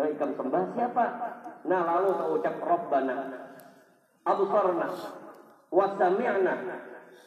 [0.00, 1.04] Yang ikam sembah siapa?
[1.68, 3.16] Nah lalu saya ucap Rabbana.
[4.24, 4.88] Abusarna.
[5.68, 6.54] Wasami'na.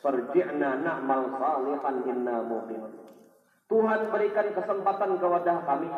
[0.02, 2.82] Farji'na na'mal salihan inna muqim.
[3.70, 5.90] Tuhan berikan kesempatan kepada kami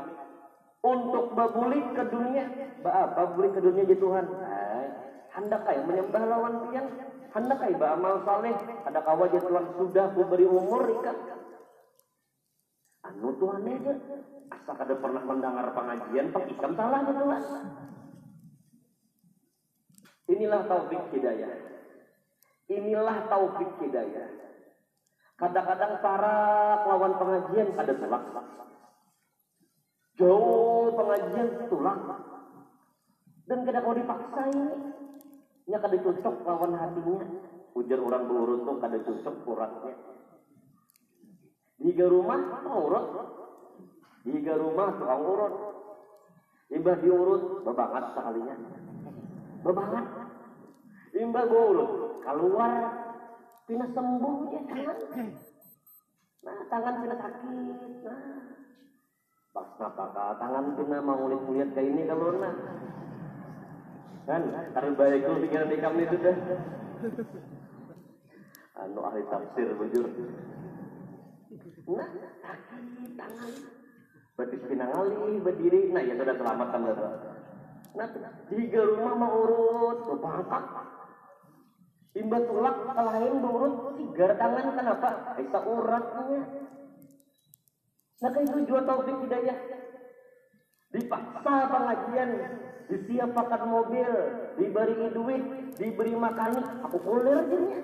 [0.83, 2.45] untuk berbulik ke dunia.
[2.83, 4.27] Apa berbulik ke dunia di Tuhan?
[5.31, 6.85] Hendak kaya menyembah lawan pian?
[7.31, 8.51] Hendak kaya beramal saleh?
[8.83, 11.15] Ada kawa Tuhan sudah memberi umur ikan?
[13.07, 13.93] Anu Tuhan aja.
[14.51, 17.43] Asal kada pernah mendengar pengajian, pak ikam salah Tuhan.
[20.27, 21.55] Inilah taufik hidayah.
[22.67, 24.40] Inilah taufik hidayah.
[25.41, 26.35] Kadang-kadang para
[26.85, 28.23] lawan pengajian ada tulak.
[30.21, 31.97] Jauh pengajian tulak.
[33.49, 34.65] Dan kadang kalau dipaksa ini,
[35.65, 37.25] nya kada cocok lawan hatinya.
[37.73, 39.95] Ujar orang berurut tuh kada cocok uratnya.
[41.81, 43.07] Tiga rumah urut.
[44.21, 45.53] Tiga rumah tukang urut.
[46.69, 48.55] Imbah diurut, bebangat sekalinya.
[49.65, 50.05] Bebangat.
[51.17, 52.71] Imbah urut, keluar
[53.71, 54.97] Pina sembuh ya tangan.
[56.43, 57.55] Nah, tangan pina sakit.
[58.03, 58.19] Nah,
[59.55, 62.51] pas napaka tangan pina mau lihat kayak ini kalau nah.
[64.27, 64.43] Kan,
[64.75, 66.35] karena baik itu pikiran di kami itu dah.
[68.83, 70.03] Anu ahli tafsir bujur.
[71.95, 72.09] Nah,
[72.43, 73.51] sakit tangan.
[74.35, 76.81] Berarti pinangali berdiri, nah ya sudah selamat kan
[77.91, 78.07] nah
[78.47, 81.00] tiga rumah mau urut berpangkat
[82.11, 85.09] Imba tulak kalahin urut tiga tangan kenapa?
[85.39, 86.41] Bisa uratnya.
[88.21, 89.57] Nah itu jual taufik hidayah.
[90.91, 92.29] Dipaksa pengajian,
[92.91, 94.11] disiapkan mobil,
[94.59, 95.43] diberi duit,
[95.79, 97.79] diberi makanan, aku kulir jadinya.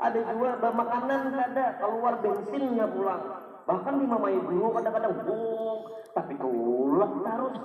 [0.00, 3.22] Ada jual makanan ada keluar bensinnya pulang.
[3.62, 7.56] Bahkan di mama ibu kadang-kadang bung, tapi kulak terus.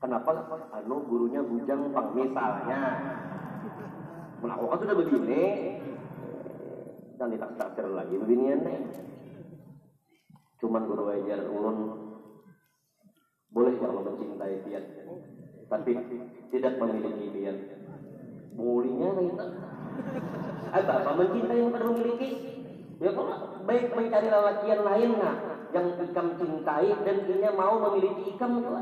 [0.00, 0.30] Kenapa?
[0.80, 2.80] Anu gurunya bujang pang misalnya.
[4.40, 5.44] Melakukan sudah begini,
[7.20, 8.80] dan ditakdir lagi beginian nih.
[10.56, 11.76] Cuman guru ajar ulun
[13.52, 14.80] boleh kalau mencintai dia,
[15.68, 15.92] tapi
[16.48, 17.52] tidak memiliki dia.
[18.56, 19.46] Mulinya kita.
[20.72, 22.30] Apa apa mencintai bukan memiliki?
[23.00, 23.36] Ya kalau
[23.68, 25.36] baik mencari lelaki yang lain nah,
[25.76, 28.72] yang ikam cintai dan dia mau memiliki ikam itu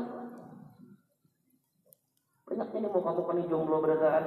[2.59, 4.23] banyak ini mau kamu kan jomblo beradaan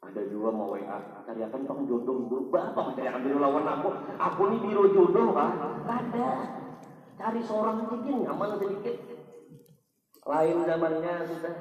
[0.00, 0.96] ada juga mau WA
[1.28, 3.90] cari akan kamu jodoh berubah cari akan biru lawan aku.
[4.16, 6.28] Aku nih biru jodoh kan ada.
[7.20, 8.96] Cari seorang sedikit nyaman sedikit.
[10.24, 11.54] Lain zamannya sudah.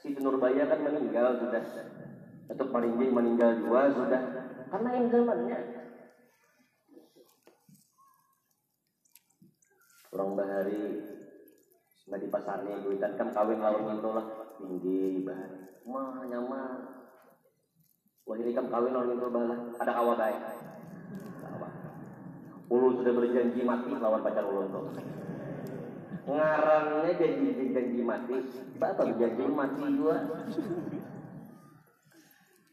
[0.00, 1.62] Si Nurbaya kan meninggal sudah.
[2.50, 4.22] Atau paling meninggal juga sudah.
[4.72, 5.58] Karena yang zamannya.
[10.10, 10.82] Orang bahari
[12.10, 14.26] nggak di pasarnya duitan kan kawin lawan itu lah.
[14.58, 16.78] Tinggi bahari mah nyaman.
[18.26, 19.58] Wah ini kan kawin lawan itu balah.
[19.78, 20.40] Ada kawa baik
[22.70, 24.94] ulu sudah berjanji mati lawan pacar ulun tuh
[26.30, 28.34] ngarangnya janji janji mati.
[28.78, 30.16] Bapak berjanji mati juga.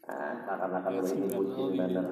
[0.06, 2.06] Ah akan-akan ini kucing bener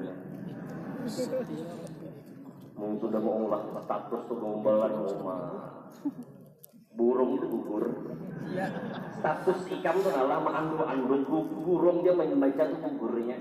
[2.77, 5.41] mungkin sudah mau ulah status tuh gombalan rumah
[6.97, 7.84] burung itu gugur.
[9.20, 11.22] Status ikan tuh adalah mengandung andung
[11.61, 13.36] burung dia membaca tuh gugurnya.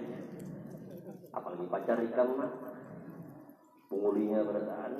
[1.31, 2.51] Apalagi pacar ikan mah.
[3.85, 4.91] Pengulinya berdaan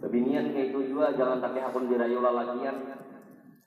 [0.00, 2.76] kebinian kayak itu juga jangan pakai akun dirayu lalakian.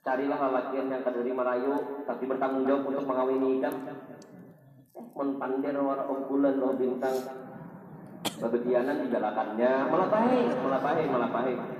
[0.00, 3.74] Carilah lalakian yang kaderi merayu tapi bertanggung jawab untuk mengawini ikan
[5.14, 7.16] menpandir warna lo bintang.
[9.00, 11.79] Digalakannya malah baik, malah baik, malah baik.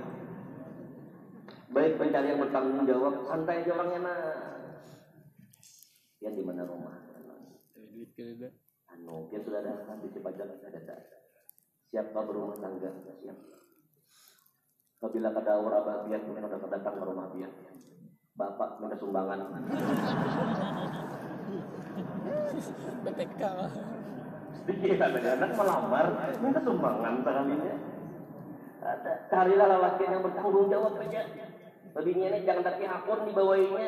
[1.71, 4.19] Baik pencari yang bertanggung jawab, santai aja orangnya nah.
[6.19, 6.95] Yang di mana rumah?
[8.91, 10.95] Anu, dia sudah ada di Cipajan ada ada.
[11.87, 12.91] Siapa berumah tangga?
[13.23, 13.37] Siap.
[14.99, 17.51] Apabila kada orang abah biar mungkin ada datang ke rumah biar.
[18.35, 19.39] Bapak minta sumbangan.
[23.01, 23.41] BTK
[24.61, 26.05] Sedikit ada anak melamar,
[26.43, 27.75] minta sumbangan sekalinya.
[28.81, 31.21] Ada carilah lelaki yang bertanggung jawab aja.
[31.91, 33.87] Lebihnya ini jangan tapi akun dibawainnya.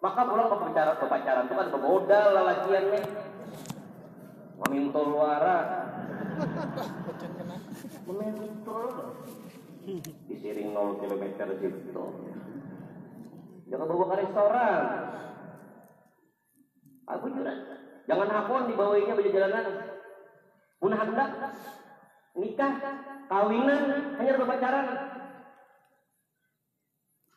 [0.00, 3.02] Maka pulang berpacaran, berpacaran itu kan bermodal lelakiannya.
[4.64, 5.58] Memintul wara.
[8.08, 8.84] Memintul.
[10.28, 11.24] Disiring 0 km
[11.60, 12.04] gitu.
[13.70, 14.82] Jangan bawa ke restoran.
[17.10, 17.52] Aku juga
[18.10, 19.66] Jangan hakon dibawainya baju jalanan.
[20.82, 21.30] Pun hendak
[22.34, 22.74] nikah,
[23.30, 23.82] kawinan,
[24.18, 24.86] hanya berpacaran.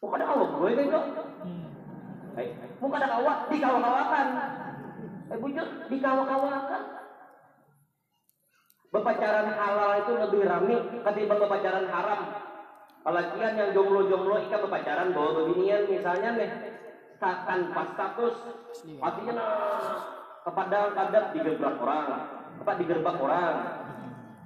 [0.04, 1.00] Bukan ada awak gue itu.
[2.36, 2.48] Eh,
[2.84, 4.28] bukan ada awak, dikawak-kawakan.
[5.32, 6.84] Eh, bujur, dikawak-kawakan.
[8.92, 10.76] Berpacaran halal itu lebih rame
[11.08, 12.22] ketimbang berpacaran haram.
[13.04, 16.52] Pelakian yang jomblo-jomblo ikan berpacaran bawa beginian misalnya nih.
[17.24, 18.36] Tanpa status.
[19.00, 19.96] Artinya nah,
[20.44, 22.08] kepada kadang digerbak orang.
[22.60, 23.56] Apa digerbak orang?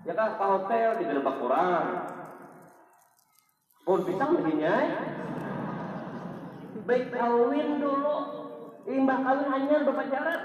[0.06, 1.86] Ya kan ke hotel digerbak orang.
[3.82, 4.68] Pun bisa begini
[6.88, 8.18] baik kawin dulu.
[8.88, 10.42] Imbah kawin hanya berpacaran.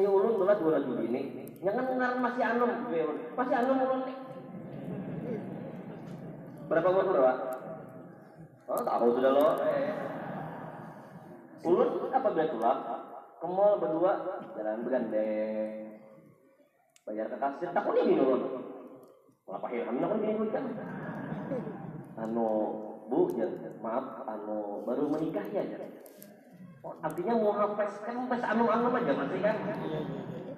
[0.00, 1.22] Ayo ulun dulu dua lagi ini.
[1.60, 2.72] Jangan ngar masih anum
[3.36, 4.16] masih anum ulun nih.
[6.66, 7.32] Berapa umur berapa?
[8.66, 9.48] Oh tahu sudah lo.
[9.62, 9.88] Eh.
[11.64, 12.78] Ulun apa biar tulak?
[13.40, 14.12] Ke mall berdua.
[14.56, 16.00] Jalan bergandeng.
[17.06, 17.68] Bayar ke kasir.
[17.70, 18.42] Tak ini ulun.
[19.46, 20.64] Ngapa hilham nak ini kan?
[22.18, 22.48] Anu
[23.06, 23.46] bu, ya,
[23.82, 25.78] maaf, anu baru menikah ya, ya.
[26.86, 29.56] Oh, artinya mau hapes kan pas anu anu aja masih kan?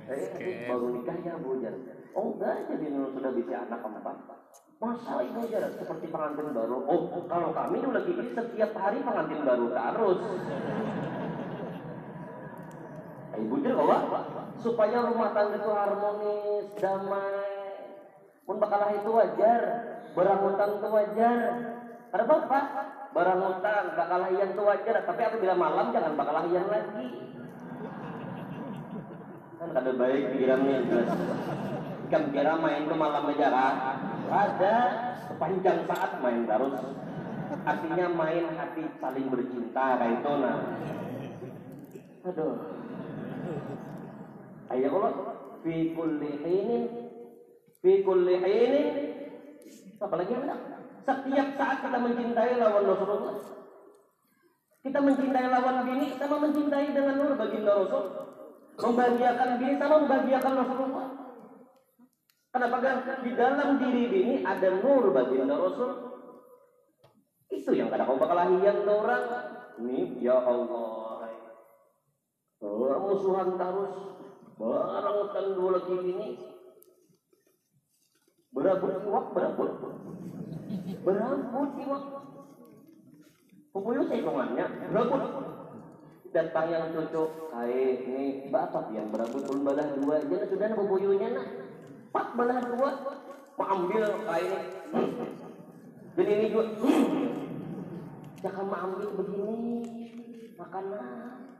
[0.09, 1.73] Eh, baru nikah ya bu, ya.
[2.17, 4.17] Oh enggak, jadi sudah bisa anak keempat.
[4.79, 6.77] Masa ibu jarak seperti pengantin baru?
[6.87, 10.21] Oh, kalau kami dulu lagi ini setiap hari pengantin baru terus.
[13.39, 14.21] Ibu jarak apa?
[14.59, 17.47] Supaya rumah tangga itu harmonis, damai.
[18.43, 19.63] Pun bakalah itu wajar.
[20.17, 21.39] Berangutan itu wajar.
[22.09, 22.65] Karena bapak,
[23.13, 24.97] berangutan, bakalahian itu wajar.
[25.05, 27.07] Tapi apabila malam jangan bakalahian lagi.
[29.59, 31.11] Kan ada baik pikirannya jelas.
[32.09, 33.49] Kan kira main ke malam aja?
[34.29, 34.77] Ada
[35.29, 36.77] sepanjang saat main terus.
[37.69, 40.59] Artinya main hati saling bercinta kayak itu nah.
[42.33, 42.57] Aduh.
[44.69, 45.13] Ayo Allah
[45.65, 46.85] fi kulli hinin
[47.81, 48.87] fi kulli hinin
[49.99, 50.78] apa lagi ada?
[51.09, 53.41] Setiap saat kita mencintai lawan Rasulullah.
[54.85, 58.05] Kita mencintai lawan bini sama mencintai dengan nur baginda Rasul.
[58.77, 61.09] Membahagiakan bini sama membahagiakan Rasulullah.
[62.53, 62.77] Kenapa?
[62.85, 65.91] Karena di dalam diri bini ada nur baginda Rasul.
[67.57, 69.25] Itu yang kadang kau bakal lahian orang.
[69.81, 71.25] Ini ya Allah.
[72.61, 73.97] Oh, musuhan terus.
[74.61, 76.29] Barang dua lagi ini.
[78.53, 79.27] Berabut iwak,
[81.09, 81.41] berabut.
[81.49, 82.05] Berabut iwak.
[83.73, 85.23] Pupuyuh sekongannya, berabut.
[86.29, 90.21] Datang yang cocok, kayak ini bapak yang berabut pun balah dua.
[90.29, 91.49] Jangan sudah pupuyuhnya nak.
[92.13, 92.91] Pak balah dua.
[93.57, 94.07] Mau ambil
[94.39, 94.61] ini.
[96.15, 96.65] Jadi ini juga.
[98.45, 99.77] Jangan mau ambil begini.
[100.61, 101.59] Makanan.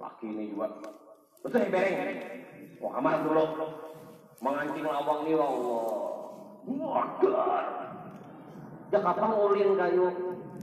[0.00, 0.66] Laki ini juga.
[1.44, 1.96] Betul ya bereng.
[2.80, 3.44] Wah kamar dulu.
[4.42, 5.86] Mengancing lawang nih Allah.
[6.66, 7.64] Wajar.
[8.90, 10.06] Ya kapan ngulin kayu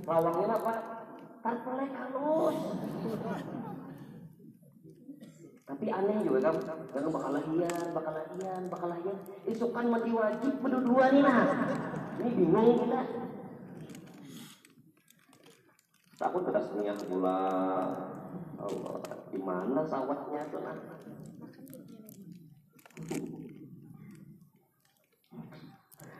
[0.04, 0.74] lawangnya apa?
[1.40, 2.58] Tarpelek halus.
[5.70, 6.58] Tapi aneh juga kan,
[6.90, 9.18] karena bakal lahian, bakal lahian, bakal lahian.
[9.46, 11.46] Isukan mati wajib berdua nih nah.
[12.20, 13.02] Ini bingung kita.
[16.20, 17.42] Takut terus punya gula.
[18.60, 18.98] Allah,
[19.32, 20.78] di mana sawatnya tuh nah?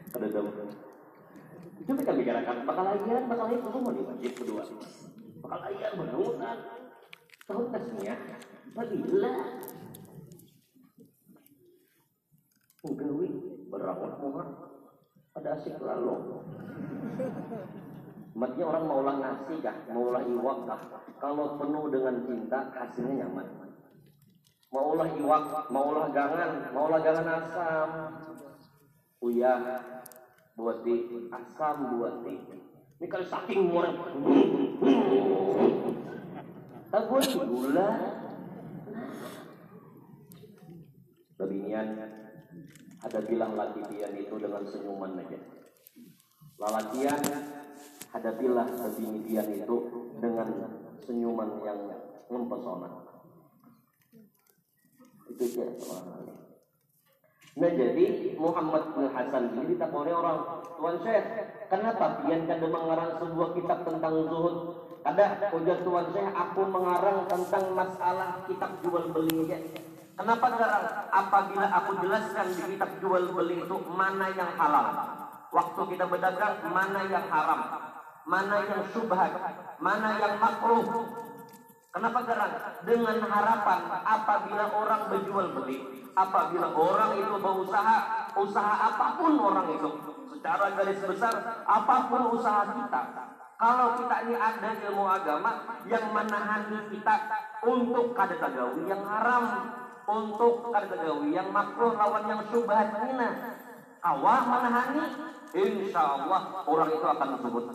[0.10, 0.50] Ada dong.
[1.90, 4.64] Coba kita bicarakan bakal lahian, bakal lahian kamu mau diwajib berdua.
[5.42, 6.58] Bakal lahian mudah-mudahan.
[7.50, 8.16] Tahu tesnya?
[8.78, 9.34] Bagila.
[12.86, 13.30] Ugawi
[13.74, 14.46] berawat muha.
[15.38, 16.46] Ada asik lalu.
[18.38, 20.82] Maksudnya orang maulah nasi kah, maulah iwak kah.
[21.20, 23.48] Kalau penuh dengan cinta, hasilnya nyaman.
[24.70, 27.90] Maulah iwak, maulah gangan, maulah gangan asam.
[29.20, 29.84] Uyah,
[30.56, 32.40] buat di asam buat di.
[33.00, 33.96] Ini kalau saking murah.
[36.92, 37.16] Aku
[37.48, 37.90] gula.
[41.40, 41.88] Babinian
[43.00, 45.40] ada bilang laki pian itu dengan senyuman aja.
[46.60, 47.22] Lalakian
[48.12, 48.68] hadapilah
[49.24, 49.76] pian itu
[50.20, 50.48] dengan
[51.00, 51.80] senyuman yang
[52.28, 52.92] mempesona.
[55.32, 55.72] Itu dia
[57.58, 58.06] Nah jadi
[58.38, 61.26] Muhammad bin Hasan ini ditakoni orang Tuan Syekh.
[61.70, 62.22] Kenapa?
[62.22, 64.56] Pian kada mengarang sebuah kitab tentang zuhud.
[65.02, 69.50] Kada ujar Tuan Syekh aku mengarang tentang masalah kitab jual beli.
[70.14, 70.86] Kenapa garang?
[71.10, 74.88] Apabila aku jelaskan di kitab jual beli itu mana yang halal.
[75.50, 77.62] Waktu kita berdagang mana yang haram.
[78.30, 79.34] Mana yang subhat
[79.82, 80.86] Mana yang makruh
[81.90, 82.54] Kenapa garang?
[82.86, 87.98] Dengan harapan apabila orang berjual beli apabila orang itu berusaha
[88.36, 89.90] usaha apa pun orang itu
[90.36, 91.34] secara garis besar
[91.64, 93.02] apa pun usaha kita
[93.60, 95.52] kalau kita ini ada ilmu agama
[95.88, 97.16] yang menahani kita
[97.64, 99.44] untuk kada tagawi yang haram
[100.08, 103.60] untuk kada tagawi yang makruh lawan yang syubhat mina
[104.04, 105.04] awak menahani
[105.56, 107.66] insya Allah orang itu akan disebut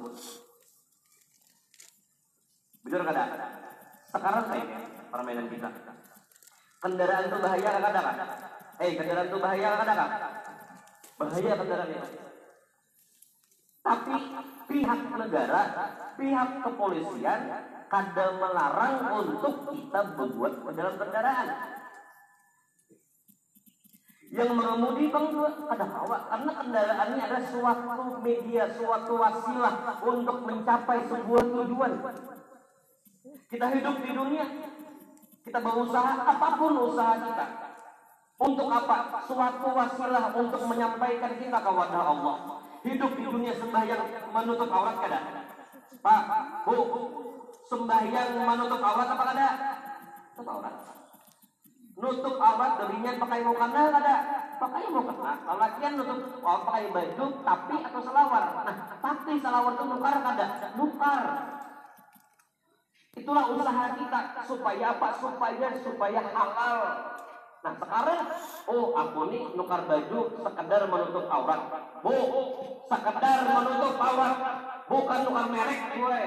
[2.85, 3.25] benar kada
[4.15, 4.65] sekarang saya
[5.11, 5.69] permainan kita
[6.79, 8.17] Kendaraan itu bahaya kan ada kan?
[8.77, 10.11] Eh, kendaraan itu bahaya kan ada kan?
[11.17, 12.09] Bahaya kendaraan itu.
[13.85, 14.15] Tapi
[14.69, 15.61] pihak negara,
[16.21, 17.41] pihak kepolisian
[17.89, 21.47] kadang melarang untuk kita berbuat dalam kendaraan.
[24.29, 25.27] Yang mengemudi bang
[25.73, 31.93] ada hawa karena kendaraan ini adalah suatu media, suatu wasilah untuk mencapai sebuah tujuan.
[33.51, 34.47] Kita hidup di dunia,
[35.45, 37.47] kita berusaha apa pun usaha kita.
[38.35, 39.23] Untuk apa?
[39.31, 42.37] Suatu wasilah untuk menyampaikan kita ke wadah Allah.
[42.83, 44.03] Hidup di dunia sembahyang
[44.35, 45.19] menutup aurat kada?
[46.03, 46.23] Pak,
[46.67, 46.77] Bu,
[47.71, 49.49] sembahyang menutup aurat apa kada?
[50.35, 50.75] Tutup aurat.
[51.95, 54.17] Nutup aurat darinya pakai mukena kada?
[54.59, 55.33] Pakai mukena.
[55.47, 58.43] Kalau latihan nutup oh, pakai baju tapi atau selawar.
[58.67, 60.47] Nah, tapi selawar itu nukar kada?
[60.75, 61.23] Nukar.
[63.15, 65.09] Itulah usaha kita supaya apa?
[65.23, 66.79] Supaya supaya halal.
[67.65, 68.21] Nah sekarang,
[68.69, 71.61] oh aku nih nukar baju sekedar menutup aurat.
[72.05, 72.13] Bu,
[72.91, 74.37] sekedar menutup aurat,
[74.85, 76.23] bukan nukar merek gue.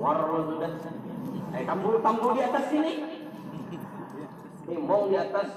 [0.00, 0.72] War sudah.
[1.52, 2.92] Eh tampul tampul di atas sini.
[4.64, 5.48] Timbong di atas.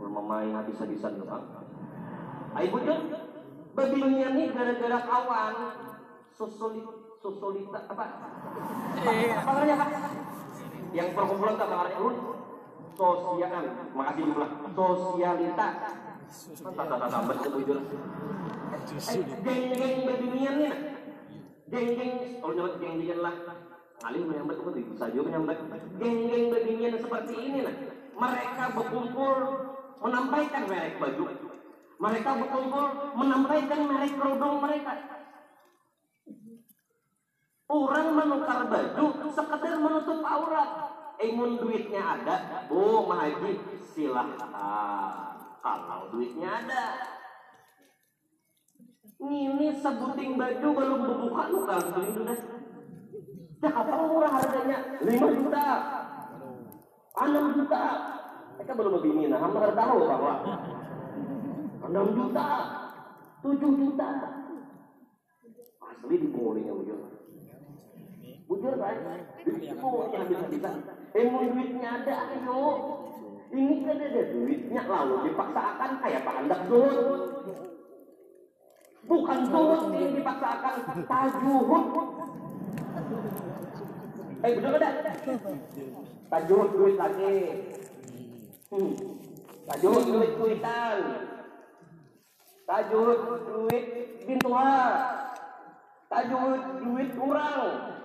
[0.00, 1.44] Belum main habis-habisan tuh bang.
[2.56, 2.98] Ayo bujur.
[3.76, 5.54] Babinya nih gara-gara kawan.
[6.40, 6.88] Susulit,
[7.20, 8.04] susulita apa?
[9.04, 9.88] Apa namanya pak?
[10.96, 12.16] Yang perkumpulan tak namanya ulun.
[12.96, 13.64] Sosial,
[13.96, 14.50] makasih jumlah.
[14.76, 15.68] Sosialita.
[16.60, 17.78] Tak tak tak tak bujur.
[19.44, 20.72] Geng-geng babinian nih.
[21.70, 22.12] Geng-geng,
[22.42, 23.36] kalau nyebut geng-geng lah.
[24.00, 25.56] Alim menyambat itu bisa juga menyambat.
[26.00, 27.76] Geng-geng babinian seperti ini nah.
[28.20, 29.36] Mereka berkumpul
[30.00, 31.24] menampaikan merek baju.
[32.00, 32.84] Mereka berkumpul
[33.16, 34.92] menampaikan merek kerudung mereka.
[37.70, 40.70] Orang menukar baju sekedar menutup aurat.
[41.22, 43.62] Emun duitnya ada, bu mahaji
[43.94, 44.50] silahkan.
[45.60, 46.84] Kalau duitnya ada,
[49.20, 52.38] ini sebuting baju belum berbuka nukar sebuting sudah.
[53.60, 54.78] Berapa murah harganya?
[55.04, 55.66] 5 juta.
[57.12, 57.82] 6 juta.
[58.56, 60.32] Mereka belum begini, nah hampir tahu bahwa
[61.84, 62.46] 6 juta,
[63.44, 64.08] 7 juta.
[65.84, 66.72] Asli dipungulinya
[68.50, 68.74] bujur.
[68.74, 69.22] Bujur kan?
[69.46, 70.76] Dipungulinya habis-habisan.
[71.14, 72.62] Emang duitnya ada, ayo.
[73.50, 77.22] Ini kan ada duitnya lalu dipaksakan kayak pak hendak zuhud.
[79.10, 80.74] Bukan zuhud yang dipaksakan
[81.06, 81.86] tajuhud.
[84.40, 84.90] Eh betul ada?
[86.30, 87.34] Tajuhud duit lagi.
[88.70, 88.92] Hmm.
[89.66, 90.98] Tajuhud duit kuitan.
[92.70, 93.20] Tajuhud
[93.50, 93.84] duit
[94.30, 94.78] bintuha.
[96.06, 97.99] Tajuhud duit kurang.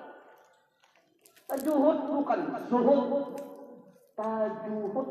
[1.46, 3.26] Tajuhud bukan zuhud.
[4.18, 5.08] Tajuhud.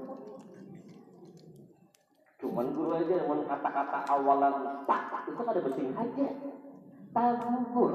[2.43, 6.27] Cuman guru aja dengan kata-kata awalan tak itu ada bersing aja.
[7.15, 7.93] Tajuhud.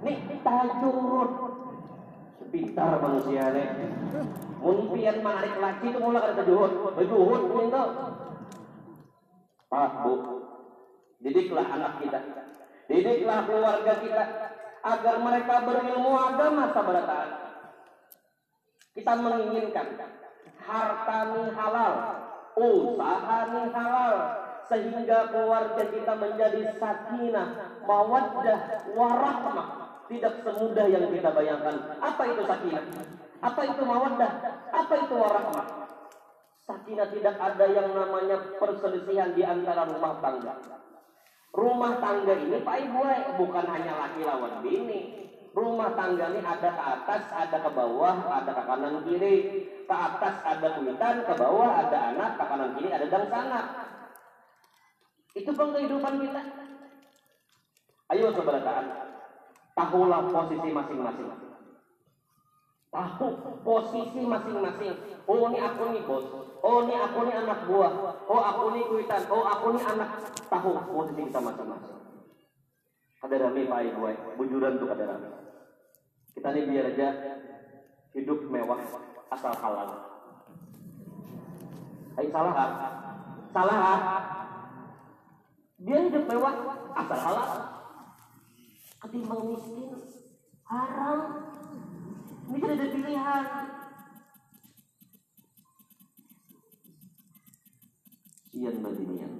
[0.00, 1.32] Nih tajurud.
[2.46, 3.68] Pintar manusia nih.
[4.62, 6.96] Mungkin menarik lagi itu mulai ada tajuhud.
[6.96, 7.82] Tajuhud itu.
[9.66, 10.12] Pak, Bu.
[11.20, 12.20] Didiklah anak kita.
[12.86, 14.24] Didiklah keluarga kita
[14.86, 17.30] agar mereka berilmu agama sabarataan.
[18.94, 19.86] Kita menginginkan
[20.62, 21.94] harta nih halal,
[22.54, 24.14] usaha nih halal,
[24.70, 28.60] sehingga keluarga kita menjadi sakinah, mawaddah,
[28.94, 29.68] warahmah.
[30.06, 31.98] Tidak semudah yang kita bayangkan.
[31.98, 32.84] Apa itu sakinah?
[33.42, 34.32] Apa itu mawaddah?
[34.70, 35.66] Apa itu warahmah?
[36.62, 40.54] Sakinah tidak ada yang namanya perselisihan di antara rumah tangga.
[41.56, 43.00] Rumah tangga ini Pak Ibu
[43.40, 45.24] bukan hanya laki lawan bini.
[45.56, 49.36] Rumah tangga ini ada ke atas, ada ke bawah, ada ke kanan kiri.
[49.88, 53.60] Ke atas ada kuitan, ke bawah ada anak, ke kanan kiri ada dangsana.
[55.32, 56.42] Itu bang kehidupan kita.
[58.12, 58.84] Ayo saudara.
[59.72, 61.45] Tahulah posisi masing-masing.
[62.90, 63.28] Tahu
[63.66, 64.94] posisi masing-masing.
[65.26, 66.24] Oh ini aku nih bos.
[66.62, 67.92] Oh ini aku nih anak buah.
[68.30, 69.22] Oh aku nih kuitan.
[69.28, 70.10] Oh aku nih anak.
[70.48, 71.98] Tahu posisi kita masing-masing.
[73.26, 74.06] Ada rame pak ibu,
[74.38, 75.28] bujuran tuh ada rame.
[76.30, 77.08] Kita nih biar aja
[78.14, 78.78] hidup mewah
[79.34, 79.88] asal halal.
[82.16, 82.70] Ayo salah ah?
[83.50, 84.00] Salah ah?
[85.82, 86.54] Dia hidup mewah
[86.96, 87.50] asal halal.
[89.02, 89.90] Ketimbang miskin
[90.64, 91.20] haram.
[92.46, 93.44] Ini kan ada pilihan.
[98.46, 99.32] Sian badinian.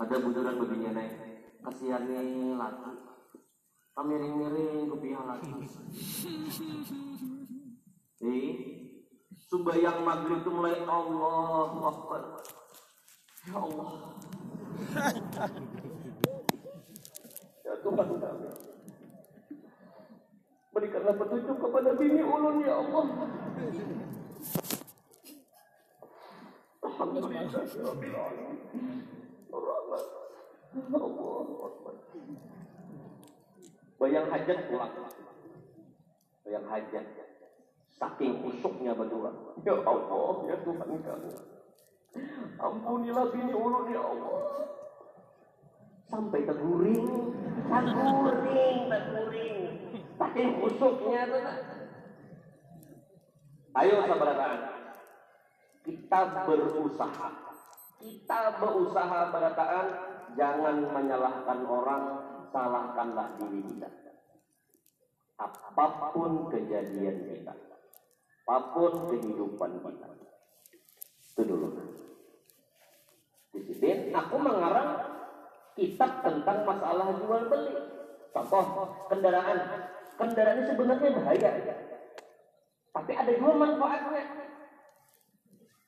[0.00, 1.14] Ada bujuran baginya naik.
[1.62, 2.92] Kasihan nih laki.
[3.92, 5.52] Kamiring-miring ke pihak laki.
[8.22, 8.54] Eh,
[9.50, 12.22] Sumbayang maghrib itu mulai Allah Akbar.
[13.50, 13.90] Ya Allah.
[17.66, 18.71] ya Tuhan kami.
[20.82, 23.06] Berikanlah petunjuk kepada bini ulun ya Allah.
[33.94, 34.94] Bayang hajat pulang.
[36.42, 37.06] Bayang hajat.
[37.94, 39.30] Saking kusuknya berdua.
[39.62, 41.30] Ya Allah, ya Tuhan kami.
[42.58, 44.66] Ampunilah bini ulun ya Allah.
[46.10, 47.06] Sampai terguring,
[47.70, 49.61] terguring, terguring.
[50.22, 51.42] Saking kusuknya tuh.
[53.74, 54.30] Ayo sabar
[55.82, 57.28] Kita berusaha.
[57.98, 59.86] Kita berusaha berataan
[60.38, 62.02] jangan menyalahkan orang,
[62.54, 63.90] salahkanlah diri kita.
[65.42, 70.06] apa pun kejadian kita, apa pun kehidupan kita.
[71.34, 71.66] Itu dulu.
[73.50, 75.02] Disiplin, aku mengarang
[75.74, 77.74] kitab tentang masalah jual beli.
[78.30, 78.64] Contoh,
[79.10, 79.58] kendaraan.
[80.20, 81.50] Kendaraan ini sebenarnya bahaya.
[82.92, 84.24] Tapi ada dua manfaatnya.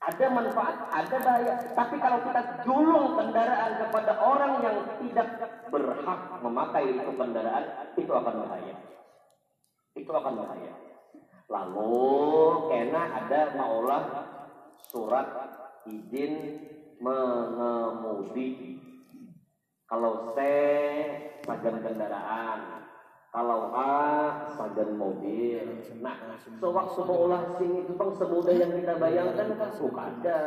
[0.05, 1.53] Ada manfaat, ada bahaya.
[1.73, 5.27] Tapi kalau kita julung kendaraan kepada orang yang tidak
[5.73, 7.65] berhak memakai itu kendaraan,
[7.97, 8.75] itu akan bahaya.
[9.97, 10.73] Itu akan bahaya.
[11.45, 11.93] Lalu
[12.69, 14.03] kena ada maulah
[14.89, 15.27] surat
[15.89, 16.61] izin
[17.01, 18.77] mengemudi.
[19.85, 20.37] Kalau C
[21.45, 22.84] sagan kendaraan,
[23.35, 23.91] kalau A
[24.55, 25.59] sagan mobil.
[25.99, 30.41] Nah, sewaktu maulah sing itu semudah yang kita bayangkan kan suka ada.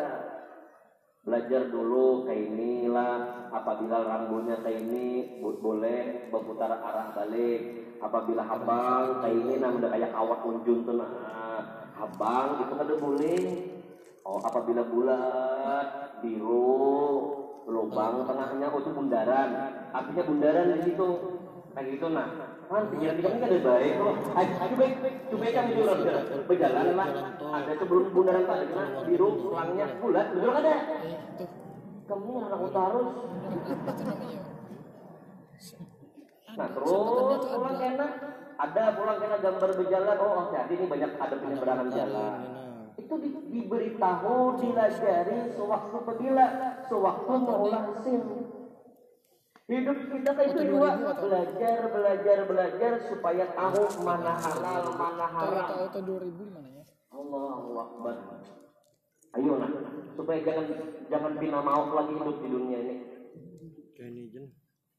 [1.21, 7.93] Belajar dulu kayak inilah apabila rambutnya kayak ini boleh berputar arah balik.
[8.01, 11.61] Apabila habang kayak ini nah udah kayak kawat unjun tuh nah.
[11.93, 13.41] Habang itu kan boleh.
[14.25, 15.89] Oh apabila bulat
[16.25, 16.81] biru
[17.69, 19.49] lubang tengahnya oh itu bundaran.
[19.93, 21.09] Artinya bundaran di situ.
[21.77, 23.93] Kayak gitu nah pikiran kita kan ada baik.
[23.97, 24.95] Loh ayo baik
[25.33, 25.99] coba aja jalan
[26.45, 27.09] berjalan lah
[27.49, 29.87] ada sebelum bundaran tadi nah biru tulangnya.
[29.99, 30.75] Bulat betul ada
[32.09, 33.11] kamu anak utarus
[36.59, 36.91] Nah terus
[37.49, 38.13] pulang enak
[38.59, 40.17] ada pulang kena gambar berjalan.
[40.19, 42.35] Oh jadi ini banyak ada penyeberangan jalan.
[42.99, 46.47] itu di, diberitahu dilajari sewaktu pegila
[46.91, 48.48] sewaktu mengolah sim
[49.69, 55.93] hidup kita kayak itu juga belajar belajar belajar supaya tahu mana halal mana haram.
[55.93, 58.17] Tahun 2000 mana ya Allah Akbar.
[59.37, 59.71] Ayo nah
[60.17, 60.67] supaya jangan
[61.13, 62.97] jangan pina mau lagi hidup di dunia ini.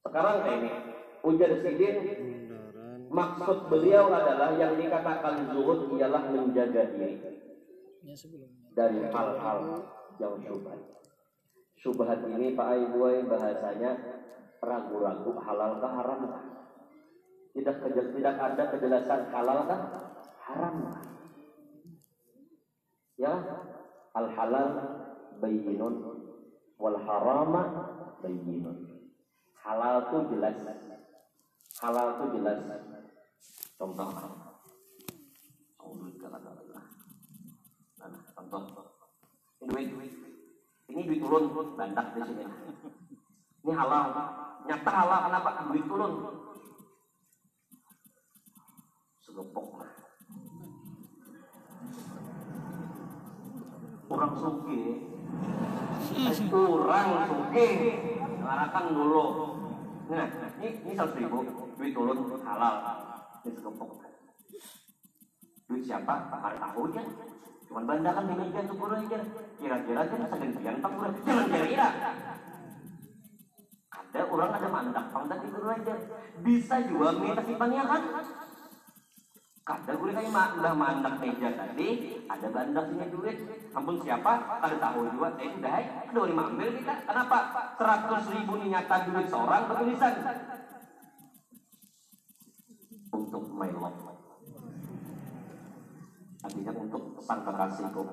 [0.06, 0.72] Sekarang kayak ini
[1.26, 1.96] ujar sidin
[3.10, 7.18] maksud beliau adalah yang dikatakan zuhud ialah menjaga diri.
[8.06, 9.60] Ya sebelumnya dari hal-hal
[10.22, 10.80] yang syubhat.
[11.80, 13.91] Syubhat ini Pak Aibuai bahasanya
[14.60, 16.44] ragu-ragu halal kah haram kah?
[17.56, 17.76] Tidak
[18.15, 19.81] tidak ada kejelasan halal kah
[20.48, 21.03] haram kah?
[23.19, 23.34] Ya,
[24.15, 24.68] al halal
[25.44, 25.95] bayyinun
[26.80, 27.64] wal harama
[28.23, 28.77] bayyinun.
[29.60, 30.56] Halal itu jelas.
[31.84, 32.60] Halal itu jelas.
[33.76, 34.07] Contoh.
[35.80, 35.95] Oh.
[37.99, 38.64] Nah, contoh.
[39.60, 40.11] Ini duit,
[40.88, 42.45] ini duit turun, bandak di sini.
[43.60, 44.06] Ini halal.
[44.68, 45.49] Nyata halal, kenapa?
[45.68, 46.14] Duit turun.
[49.19, 49.68] Segepok.
[54.07, 54.81] Kurang suki.
[56.48, 57.68] Kurang suki.
[58.40, 59.26] Ngarakan dulu.
[60.10, 60.26] Nah,
[60.57, 61.38] ini, ini seratus ribu.
[61.76, 62.18] Duit turun,
[62.48, 62.76] halal.
[63.44, 63.90] Ini segepok.
[65.69, 66.15] Duit siapa?
[66.31, 67.03] Pak tahu aja.
[67.69, 69.19] Cuman banda kan demikian syukur aja.
[69.61, 71.14] Kira-kira kan segantian tak kurang.
[71.22, 71.88] Jangan kira-kira.
[74.10, 75.95] Ada orang ada mandak pangdak itu aja.
[76.41, 77.41] Bisa juga minta
[77.86, 78.02] kan.
[79.61, 81.90] Kada gue kayak udah mandak meja tadi,
[82.26, 83.38] ada bandak punya duit.
[83.69, 84.34] Ampun siapa?
[84.65, 85.30] Kada tahu juga.
[85.38, 85.77] Eh udah,
[86.10, 86.95] ada lima ambil kita.
[87.06, 87.38] Kenapa?
[87.77, 90.14] Seratus ribu nyata duit seorang bertulisan
[93.14, 94.10] untuk my love
[96.40, 98.03] artinya untuk sang kekasihku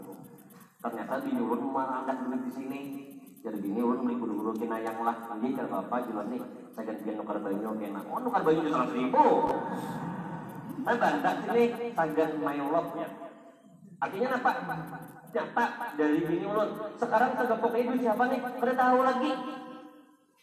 [0.82, 2.80] ternyata di nyulun angkat duit di sini
[3.46, 5.14] jadi gini ulun beli kudu dulu kena yang lah.
[5.30, 6.42] Nanti kalau apa jual nih
[6.74, 9.26] saya gantian nukar banyu kena oh nukar banyu seratus ribu.
[10.82, 11.64] Saya bandak sini
[11.94, 13.06] sagan mayolog ya
[14.02, 14.50] artinya apa?
[15.30, 15.64] Nyata
[15.94, 16.68] dari gini ulun.
[16.98, 18.40] Sekarang segepok itu siapa nih?
[18.42, 19.30] Kada tahu lagi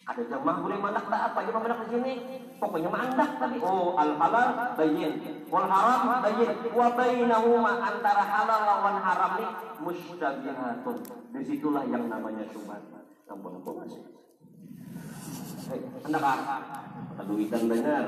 [0.04, 2.12] ada jemaah boleh mandak tak apa aja mandak di sini?
[2.60, 5.12] Pokoknya mandak tadi oh al halal bayin.
[5.48, 6.50] Wal haram bayin.
[6.76, 9.50] Wa bainahuma antara halal lawan haram nih
[9.80, 10.96] mustabihatun.
[11.32, 12.84] Di situlah yang namanya syubhat.
[13.32, 13.88] Ampun ampun
[15.64, 16.38] Hei, anda kan
[17.16, 18.04] kata duitan benar.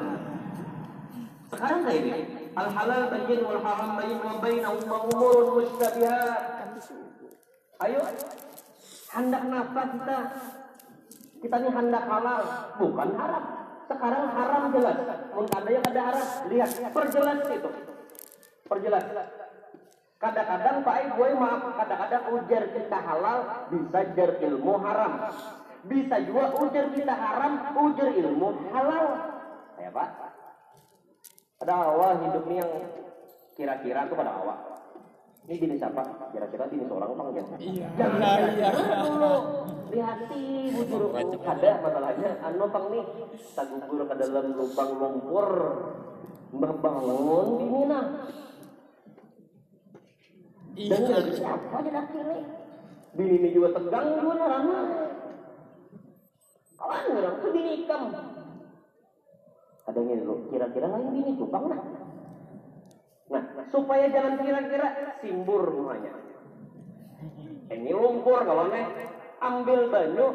[1.49, 2.11] Sekarang kayak ini?
[2.53, 3.41] Al halal bayin.
[3.41, 4.19] Wal haram bayin.
[4.21, 6.77] Wa bainahuma umurun mustabihat.
[7.81, 8.05] Ayo.
[9.17, 10.19] Hendak napa kita
[11.47, 12.43] kita ini hendak halal
[12.75, 13.45] bukan haram.
[13.87, 14.99] Sekarang haram jelas.
[15.31, 16.27] Mun yang ada haram.
[16.51, 17.71] Lihat perjelas itu.
[18.67, 19.05] Perjelas.
[20.19, 23.39] Kadang-kadang Pak gue maaf kadang-kadang ujar kita halal
[23.71, 25.13] bisa jar ilmu haram.
[25.87, 29.07] Bisa juga ujar kita haram ujar ilmu halal.
[29.79, 30.09] Ya Pak.
[31.63, 32.71] Ada awal hidup yang
[33.55, 34.76] kira-kira tuh pada awal
[35.47, 36.03] ini jenis apa?
[36.35, 37.45] Kira-kira jenis orang bang ya?
[37.63, 37.87] Iya.
[37.95, 38.69] Jangan Iya, iya.
[39.07, 39.35] dulu.
[39.87, 40.43] Lihati
[40.75, 42.31] bujur ada masalahnya.
[42.43, 43.05] Anu bang nih,
[43.55, 45.49] tak gugur ke dalam lubang lumpur.
[46.51, 48.07] Membangun bini nah.
[50.75, 51.19] Dan Iya.
[51.31, 52.43] siapa aja akhirnya?
[53.15, 54.81] Bini ini juga tegang juga narana.
[56.77, 58.03] Kawan orang tuh bini ikam.
[59.87, 61.81] Adanya dulu, kira-kira lain bini cupang nah.
[63.27, 63.43] Nah,
[63.75, 66.15] supaya jangan kira-kira simbur rumahnya.
[67.67, 68.87] Ini lumpur kalau nih
[69.43, 70.27] ambil banyu,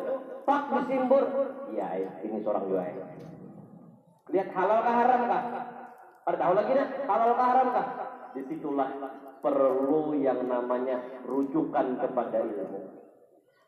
[0.44, 1.24] pak disimbur.
[1.72, 2.84] Iya, ini seorang juga.
[2.84, 3.06] ya.
[4.32, 5.44] Lihat halal kah haram kah?
[6.28, 7.88] Pada tahu lagi nih, halal kah haram kah?
[8.36, 8.90] Di situlah
[9.40, 12.80] perlu yang namanya rujukan kepada ilmu.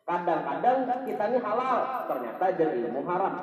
[0.04, 1.78] Kadang-kadang kita ini halal,
[2.12, 3.34] ternyata jadi ilmu haram.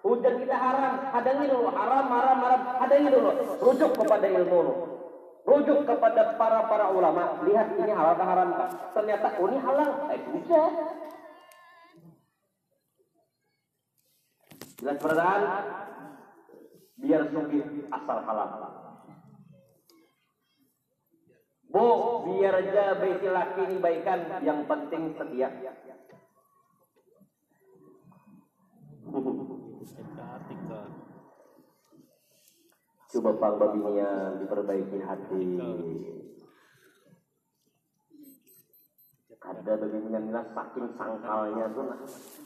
[0.00, 3.30] Hujan kita haram, hadangi dulu, haram, haram, haram, hadangi dulu.
[3.60, 4.89] Rujuk kepada ilmu.
[5.44, 7.40] Rujuk kepada para para ulama.
[7.44, 8.48] Lihat ini halal kah haram?
[8.92, 10.60] Ternyata oh ini halal, eh bisa.
[14.80, 15.42] Jelas perbedaan?
[17.00, 18.48] Biar sugih asal halal.
[21.70, 21.86] Bu,
[22.26, 25.48] biar aja baiti laki ini baikan, yang penting setia.
[33.10, 35.42] Coba pang babinya diperbaiki hati.
[39.40, 41.98] Ada baginya Nina saking sangkalnya tuh nah,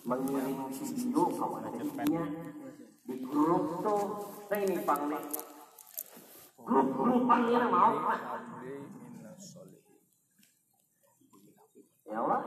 [0.08, 2.24] mengirim video kawan adiknya
[3.04, 4.02] di grup tuh.
[4.48, 5.20] Nah ini pang nih.
[6.64, 7.92] Grup grupangnya mau.
[12.08, 12.40] Ya Allah.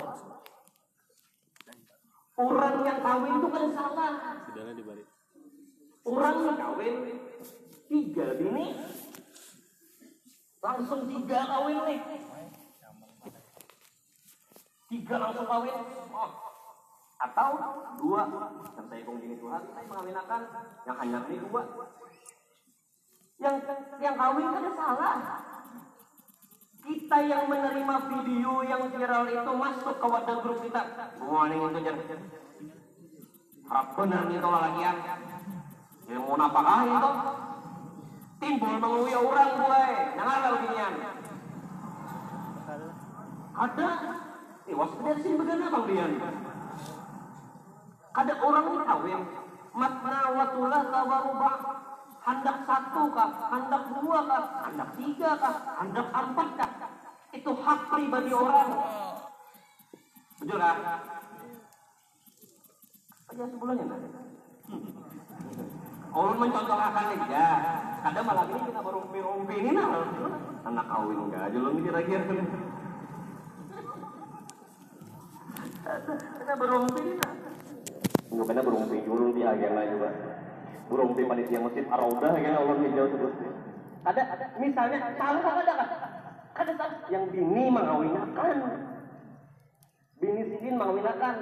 [2.37, 4.13] Orang yang kawin itu kan salah.
[4.57, 5.16] Dibalik.
[6.07, 6.95] Orang yang kawin
[7.91, 8.79] tiga bini
[10.63, 11.99] langsung tiga kawin nih.
[14.87, 15.75] Tiga langsung kawin.
[16.15, 16.31] Oh.
[17.19, 17.49] Atau
[17.99, 18.23] dua.
[18.71, 20.41] Dan saya gini Tuhan, saya mengawinakan
[20.87, 21.61] yang hanya ini dua.
[23.43, 23.55] Yang
[23.99, 25.15] yang kawin kan salah.
[26.87, 30.81] Kita yang menerima video yang viral itu masuk ke wadah grup kita.
[31.19, 32.19] Warning itu jangan.
[33.67, 34.95] Harap benar nih kalau lagi yang
[36.07, 37.11] yang mau napakah itu?
[38.37, 39.83] Timbul menguya orang gue.
[40.15, 40.93] Yang ada beginian.
[43.57, 43.89] Ada.
[44.67, 46.11] Eh, waspada sih bagaimana bang Dian?
[48.13, 49.21] Ada orang yang kawin.
[49.77, 51.55] Matna watulah tawarubah.
[52.27, 53.31] Hendak satu kah?
[53.47, 54.43] Hendak dua kah?
[54.67, 55.55] Hendak tiga kah?
[55.79, 56.71] Hendak empat kah?
[57.31, 58.69] Itu hak pribadi orang.
[60.37, 60.77] Betul kan?
[63.27, 64.09] Aja sebelumnya nanti.
[66.17, 67.45] Orang mencontohkan aja.
[68.01, 70.01] Kadang malah ini kita baru rumpi ini nah.
[70.65, 72.25] Anak kawin enggak aja lo kira-kira.
[76.41, 77.33] Kita berumpi ini nah.
[78.33, 80.09] Enggak benar berumpi dulu di agama juga.
[80.89, 83.51] Berumpi panitia masjid Araudah kan Allah hijau sebutnya.
[84.07, 85.89] Ada, ada, misalnya salah ada kan?
[86.57, 88.57] Ada salah yang bini mengawinakan.
[90.17, 91.35] Bini sidin mengawinakan.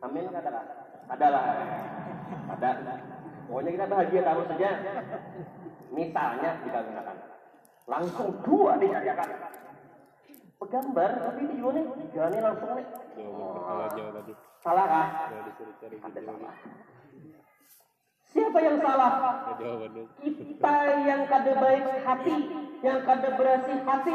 [0.00, 0.64] Amin kata kak.
[1.12, 1.44] Adalah.
[2.56, 2.70] Ada.
[3.48, 4.70] Pokoknya kita bahagia taruh saja.
[5.88, 7.16] Misalnya dikawinkan.
[7.88, 9.28] Langsung dua dikawinkan.
[10.58, 11.70] Pegambar, tapi tiga
[12.28, 12.86] nih langsung nih.
[13.88, 14.32] Tadi.
[14.60, 15.06] Salah kah?
[15.32, 16.50] Video.
[18.28, 19.12] Siapa yang salah?
[20.20, 20.74] Kita
[21.08, 22.34] yang kada baik hati,
[22.84, 24.14] yang kada bersih hati.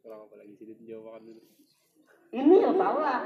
[0.00, 1.42] Dulu.
[2.32, 3.20] Ini yang salah.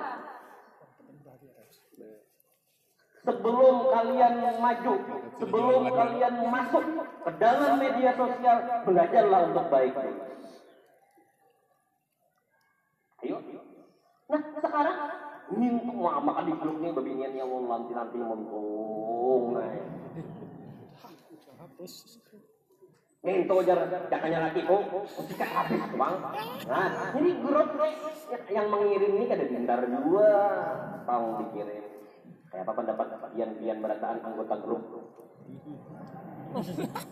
[3.20, 4.95] Nah, Sebelum kalian maju,
[5.39, 6.83] sebelum kalian masuk
[7.23, 9.95] ke dalam media sosial, belajarlah untuk baik.
[13.23, 13.39] Ayo.
[14.27, 14.99] Nah, sekarang
[15.55, 19.55] mintu mama di grup nih babinian yang mau nanti nanti montung.
[23.21, 23.79] Minto jar
[24.11, 24.83] jakanya laki kok
[25.23, 26.15] ketika habis bang.
[26.67, 27.69] Nah, jadi grup
[28.51, 30.35] yang mengirim ini kada pintar juga,
[31.07, 31.90] tahu dikirim.
[32.51, 34.83] Kayak apa pendapat pian-pian berataan anggota grup?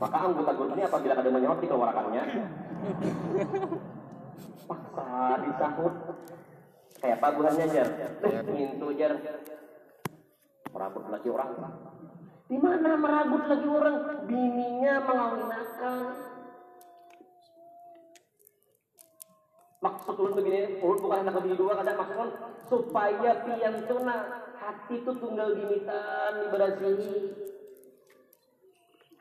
[0.03, 2.23] Maka anggota grup ini apabila ada menyoroti keluarakannya,
[4.67, 5.95] paksa disahut.
[6.99, 7.89] Kayak apa bulannya jar?
[8.51, 9.15] Minto jar.
[10.75, 11.51] Merabut lagi orang.
[12.51, 13.97] Di mana merabut lagi orang?
[14.27, 15.99] Bininya mengawinakan.
[19.79, 22.29] Maksud ulun begini, ulun bukan hendak bini dua, kadang maksud
[22.67, 27.15] supaya pian tuna hati itu tunggal dimitan diberasihi.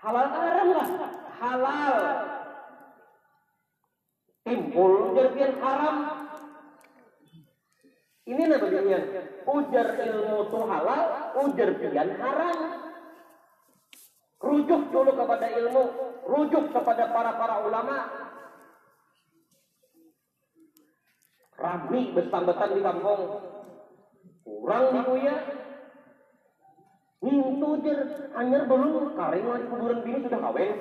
[0.01, 0.89] Halal haram lah,
[1.37, 1.97] halal.
[4.41, 5.97] Timbul ujar pian haram.
[8.27, 9.03] Ini nah beginian,
[9.45, 11.03] ujar ilmu tu halal,
[11.47, 12.57] ujar pian haram.
[14.41, 15.83] Rujuk dulu kepada ilmu,
[16.25, 18.26] rujuk kepada para-para ulama.
[21.57, 23.21] Rami besar-besar di kampung.
[24.45, 25.37] Kurang di kuya.
[27.17, 30.77] Mintu jer, anyar belum karing lagi kuburan bini sudah kawin.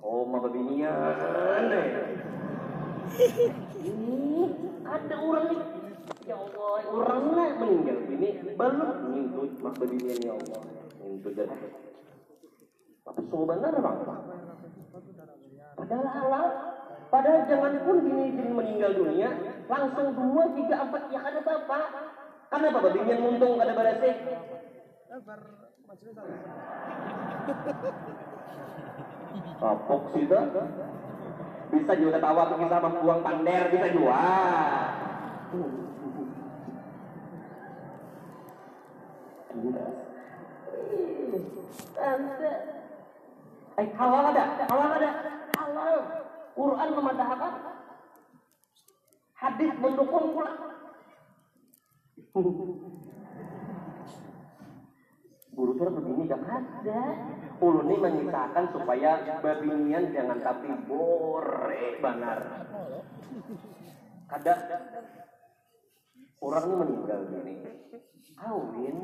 [0.00, 1.86] Oh, mama binian deh.
[3.84, 4.48] Ini
[4.88, 5.60] ada orang nih.
[6.24, 10.60] Ya Allah, orangnya meninggal bini belum mintu mak binian ya Allah.
[11.04, 11.52] Mintu jer.
[13.04, 13.98] Tapi sungguh benar bang.
[15.76, 16.48] Padahal halal.
[17.14, 19.30] Padahal jangan pun bini bini meninggal dunia,
[19.70, 21.86] langsung dua, tiga, empat, ya ada bapak.
[22.50, 24.10] Karena bapak binian muntung kada berese.
[29.62, 30.42] Kapok sih dah.
[31.70, 34.18] Bisa juga tawa tuh kisah membuang pander bisa juga.
[43.78, 45.10] Eh, halal ada, halal ada,
[45.54, 46.23] halal.
[46.54, 47.54] Quran memadahkan,
[49.34, 50.52] hadis mendukung pula.
[55.54, 57.02] Guru tuh begini gak ada.
[57.62, 62.66] Ulun ini menyisakan supaya babinian jangan tapi bore benar.
[64.26, 64.54] Kada
[66.42, 67.54] orang ini meninggal gini.
[68.34, 68.96] Kawin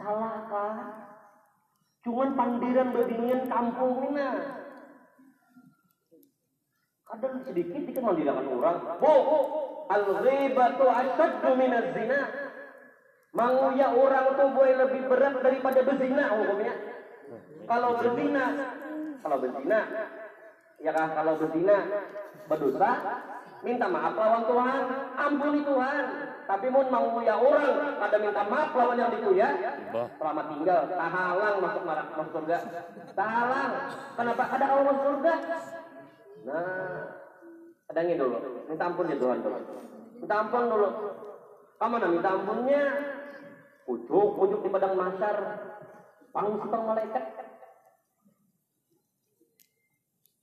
[0.00, 0.76] salahkah?
[2.00, 4.65] Cuman pandiran babinian kampung nah.
[7.06, 8.78] Kadang sedikit dikit mandirakan orang.
[8.98, 9.14] Bu,
[9.86, 12.20] al-ghibatu asyaddu minaz zina.
[13.30, 16.74] Menguya orang tuh boleh lebih berat daripada berzina hukumnya.
[17.66, 18.44] Kalau berzina,
[19.22, 19.80] kalau berzina,
[20.82, 21.78] ya kah kalau berzina
[22.48, 22.90] berdosa,
[23.62, 24.82] minta maaf lawan Tuhan,
[25.14, 26.04] ampuni Tuhan.
[26.46, 29.48] Tapi mun menguya orang, ada minta maaf lawan yang dikuya,
[29.90, 30.06] Bah.
[30.14, 32.58] selamat tinggal, tahalang masuk neraka masuk surga.
[33.18, 33.72] Tahalang.
[34.14, 35.34] Kenapa ada masuk surga?
[36.46, 37.02] Nah,
[37.90, 38.38] adangin dulu.
[38.70, 39.58] Minta ampun ya Tuhan dulu.
[40.22, 40.88] Minta ampun dulu.
[41.76, 42.82] Kamu nak minta ampunnya?
[43.90, 45.36] Ujuk, ujuk di padang masar.
[46.30, 47.24] Pangsitong malaikat.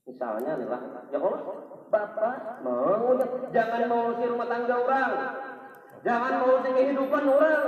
[0.04, 1.42] Misalnya nih lah, ya Allah,
[1.88, 3.16] Bapak mau
[3.54, 5.12] jangan mengurusi rumah tangga orang.
[6.04, 7.62] Jangan mengurusi kehidupan orang.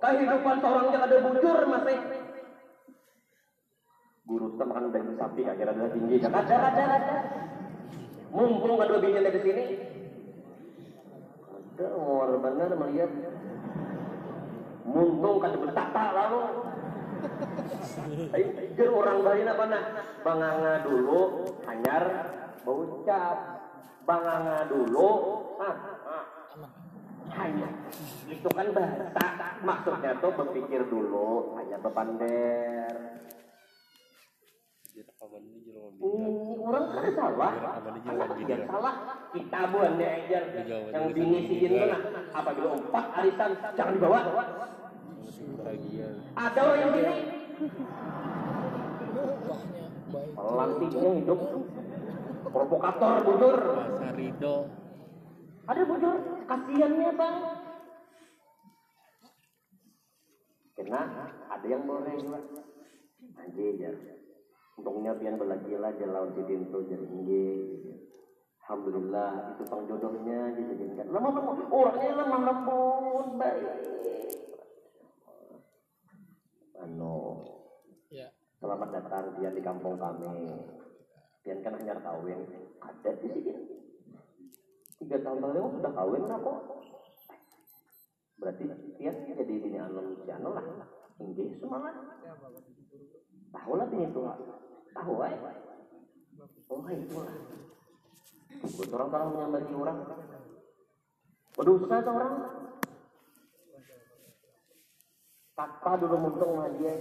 [0.00, 2.19] Kehidupan seorang yang ada bujur masih.
[4.30, 6.30] Guru kita makan daging sapi akhirnya ada tinggi kan?
[6.30, 7.16] Ada, ada, ada.
[8.30, 9.64] Mumpung ada binian dari sini.
[11.50, 13.10] Ada orang benar melihat.
[14.86, 16.42] Muntung kada bertata lalu.
[18.78, 19.82] Jadi orang bari apa nah?
[20.22, 21.20] Banganga dulu
[21.66, 22.04] hanyar
[22.62, 23.38] berucap.
[24.06, 25.10] Banganga dulu
[25.58, 25.76] ah,
[26.06, 26.24] ah,
[27.34, 27.68] hanya
[28.26, 29.26] itu kan bahasa
[29.62, 34.88] maksudnya tuh berpikir dulu hanya bepander Jadi rekaman ini jero ini
[36.60, 37.52] orang kan salah.
[38.40, 38.94] Dia salah.
[39.34, 41.90] Ya yang bini si jin tuh
[42.34, 43.50] apabila empat arisan.
[43.76, 44.20] Jangan dibawa.
[46.36, 47.16] Ada orang yang bini
[50.34, 51.40] pelantiknya hidup.
[52.50, 53.58] Provokator bujur.
[54.18, 54.56] Rido.
[55.70, 56.16] ada bujur.
[56.50, 57.36] Kasihannya bang.
[60.74, 61.02] Karena
[61.46, 62.16] ada yang boleh
[63.36, 63.94] anjir jar
[64.80, 67.48] untungnya pian belagi lah jalan si dinto jadi ingge
[68.70, 71.10] Alhamdulillah itu pang jodohnya dijadikan.
[71.10, 73.66] Lemah lembut orangnya lemah lembut baik.
[76.78, 77.42] Anu.
[78.14, 78.30] Ya.
[78.62, 80.54] selamat datang dia di kampung kami.
[81.42, 82.46] Pian kan hanya kawin.
[82.78, 83.52] Ada di sini.
[85.02, 86.58] Tiga tahun lalu sudah kawin lah kok.
[88.38, 88.62] Berarti
[89.02, 90.62] pian jadi bini anom si anu lah.
[91.18, 91.98] Ingge semangat.
[93.50, 94.38] Tahu lah bini tua
[94.94, 95.34] tahu ay
[96.70, 97.50] oh itu lah
[98.60, 99.98] buat orang orang menyambangi orang.
[101.56, 102.34] Berdosa tuh orang.
[105.56, 106.94] Papa dulu muntung sama dia.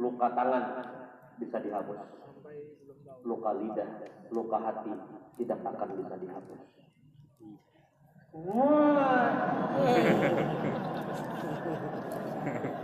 [0.00, 0.64] Luka tangan
[1.40, 2.00] bisa dihapus.
[3.24, 3.90] Luka lidah
[4.32, 4.92] luka hati
[5.40, 6.60] tidak akan bisa dihapus.
[8.34, 9.30] Wah.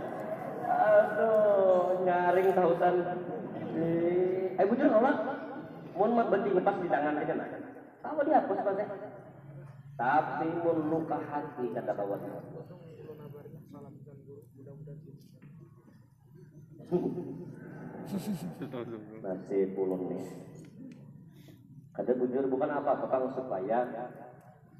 [0.71, 2.95] aduh nyaring tautan.
[4.55, 5.17] Eh bujur nolak.
[5.91, 7.45] Mun mat benting lepas di tangan aja nah
[8.01, 8.85] sama dihapus pasti
[9.93, 12.19] tapi mun luka hati kata kawan
[19.21, 20.25] masih pulung nih.
[22.01, 23.79] Ada bujur bukan apa apa supaya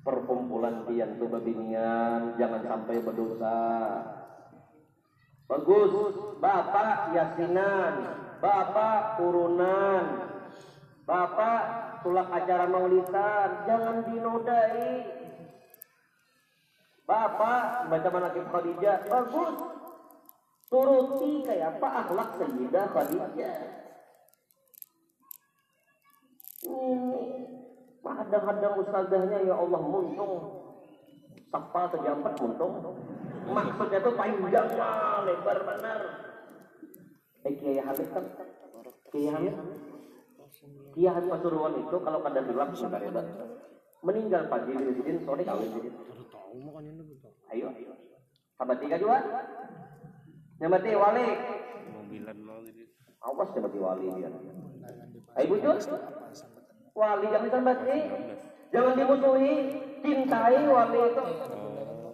[0.01, 3.59] perkumpulan tiang tuh babinian jangan sampai berdosa
[5.51, 6.15] bagus.
[6.39, 7.95] Bapak yasinan.
[8.39, 10.31] Bapak turunan.
[11.03, 11.61] Bapak
[12.01, 15.05] tulak acara maulidan jangan dinodai.
[17.03, 19.11] Bapak baca manakib Khadijah?
[19.11, 19.53] Bagus.
[20.71, 23.59] Turuti kayak apa akhlak Sayyidah Khadijah.
[26.61, 27.23] Ini
[27.99, 30.63] kadang-kadang ustazahnya ya Allah muntung.
[31.51, 32.95] Sapa sejampat muntung
[33.47, 35.99] maksudnya tuh panjang wah lebar benar.
[37.41, 38.25] Eh Kiai Hamid kan?
[39.09, 39.55] Kiai Hamid?
[40.93, 43.11] Kiai Hamid Pasuruan itu kalau kadang bilang sebentar ya
[44.01, 47.33] meninggal pagi di sore kawin di Baru tahu makanya ini betul.
[47.53, 47.69] ayo.
[48.57, 49.17] Sahabat tiga juga.
[50.57, 51.27] Nyamati wali.
[53.21, 54.29] Awas nyamati wali dia.
[55.13, 56.59] Di ayo sambatan?
[56.91, 57.97] wali jangan disambati
[58.73, 59.53] jangan dimusuhi.
[60.01, 61.23] Cintai wali itu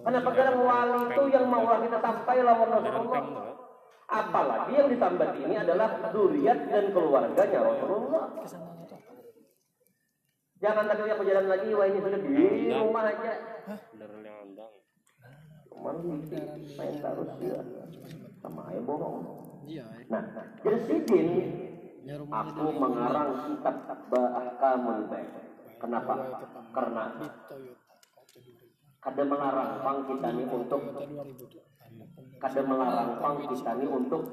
[0.07, 3.59] karena perkara wali itu yang mau kita sampai lawan Rasulullah.
[4.07, 8.31] apalagi yang ditambah ini adalah zuriat dan keluarganya Rasulullah.
[10.63, 12.31] Jangan tadi yang berjalan lagi wah ini sudah di
[12.71, 13.33] rumah aja.
[15.75, 15.95] Cuman
[16.79, 17.59] main terus dia
[18.39, 19.43] sama aja bohong.
[19.67, 19.83] Iya.
[20.07, 20.23] nah
[20.63, 21.27] jadi sidin
[22.07, 25.27] Ya aku mengarang kitab Ba'ahkamul Baik.
[25.75, 26.15] Kenapa?
[26.71, 28.77] Karena di Toyota Auto 2000.
[28.97, 31.61] Kada melarang pang kita ini untuk Toyota 2000 tuh.
[31.87, 32.39] Anak pemuda.
[32.41, 34.23] kada melarang pang kita ini untuk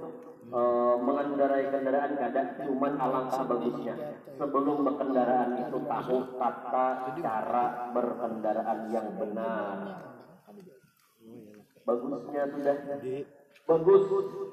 [0.50, 3.94] eh, mengendarai kendaraan kada cuman alangkah bagusnya
[4.34, 6.86] sebelum berkendaraan itu tahu tata
[7.20, 9.76] cara berkendaraan yang benar
[11.84, 12.76] bagusnya sudah
[13.64, 14.04] bagus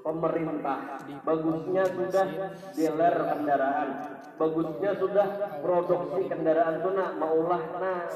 [0.04, 0.80] pemerintah
[1.24, 2.28] bagusnya sudah
[2.76, 3.90] dealer kendaraan
[4.40, 5.28] bagusnya sudah
[5.60, 8.08] produksi kendaraan itu nak maulah nah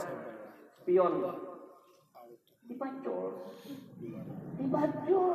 [0.84, 1.14] spion
[2.66, 3.54] dibacol
[4.58, 5.34] dibacol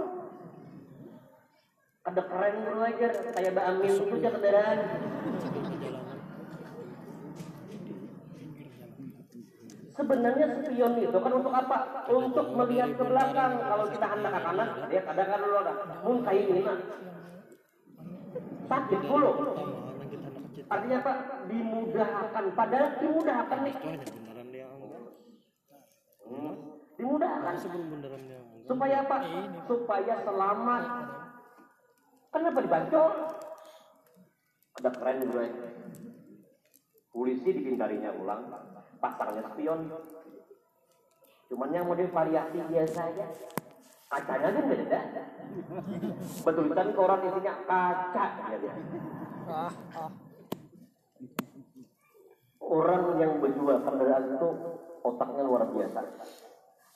[2.01, 4.79] ada keren dulu aja kayak Mbak Amin itu aja kendaraan
[10.01, 12.09] Sebenarnya spion itu kan untuk apa?
[12.09, 13.53] Untuk melihat ke belakang.
[13.61, 15.73] Kalau kita hendak ke kanan, dia kadang kadang dulu ada.
[16.01, 16.79] Mun kayak ini mah
[18.65, 19.31] sakit dulu.
[20.73, 21.13] Artinya apa?
[21.53, 22.45] Dimudahkan.
[22.57, 23.75] Padahal dimudahkan nih.
[23.77, 25.05] Hanya beneran dia andang.
[26.33, 26.55] Hmm.
[27.01, 27.55] Dimudahkan.
[27.57, 28.45] Andang.
[28.69, 29.17] Supaya apa?
[29.65, 30.85] Supaya selamat.
[32.29, 33.11] Kenapa dibacol?
[34.77, 35.47] Ada keren gue.
[37.11, 38.47] Polisi dipintarinya ulang,
[39.03, 39.91] pasangnya spion.
[41.51, 43.27] Cuman yang model variasi biasa aja.
[44.11, 45.01] Kacanya kan beda.
[46.47, 48.27] Betulisan koran isinya kaca.
[48.55, 48.73] Ya,
[49.51, 49.71] ah.
[52.63, 54.49] Orang yang berjual kendaraan itu
[55.03, 56.01] otaknya luar biasa.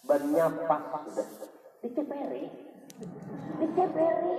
[0.04, 1.28] Bannya pas sudah.
[1.80, 2.44] Diceperi.
[3.60, 4.36] Diceperi.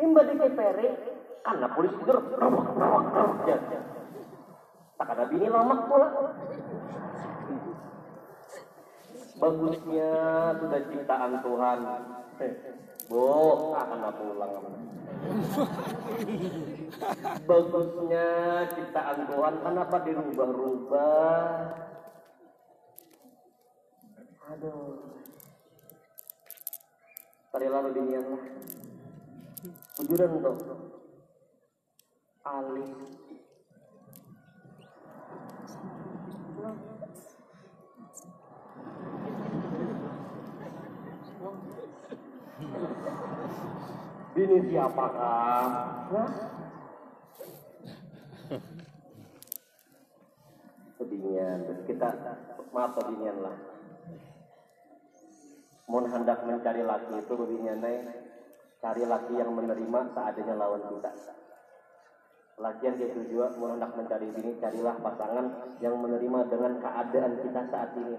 [0.00, 0.88] Imba diceperi.
[1.44, 3.48] Karena polisi itu rawak, rawak, rawak.
[4.94, 6.08] Tak ada bini lama pula.
[9.34, 10.10] Bagusnya
[10.62, 11.78] sudah ciptaan Tuhan.
[13.04, 13.28] Bu,
[13.76, 14.52] akan pulang.
[17.44, 18.26] Bagusnya
[18.72, 21.93] ciptaan Tuhan, kenapa dirubah-rubah?
[24.44, 25.00] Aduh.
[27.48, 28.44] Tadi lalu dinian lah.
[29.96, 30.56] Bujuran tuh.
[32.44, 32.92] Alis.
[44.34, 45.64] Bini siapakah?
[46.10, 46.30] Hah?
[50.98, 52.08] Kebinian, terus kita
[52.74, 53.73] maaf kebinian lah.
[55.84, 57.84] Mohon hendak mencari laki itu kebinian
[58.84, 61.12] cari laki yang menerima seadanya lawan kita.
[62.54, 67.60] Laki yang dia tujuan, mohon hendak mencari bini, carilah pasangan yang menerima dengan keadaan kita
[67.66, 68.14] saat ini.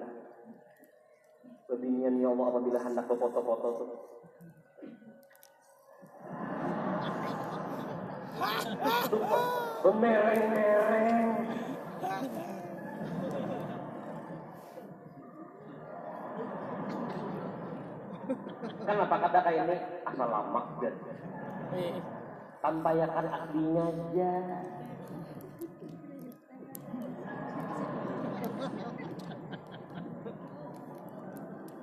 [1.66, 3.90] Kebinian ya Allah apabila hendak ke foto-foto tuh.
[9.86, 11.26] Bemereng-mereng.
[18.86, 20.94] Kan apa kata kayak ini asal lama dan
[21.76, 21.98] Eh,
[22.62, 24.34] tampayakan aslinya aja.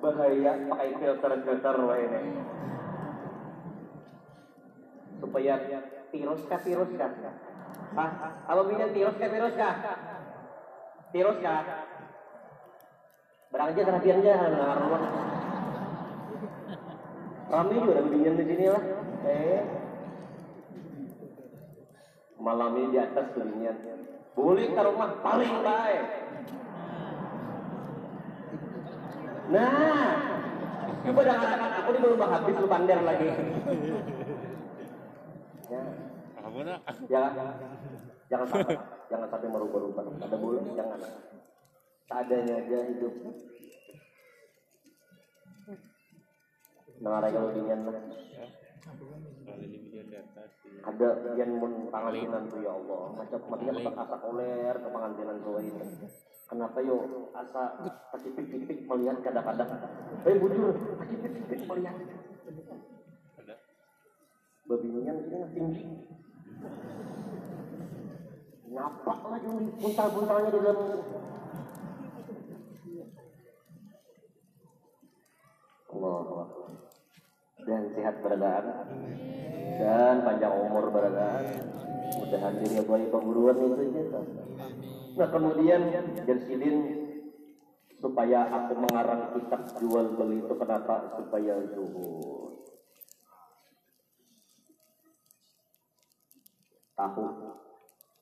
[0.02, 2.22] Bahaya pakai filter-filter wah ini.
[5.18, 5.54] Supaya
[6.14, 7.12] virus kah virus kah?
[7.98, 8.10] Ah,
[8.46, 9.74] kalau punya virus kah virus kah?
[11.12, 11.60] Tirus ya.
[13.52, 15.41] Berang aja aja, ngaruh.
[17.52, 18.80] Juga ada binian di sini lah.
[19.28, 19.60] Eh.
[22.40, 23.76] Malam ini di atas binian.
[24.32, 26.04] Boleh ke rumah paling baik.
[29.52, 30.08] Nah,
[31.04, 33.28] coba jangan katakan aku ini belum habis lu pander lagi.
[35.68, 37.52] Ya, jangan
[38.32, 38.76] jangan sampai
[39.12, 40.02] jangan sampai merubah-rubah.
[40.24, 41.00] Ada boleh jangan.
[42.08, 43.14] Seadanya aja hidup.
[47.02, 47.26] Lah.
[49.42, 50.50] Ini di atas.
[50.66, 50.86] iya.
[50.86, 53.02] ada yang mun pangantinan tuh ya Allah.
[53.18, 55.82] Macam macamnya tetap asa koler ke pangantinan tuh ini.
[56.46, 57.62] Kenapa yo asa
[58.14, 59.70] pacipik-picipik melihat kadang-kadang?
[60.26, 61.96] Eh bujur pacipik-picipik melihat.
[64.72, 65.84] Sini nggak tinggi
[68.72, 70.88] ngapak lagi di buntal-buntalnya di dalam.
[75.92, 76.48] Allah
[77.62, 78.64] dan sehat beradaan
[79.78, 81.44] dan panjang umur beradaan
[82.18, 84.42] mudahan diri bayi pemburuan itu saja
[85.12, 85.80] nah kemudian
[86.24, 86.78] Jersilin
[88.02, 91.14] supaya aku mengarang kitab jual beli itu kenapa?
[91.22, 92.66] Supaya zuhud
[96.98, 97.24] tahu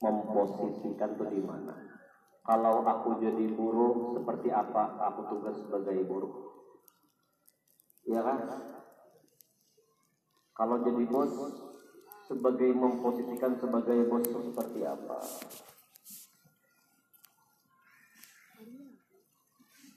[0.05, 1.75] memposisikan tuh di mana.
[2.45, 5.01] Kalau aku jadi buruh seperti apa?
[5.13, 6.51] Aku tugas sebagai buruh
[8.09, 8.39] ya kan
[10.61, 11.33] kalau jadi bos
[12.29, 15.17] sebagai memposisikan sebagai bos itu seperti apa?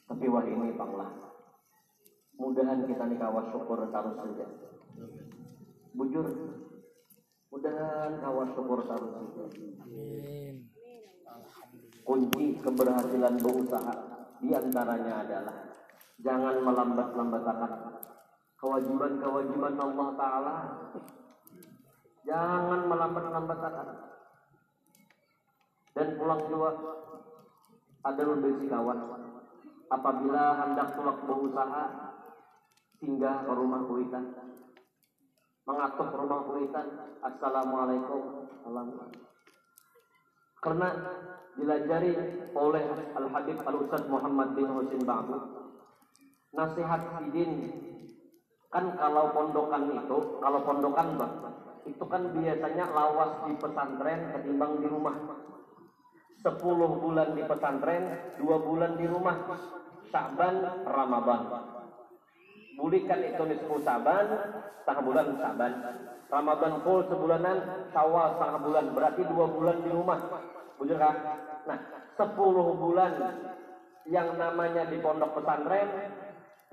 [0.08, 1.12] Tapi wah ini panglah
[2.40, 4.48] mudahan kita nih kawas syukur taruh saja.
[5.92, 6.28] Bujur.
[7.52, 9.44] Mudahan kawas syukur taruh saja.
[9.84, 10.72] Amin.
[12.04, 13.96] kunci keberhasilan berusaha
[14.44, 15.56] di antaranya adalah
[16.20, 17.58] jangan melambat-lambatkan
[18.64, 20.56] kewajiban-kewajiban Allah Ta'ala.
[22.24, 23.88] Jangan melambat-lambatkan.
[25.92, 26.72] Dan pulang juga
[28.08, 29.00] ada memberi kawan.
[29.92, 31.84] Apabila hendak pulang berusaha
[33.04, 34.32] singgah ke rumah kuitan.
[35.68, 36.88] Mengatur rumah kuitan
[37.20, 38.48] Assalamualaikum.
[38.64, 39.32] Alhamdulillah
[40.64, 40.90] karena
[41.60, 42.12] dilajari
[42.56, 42.84] oleh
[43.20, 45.36] Al Habib Al Ustaz Muhammad bin Husin Ba'bu
[46.56, 47.52] nasihat sidin
[48.74, 51.34] kan kalau pondokan itu kalau pondokan bang
[51.86, 55.16] itu kan biasanya lawas di pesantren ketimbang di rumah.
[56.44, 56.60] 10
[57.00, 58.04] bulan di pesantren
[58.42, 59.38] dua bulan di rumah.
[60.10, 61.42] Syaban Ramadan.
[62.78, 64.26] Bulikan itu nisfu Syaban
[64.84, 65.74] setengah bulan Syaban
[66.28, 67.58] Ramadan full sebulanan
[67.94, 70.20] Syawal setengah bulan berarti dua bulan di rumah.
[70.82, 71.16] Bujur kan?
[71.70, 71.80] Nah,
[72.18, 73.12] 10 bulan
[74.10, 75.88] yang namanya di pondok pesantren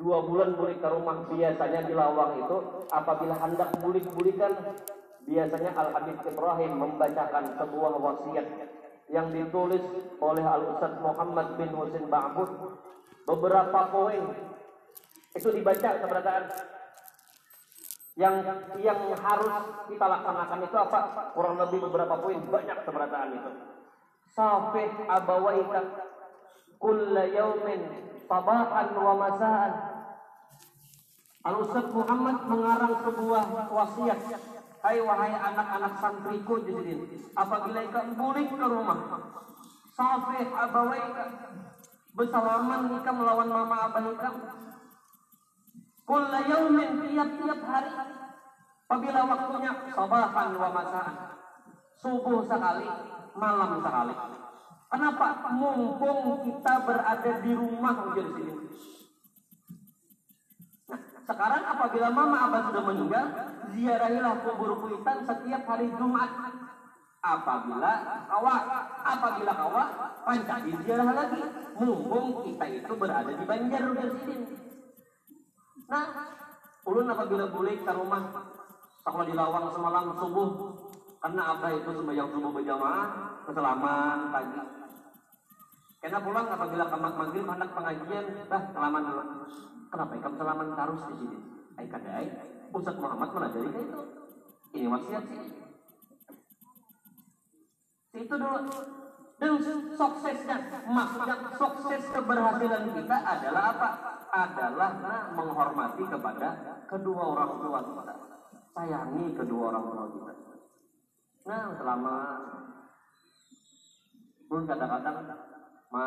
[0.00, 2.56] dua bulan balik ke rumah biasanya di lawang itu
[2.88, 4.52] apabila hendak bulik-bulikan
[5.28, 8.46] biasanya Al Habib Ibrahim membacakan sebuah wasiat
[9.12, 9.84] yang ditulis
[10.24, 12.50] oleh Al Ustaz Muhammad bin Husin Ba'bud.
[13.28, 14.24] Beberapa poin
[15.36, 16.44] itu dibaca keberadaan.
[18.18, 18.34] Yang
[18.82, 19.54] yang harus
[19.86, 21.00] kita laksanakan itu apa?
[21.36, 23.50] Kurang lebih beberapa poin banyak keberadaan itu.
[24.32, 25.80] Safih abawaika
[26.80, 29.89] kulla yaumin sabahan wa masaan
[31.40, 34.20] Al Ustaz Muhammad mengarang sebuah wasiat.
[34.80, 38.96] Hai wahai anak-anak santriku di sini apabila ikam balik ke rumah
[39.92, 41.24] safih abawaika
[42.16, 44.34] bersalaman ikam melawan mama abah ikam
[46.08, 47.92] kulla yaumin tiap-tiap hari
[48.88, 51.14] apabila waktunya sabahan wa masaan
[52.00, 52.88] subuh sekali
[53.36, 54.16] malam sekali.
[54.90, 55.26] Kenapa
[55.60, 58.54] mumpung kita berada di rumah ujian sini
[61.30, 63.24] sekarang apabila mama abah sudah meninggal
[63.70, 66.26] ziarahilah kubur kuitan setiap hari Jumat
[67.22, 67.92] apabila
[68.26, 68.54] kawa
[69.06, 69.84] apabila kawa
[70.26, 71.38] pancadi ziarah lagi
[71.78, 74.58] mumpung kita itu berada di Banjar sini
[75.90, 76.06] Nah,
[76.86, 78.22] ulun apabila boleh ke rumah
[79.02, 80.50] sekolah di lawang semalam subuh
[81.18, 83.06] karena abah itu sembahyang subuh berjamaah
[83.42, 84.60] keselaman pagi.
[86.00, 89.24] Karena pulang apabila kamat maghrib anak pengajian, dah selaman dulu.
[89.90, 91.38] Kenapa ikam selaman terus di sini?
[91.74, 92.26] Ai kadai,
[92.70, 94.02] Ustaz Muhammad menajari itu.
[94.70, 95.40] Ini wasiat sih.
[98.14, 98.58] Itu dulu.
[99.40, 99.56] Dan
[99.96, 103.88] suksesnya, maksudnya sukses keberhasilan kita adalah apa?
[104.30, 104.90] Adalah
[105.34, 106.48] menghormati kepada
[106.86, 108.14] kedua orang tua kita.
[108.70, 110.32] Sayangi kedua orang tua kita.
[111.50, 112.14] Nah, selama
[114.46, 115.18] pun kadang-kadang
[115.90, 116.06] ma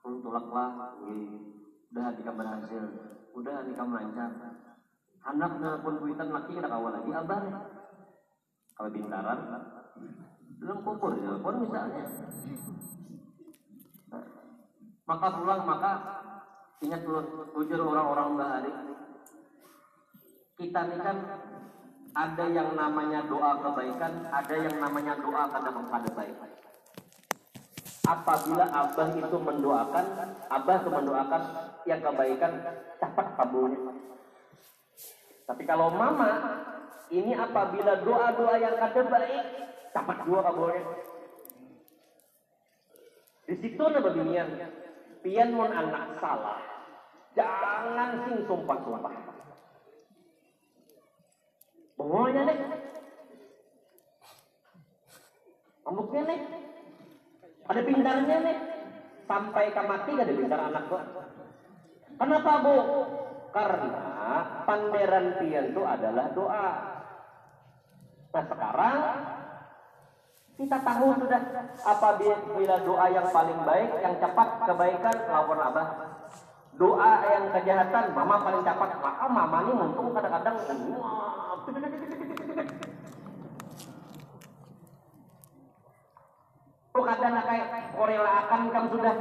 [0.00, 0.96] tulaklah
[1.90, 2.84] udah nikah berhasil
[3.34, 4.30] udah nikah lancar.
[5.20, 7.40] Anak pun kuitan laki kita kawal lagi abah
[8.72, 9.38] kalau bintaran
[10.60, 12.04] belum kumpul di telepon misalnya.
[15.04, 15.92] Maka pulang maka
[16.80, 17.02] ingat
[17.52, 18.72] ujur orang-orang bahari
[20.56, 21.16] kita ini kan
[22.12, 26.36] ada yang namanya doa kebaikan ada yang namanya doa kadang pada baik.
[28.04, 30.06] Apabila abah itu mendoakan
[30.48, 31.42] abah itu mendoakan
[31.88, 32.52] yang kebaikan
[33.00, 34.10] cepat kabulnya
[35.50, 36.62] tapi kalau mama
[37.10, 39.44] ini apabila doa-doa yang kada baik
[39.90, 40.82] cepat juga kabulnya.
[43.50, 44.46] Di situ ada beginian.
[45.26, 46.62] Pian mon anak salah.
[47.34, 49.14] Jangan sing sumpah-sumpah
[51.94, 52.58] Pokoknya nih
[55.86, 56.40] Amuknya nih
[57.70, 58.58] ada pintarnya nih
[59.30, 61.19] sampai ke mati gak ada pintar anak gua
[62.20, 62.76] kenapa bu?
[63.50, 64.06] Karena
[64.68, 66.68] panderan pian itu adalah doa.
[68.30, 68.98] Nah sekarang
[70.54, 71.42] kita tahu sudah
[71.82, 75.88] apabila doa yang paling baik yang cepat kebaikan lawan abah
[76.78, 78.90] doa yang kejahatan mama paling cepat.
[79.02, 80.56] Maka mama ini untung kadang-kadang
[86.90, 87.68] Oh kadang kayak
[87.98, 89.16] korelakan kamu sudah.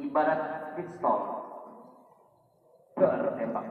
[0.00, 0.40] Ibarat
[0.80, 1.39] pistol
[3.08, 3.64] bertembak.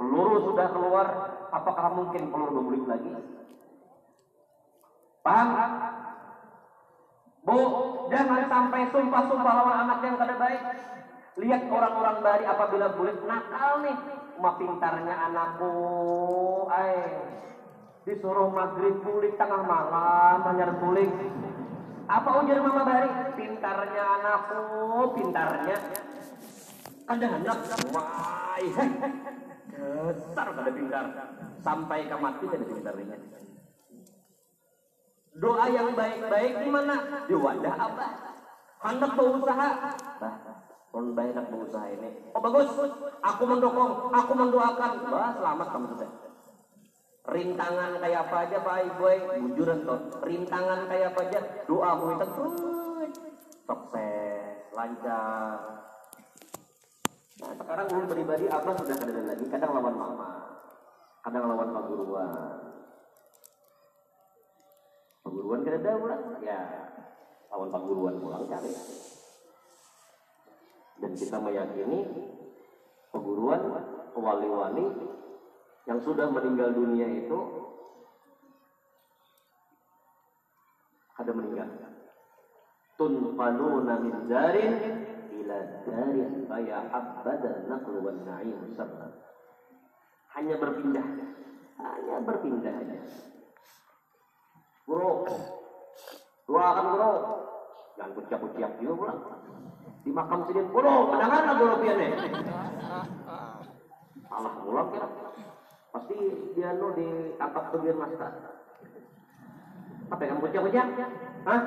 [0.00, 1.08] Peluru sudah keluar,
[1.52, 3.10] apakah mungkin peluru berbalik lagi?
[5.24, 5.70] Paham?
[7.44, 7.60] Bu,
[8.08, 10.62] jangan sampai sumpah-sumpah lawan anak yang kada baik.
[11.34, 13.96] Lihat orang-orang bari apabila bulik nakal nih.
[14.34, 15.72] Ma pintarnya anakku,
[16.72, 16.94] ay.
[18.04, 21.08] Disuruh maghrib bulik tengah malam, hanya bulik.
[22.04, 23.10] Apa ujar mama bari?
[23.38, 24.60] Pintarnya anakku,
[25.16, 25.76] pintarnya.
[27.04, 27.58] Ada anak,
[27.92, 28.56] wah,
[30.08, 31.04] besar kada pintar.
[31.60, 33.16] Sampai ke mati kada pintarnya.
[35.34, 36.96] Doa yang baik-baik di mana?
[37.28, 38.12] Di wadah abah.
[38.84, 39.68] Hendak berusaha.
[40.16, 40.34] Bah,
[40.88, 42.32] pun baik berusaha ini.
[42.32, 42.70] Oh bagus,
[43.20, 44.90] aku mendukung, aku mendoakan.
[45.10, 46.10] Bah, selamat kamu sudah.
[47.24, 49.04] Rintangan kayak apa aja Pak Ibu,
[49.48, 50.00] bujuran tuh.
[50.24, 53.12] Rintangan kayak apa aja, doa itu sukses,
[54.76, 55.56] lancar.
[57.34, 60.30] Nah, sekarang ulun pribadi abah sudah kadang lagi, kadang lawan mama,
[61.26, 62.30] kadang lawan pak guruan.
[65.26, 66.14] Perguruan kada ada
[66.46, 66.60] ya
[67.50, 68.70] lawan perguruan pulang cari.
[71.02, 72.06] Dan kita meyakini
[73.10, 73.62] perguruan
[74.14, 74.86] wali-wali
[75.90, 77.38] yang sudah meninggal dunia itu
[81.18, 81.68] ada meninggal.
[82.94, 85.03] Tunqaluna min darin
[85.44, 89.12] ila darin faya abbadan naqlu wan na'im sarra.
[90.32, 91.06] Hanya berpindah,
[91.78, 92.98] hanya berpindah aja.
[94.88, 95.28] Bro,
[96.48, 97.12] doakan bro.
[97.94, 99.20] Jangan kuciak-kuciak juga pulang.
[100.02, 102.08] Di makam sidin, bro, kadang-kadang bro piannya.
[104.26, 105.08] Salah pulang kira.
[105.94, 106.16] Pasti
[106.58, 108.32] dia nu ditangkap bagian master.
[110.08, 110.88] Apa yang kuciak-kuciak?
[111.46, 111.62] Hah?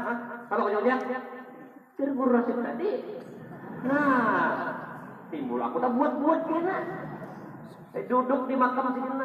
[0.50, 1.24] Apa kuciak-kuciak?
[1.96, 2.92] Kira guru rasid tadi.
[3.86, 4.74] Nah,
[5.30, 6.78] timbul aku tak buat-buat kena.
[7.94, 9.22] Saya duduk di makam sidin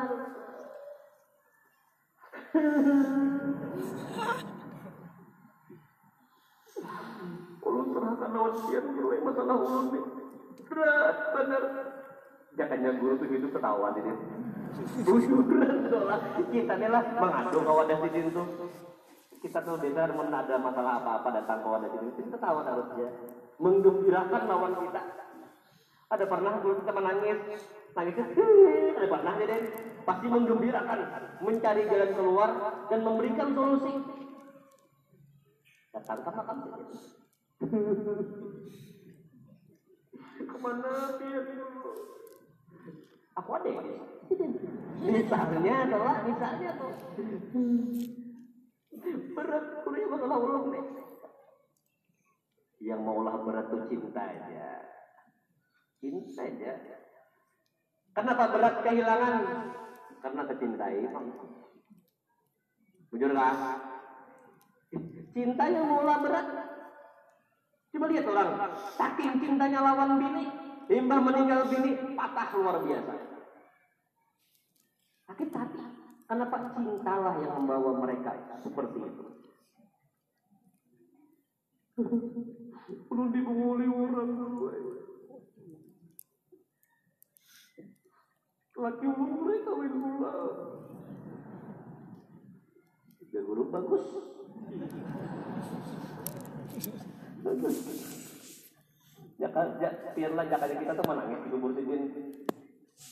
[7.63, 10.05] Ulun serahkan lawan sian guru yang masalah ulun nih.
[10.69, 11.63] Berat bener.
[12.53, 14.13] Jakanya guru tuh hidup ketahuan ini.
[15.05, 16.21] Bujuran lah.
[16.53, 18.47] Kita nih lah mengadu kawan dari sini tuh.
[19.41, 22.11] Kita tuh biasa ada masalah apa-apa datang kawan dari sini.
[22.21, 23.09] Kita ketahuan harusnya.
[23.61, 25.03] Menggembirakan lawan kita.
[26.13, 27.41] Ada pernah dulu kita menangis.
[27.93, 28.25] Nangisnya,
[28.97, 29.57] ada pernah jadi
[30.09, 30.99] pasti menggembirakan,
[31.45, 32.51] mencari jalan keluar
[32.89, 33.95] dan memberikan solusi.
[35.93, 36.57] Datang ke makam.
[40.41, 41.69] Ke mana dulu?
[43.33, 43.83] Aku ada ya?
[45.03, 46.95] Misalnya adalah, misalnya tuh.
[49.35, 50.85] Berat kuliah masalah ulung nih.
[52.83, 54.67] Yang maulah berat tuh cinta aja.
[56.03, 56.73] Cinta aja.
[58.11, 59.43] Kenapa berat kehilangan?
[60.19, 61.07] Karena kecintai.
[63.15, 63.57] Jujur kan?
[65.31, 66.47] Cinta yang mula berat.
[67.93, 70.49] Coba lihat orang, saking cintanya lawan bini,
[70.89, 73.13] limbah meninggal bini, patah luar biasa.
[75.29, 75.81] Sakit hati.
[76.25, 78.33] Kenapa cintalah yang membawa mereka
[78.65, 79.25] seperti itu?
[82.91, 84.31] Belum dibunguli orang.
[88.73, 90.33] Laki umur kawin pula.
[93.31, 94.05] Ya guru bagus.
[97.43, 97.77] Bagus.
[99.53, 102.03] Kan, ya, biarlah jakanya kita tuh menangis di kubur sidin.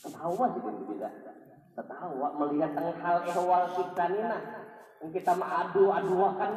[0.01, 1.09] Ketawa sih kan juga.
[1.77, 4.41] Ketawa melihat hal ehwal kita nih nah.
[5.05, 6.51] Yang kita mah adu-aduakan.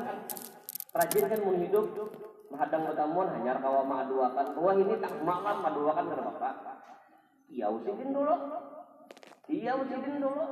[0.97, 1.61] Rajin kan mun
[2.55, 2.71] hidup.
[2.71, 4.47] Menghadang berdamun hanyar kawa mengaduakan.
[4.63, 6.55] Wah ini tak malam mengaduakan ke bapak.
[7.51, 8.35] Iya usidin dulu.
[9.51, 10.47] Iya usidin dulu.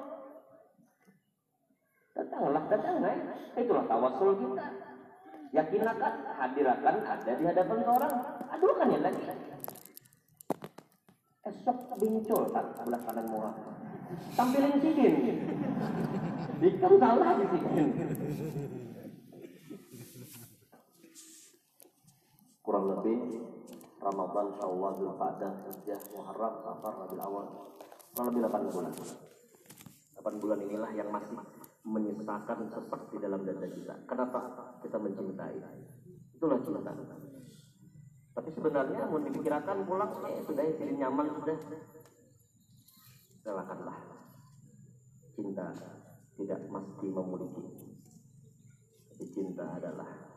[2.13, 3.15] Datanglah, datanglah.
[3.57, 4.67] Itulah tawasul kita.
[5.53, 8.15] Yakinakan, hadirakan ada di hadapan seorang.
[8.51, 9.23] Adukan ya lagi.
[11.43, 13.55] Esok bincul tak sebelah kanan murah.
[14.37, 15.15] Tampilin sidin.
[16.63, 17.47] Dikam salah di.
[22.63, 23.43] Kurang lebih
[23.99, 27.47] Ramadan, Syawal, Dzulqa'dah, Hijjah, Muharram, Safar, Rabiul Awal.
[28.15, 28.93] Kurang lebih 8 bulan.
[30.23, 31.35] 8 bulan inilah yang masih
[31.83, 32.71] menyisakan
[33.11, 33.95] di dalam dada kita.
[34.07, 34.41] Kenapa
[34.79, 35.59] kita mencintai?
[36.39, 36.95] Itulah cinta.
[38.33, 41.59] Tapi sebenarnya mau dipikirkan pulang, eh sudah ya, jadi nyaman sudah.
[43.43, 43.99] Relakanlah.
[45.35, 45.67] Cinta
[46.39, 47.63] tidak mesti memiliki.
[49.11, 50.32] Tapi cinta adalah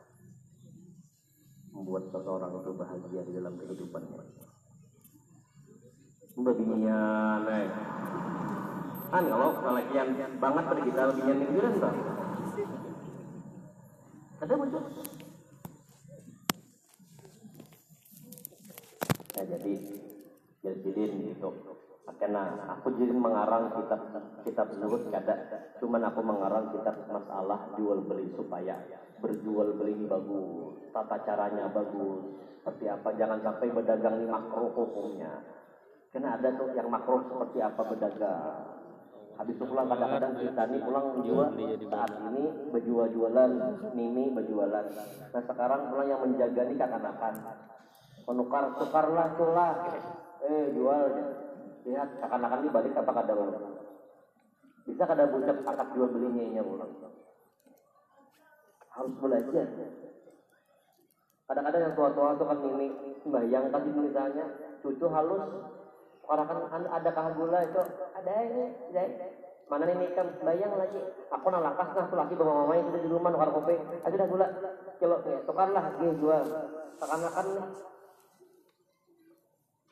[1.76, 4.24] membuat seseorang itu bahagia di dalam kehidupannya.
[6.36, 7.00] Babinya,
[7.48, 7.68] nih
[9.16, 10.08] kan kalau kelakian
[10.44, 11.98] banget pada kita lebih nyanyi bilang bang
[14.44, 14.84] ada muncul?
[19.36, 19.74] Ya jadi
[20.60, 21.50] jilidin gitu
[22.16, 22.44] karena
[22.78, 24.02] aku jadi mengarang kitab
[24.46, 25.36] kitab tersebut kada.
[25.82, 28.78] Cuman aku mengarang kitab masalah jual beli supaya
[29.20, 32.24] berjual beli bagus tata caranya bagus.
[32.62, 33.10] Seperti apa?
[33.14, 35.34] Jangan sampai berdagang ini makruh hukumnya
[36.16, 38.56] karena ada tuh yang makruh seperti apa berdagang.
[39.36, 41.52] Habis itu pulang kadang-kadang kita nih pulang menjual
[41.92, 43.52] saat ini berjual-jualan
[43.92, 44.86] mimi berjualan.
[45.36, 47.36] Nah sekarang pulang yang menjaga nih kakak-kakak
[48.26, 49.74] menukar tukarlah tulah
[50.42, 51.04] eh jual
[51.86, 53.40] lihat kakak-kakak ini balik apa kadang
[54.86, 56.94] bisa kadang bucap akad jual belinya ini pulang
[58.96, 59.68] harus belajar.
[61.46, 62.88] Kadang-kadang yang tua-tua itu kan ini
[63.22, 64.46] sembahyang tadi misalnya
[64.82, 65.44] cucu halus
[66.26, 67.82] orang kan ada kah gula itu
[68.18, 69.04] ada ini ada
[69.70, 71.02] mana ini kan bayang lagi.
[71.34, 73.76] Aku nak lakas nah tuh lagi bawa mama yang sudah di rumah nukar kopi.
[74.06, 74.48] Aja dah gula.
[74.98, 76.46] Kilo nih tukarlah dia jual.
[76.98, 77.48] Seakan-akan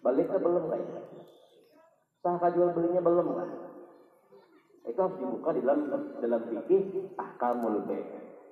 [0.02, 0.64] balik ke belum
[2.24, 3.50] sah jual belinya belum kan
[4.84, 5.82] itu harus dibuka di dalam
[6.24, 6.84] dalam fikih
[7.20, 8.04] ahkamul bay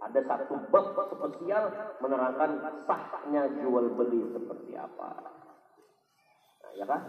[0.01, 1.71] ada satu bab spesial
[2.03, 5.41] menerangkan sahnya jual beli seperti apa
[6.75, 7.01] ya kan?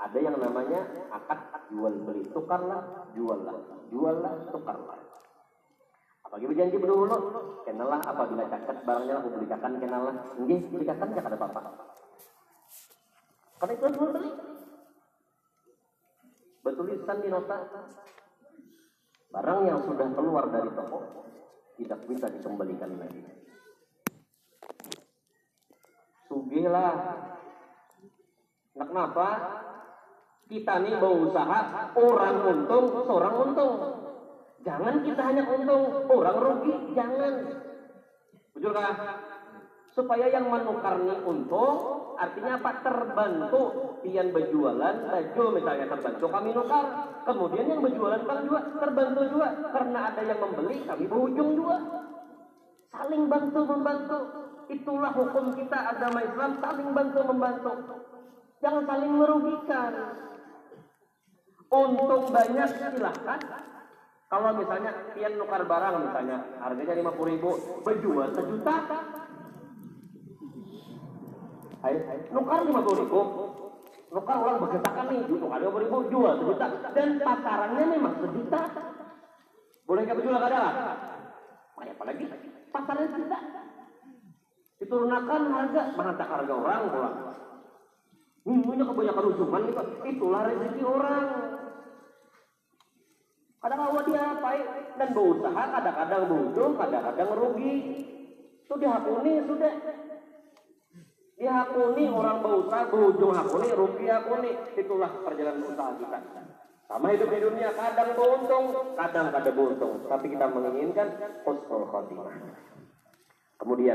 [0.00, 0.82] Ada yang namanya
[1.12, 1.40] akad
[1.70, 3.56] jual beli, tukarlah, juallah,
[3.92, 4.98] juallah, tukarlah.
[6.26, 7.18] Apalagi berjanji berdulu,
[7.68, 11.60] kenalah apabila cacat barangnya aku belikan kenalah, enggak belikan jangan ada apa-apa.
[13.60, 14.30] Karena itu jual beli.
[16.62, 17.58] Bertuliskan di nota,
[19.34, 21.26] barang yang sudah keluar dari toko
[21.74, 23.22] tidak bisa dikembalikan lagi.
[26.30, 26.94] Sugihlah
[28.72, 29.28] Nah, kenapa?
[30.48, 31.60] Kita nih berusaha
[31.96, 33.72] orang untung, seorang untung.
[34.62, 37.34] Jangan kita hanya untung, orang rugi, jangan.
[38.52, 38.92] Betul kah?
[39.92, 41.76] Supaya yang menukar nih untung,
[42.16, 42.80] artinya apa?
[42.80, 43.62] Terbantu.
[44.02, 46.84] Pian berjualan, baju misalnya terbantu kami nukar.
[47.22, 49.48] Kemudian yang berjualan bang juga terbantu juga.
[49.70, 51.76] Karena ada yang membeli, kami berujung juga.
[52.90, 54.18] Saling bantu membantu.
[54.72, 57.72] Itulah hukum kita agama Islam, saling bantu membantu.
[58.64, 59.92] Jangan saling merugikan.
[61.72, 63.40] Untung banyak silahkan.
[64.32, 67.50] Kalau misalnya pian nukar barang misalnya harganya lima puluh ribu,
[67.84, 68.76] berjual sejuta.
[72.30, 73.20] Nukar lima puluh ribu,
[74.14, 76.66] nukar orang bergetakan nih, nukar lima puluh ribu, jual sejuta.
[76.94, 78.62] Dan pasarannya memang sejuta.
[79.82, 80.62] Boleh nggak berjual kada?
[81.74, 82.24] Banyak apa lagi?
[82.70, 83.38] Pasarnya sejuta.
[84.78, 87.16] Diturunkan harga, mana harga orang pulang.
[88.42, 91.26] Minggunya kebanyakan usuman itu, itulah rezeki orang.
[93.62, 94.66] Kadang-kadang dia baik
[94.98, 97.74] dan berusaha, kadang-kadang beruntung, kadang-kadang rugi.
[98.66, 100.01] Itu dihakuni sudah.
[101.42, 104.54] Dihakuni orang berusaha, berujung hakuni, rugi hakuni.
[104.78, 106.18] Itulah perjalanan usaha kita.
[106.86, 110.06] Sama hidup di dunia, kadang beruntung, kadang kadang beruntung.
[110.06, 111.10] Tapi kita menginginkan
[111.42, 112.30] husnul khotimah.
[113.62, 113.94] Kemudian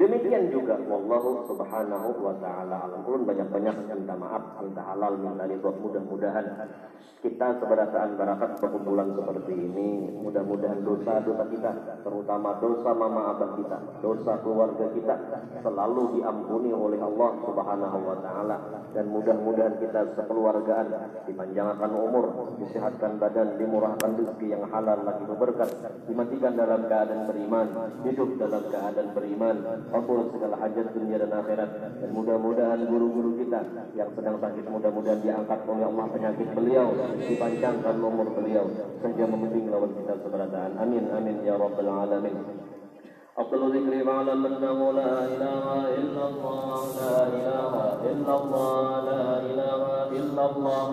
[0.00, 3.04] demikian juga wallahu subhanahu wa taala alam.
[3.04, 5.68] Ulun banyak-banyak minta maaf, minta halal, minta ridho.
[5.84, 6.48] Mudah-mudahan
[7.20, 11.70] kita keberasaan barakat perkumpulan seperti ini, mudah-mudahan dosa-dosa kita,
[12.02, 15.14] terutama dosa mama abah kita, dosa keluarga kita
[15.60, 18.56] selalu diampuni oleh Allah Subhanahu wa taala
[18.90, 20.86] dan mudah-mudahan kita sekeluargaan
[21.30, 25.70] dipanjangkan umur, disehatkan badan, dimurahkan rezeki yang halal lagi berberkat,
[26.10, 27.66] dimatikan dalam keadaan beriman,
[28.02, 29.57] hidup dalam keadaan beriman,
[29.89, 31.69] kabul segala hajat dunia dan akhirat
[32.01, 33.61] dan mudah-mudahan guru-guru kita
[33.97, 38.65] yang sedang sakit mudah-mudahan diangkat oleh Allah penyakit beliau, dipanjangkan umur beliau
[39.01, 40.71] sehingga membimbing lawan kita seberadaan.
[40.77, 42.37] Amin amin ya rabbal alamin.
[43.37, 47.73] أفضل ذكر فاعلم أنه لا إله إلا الله لا إله
[48.11, 50.89] إلا الله لا إله إلا الله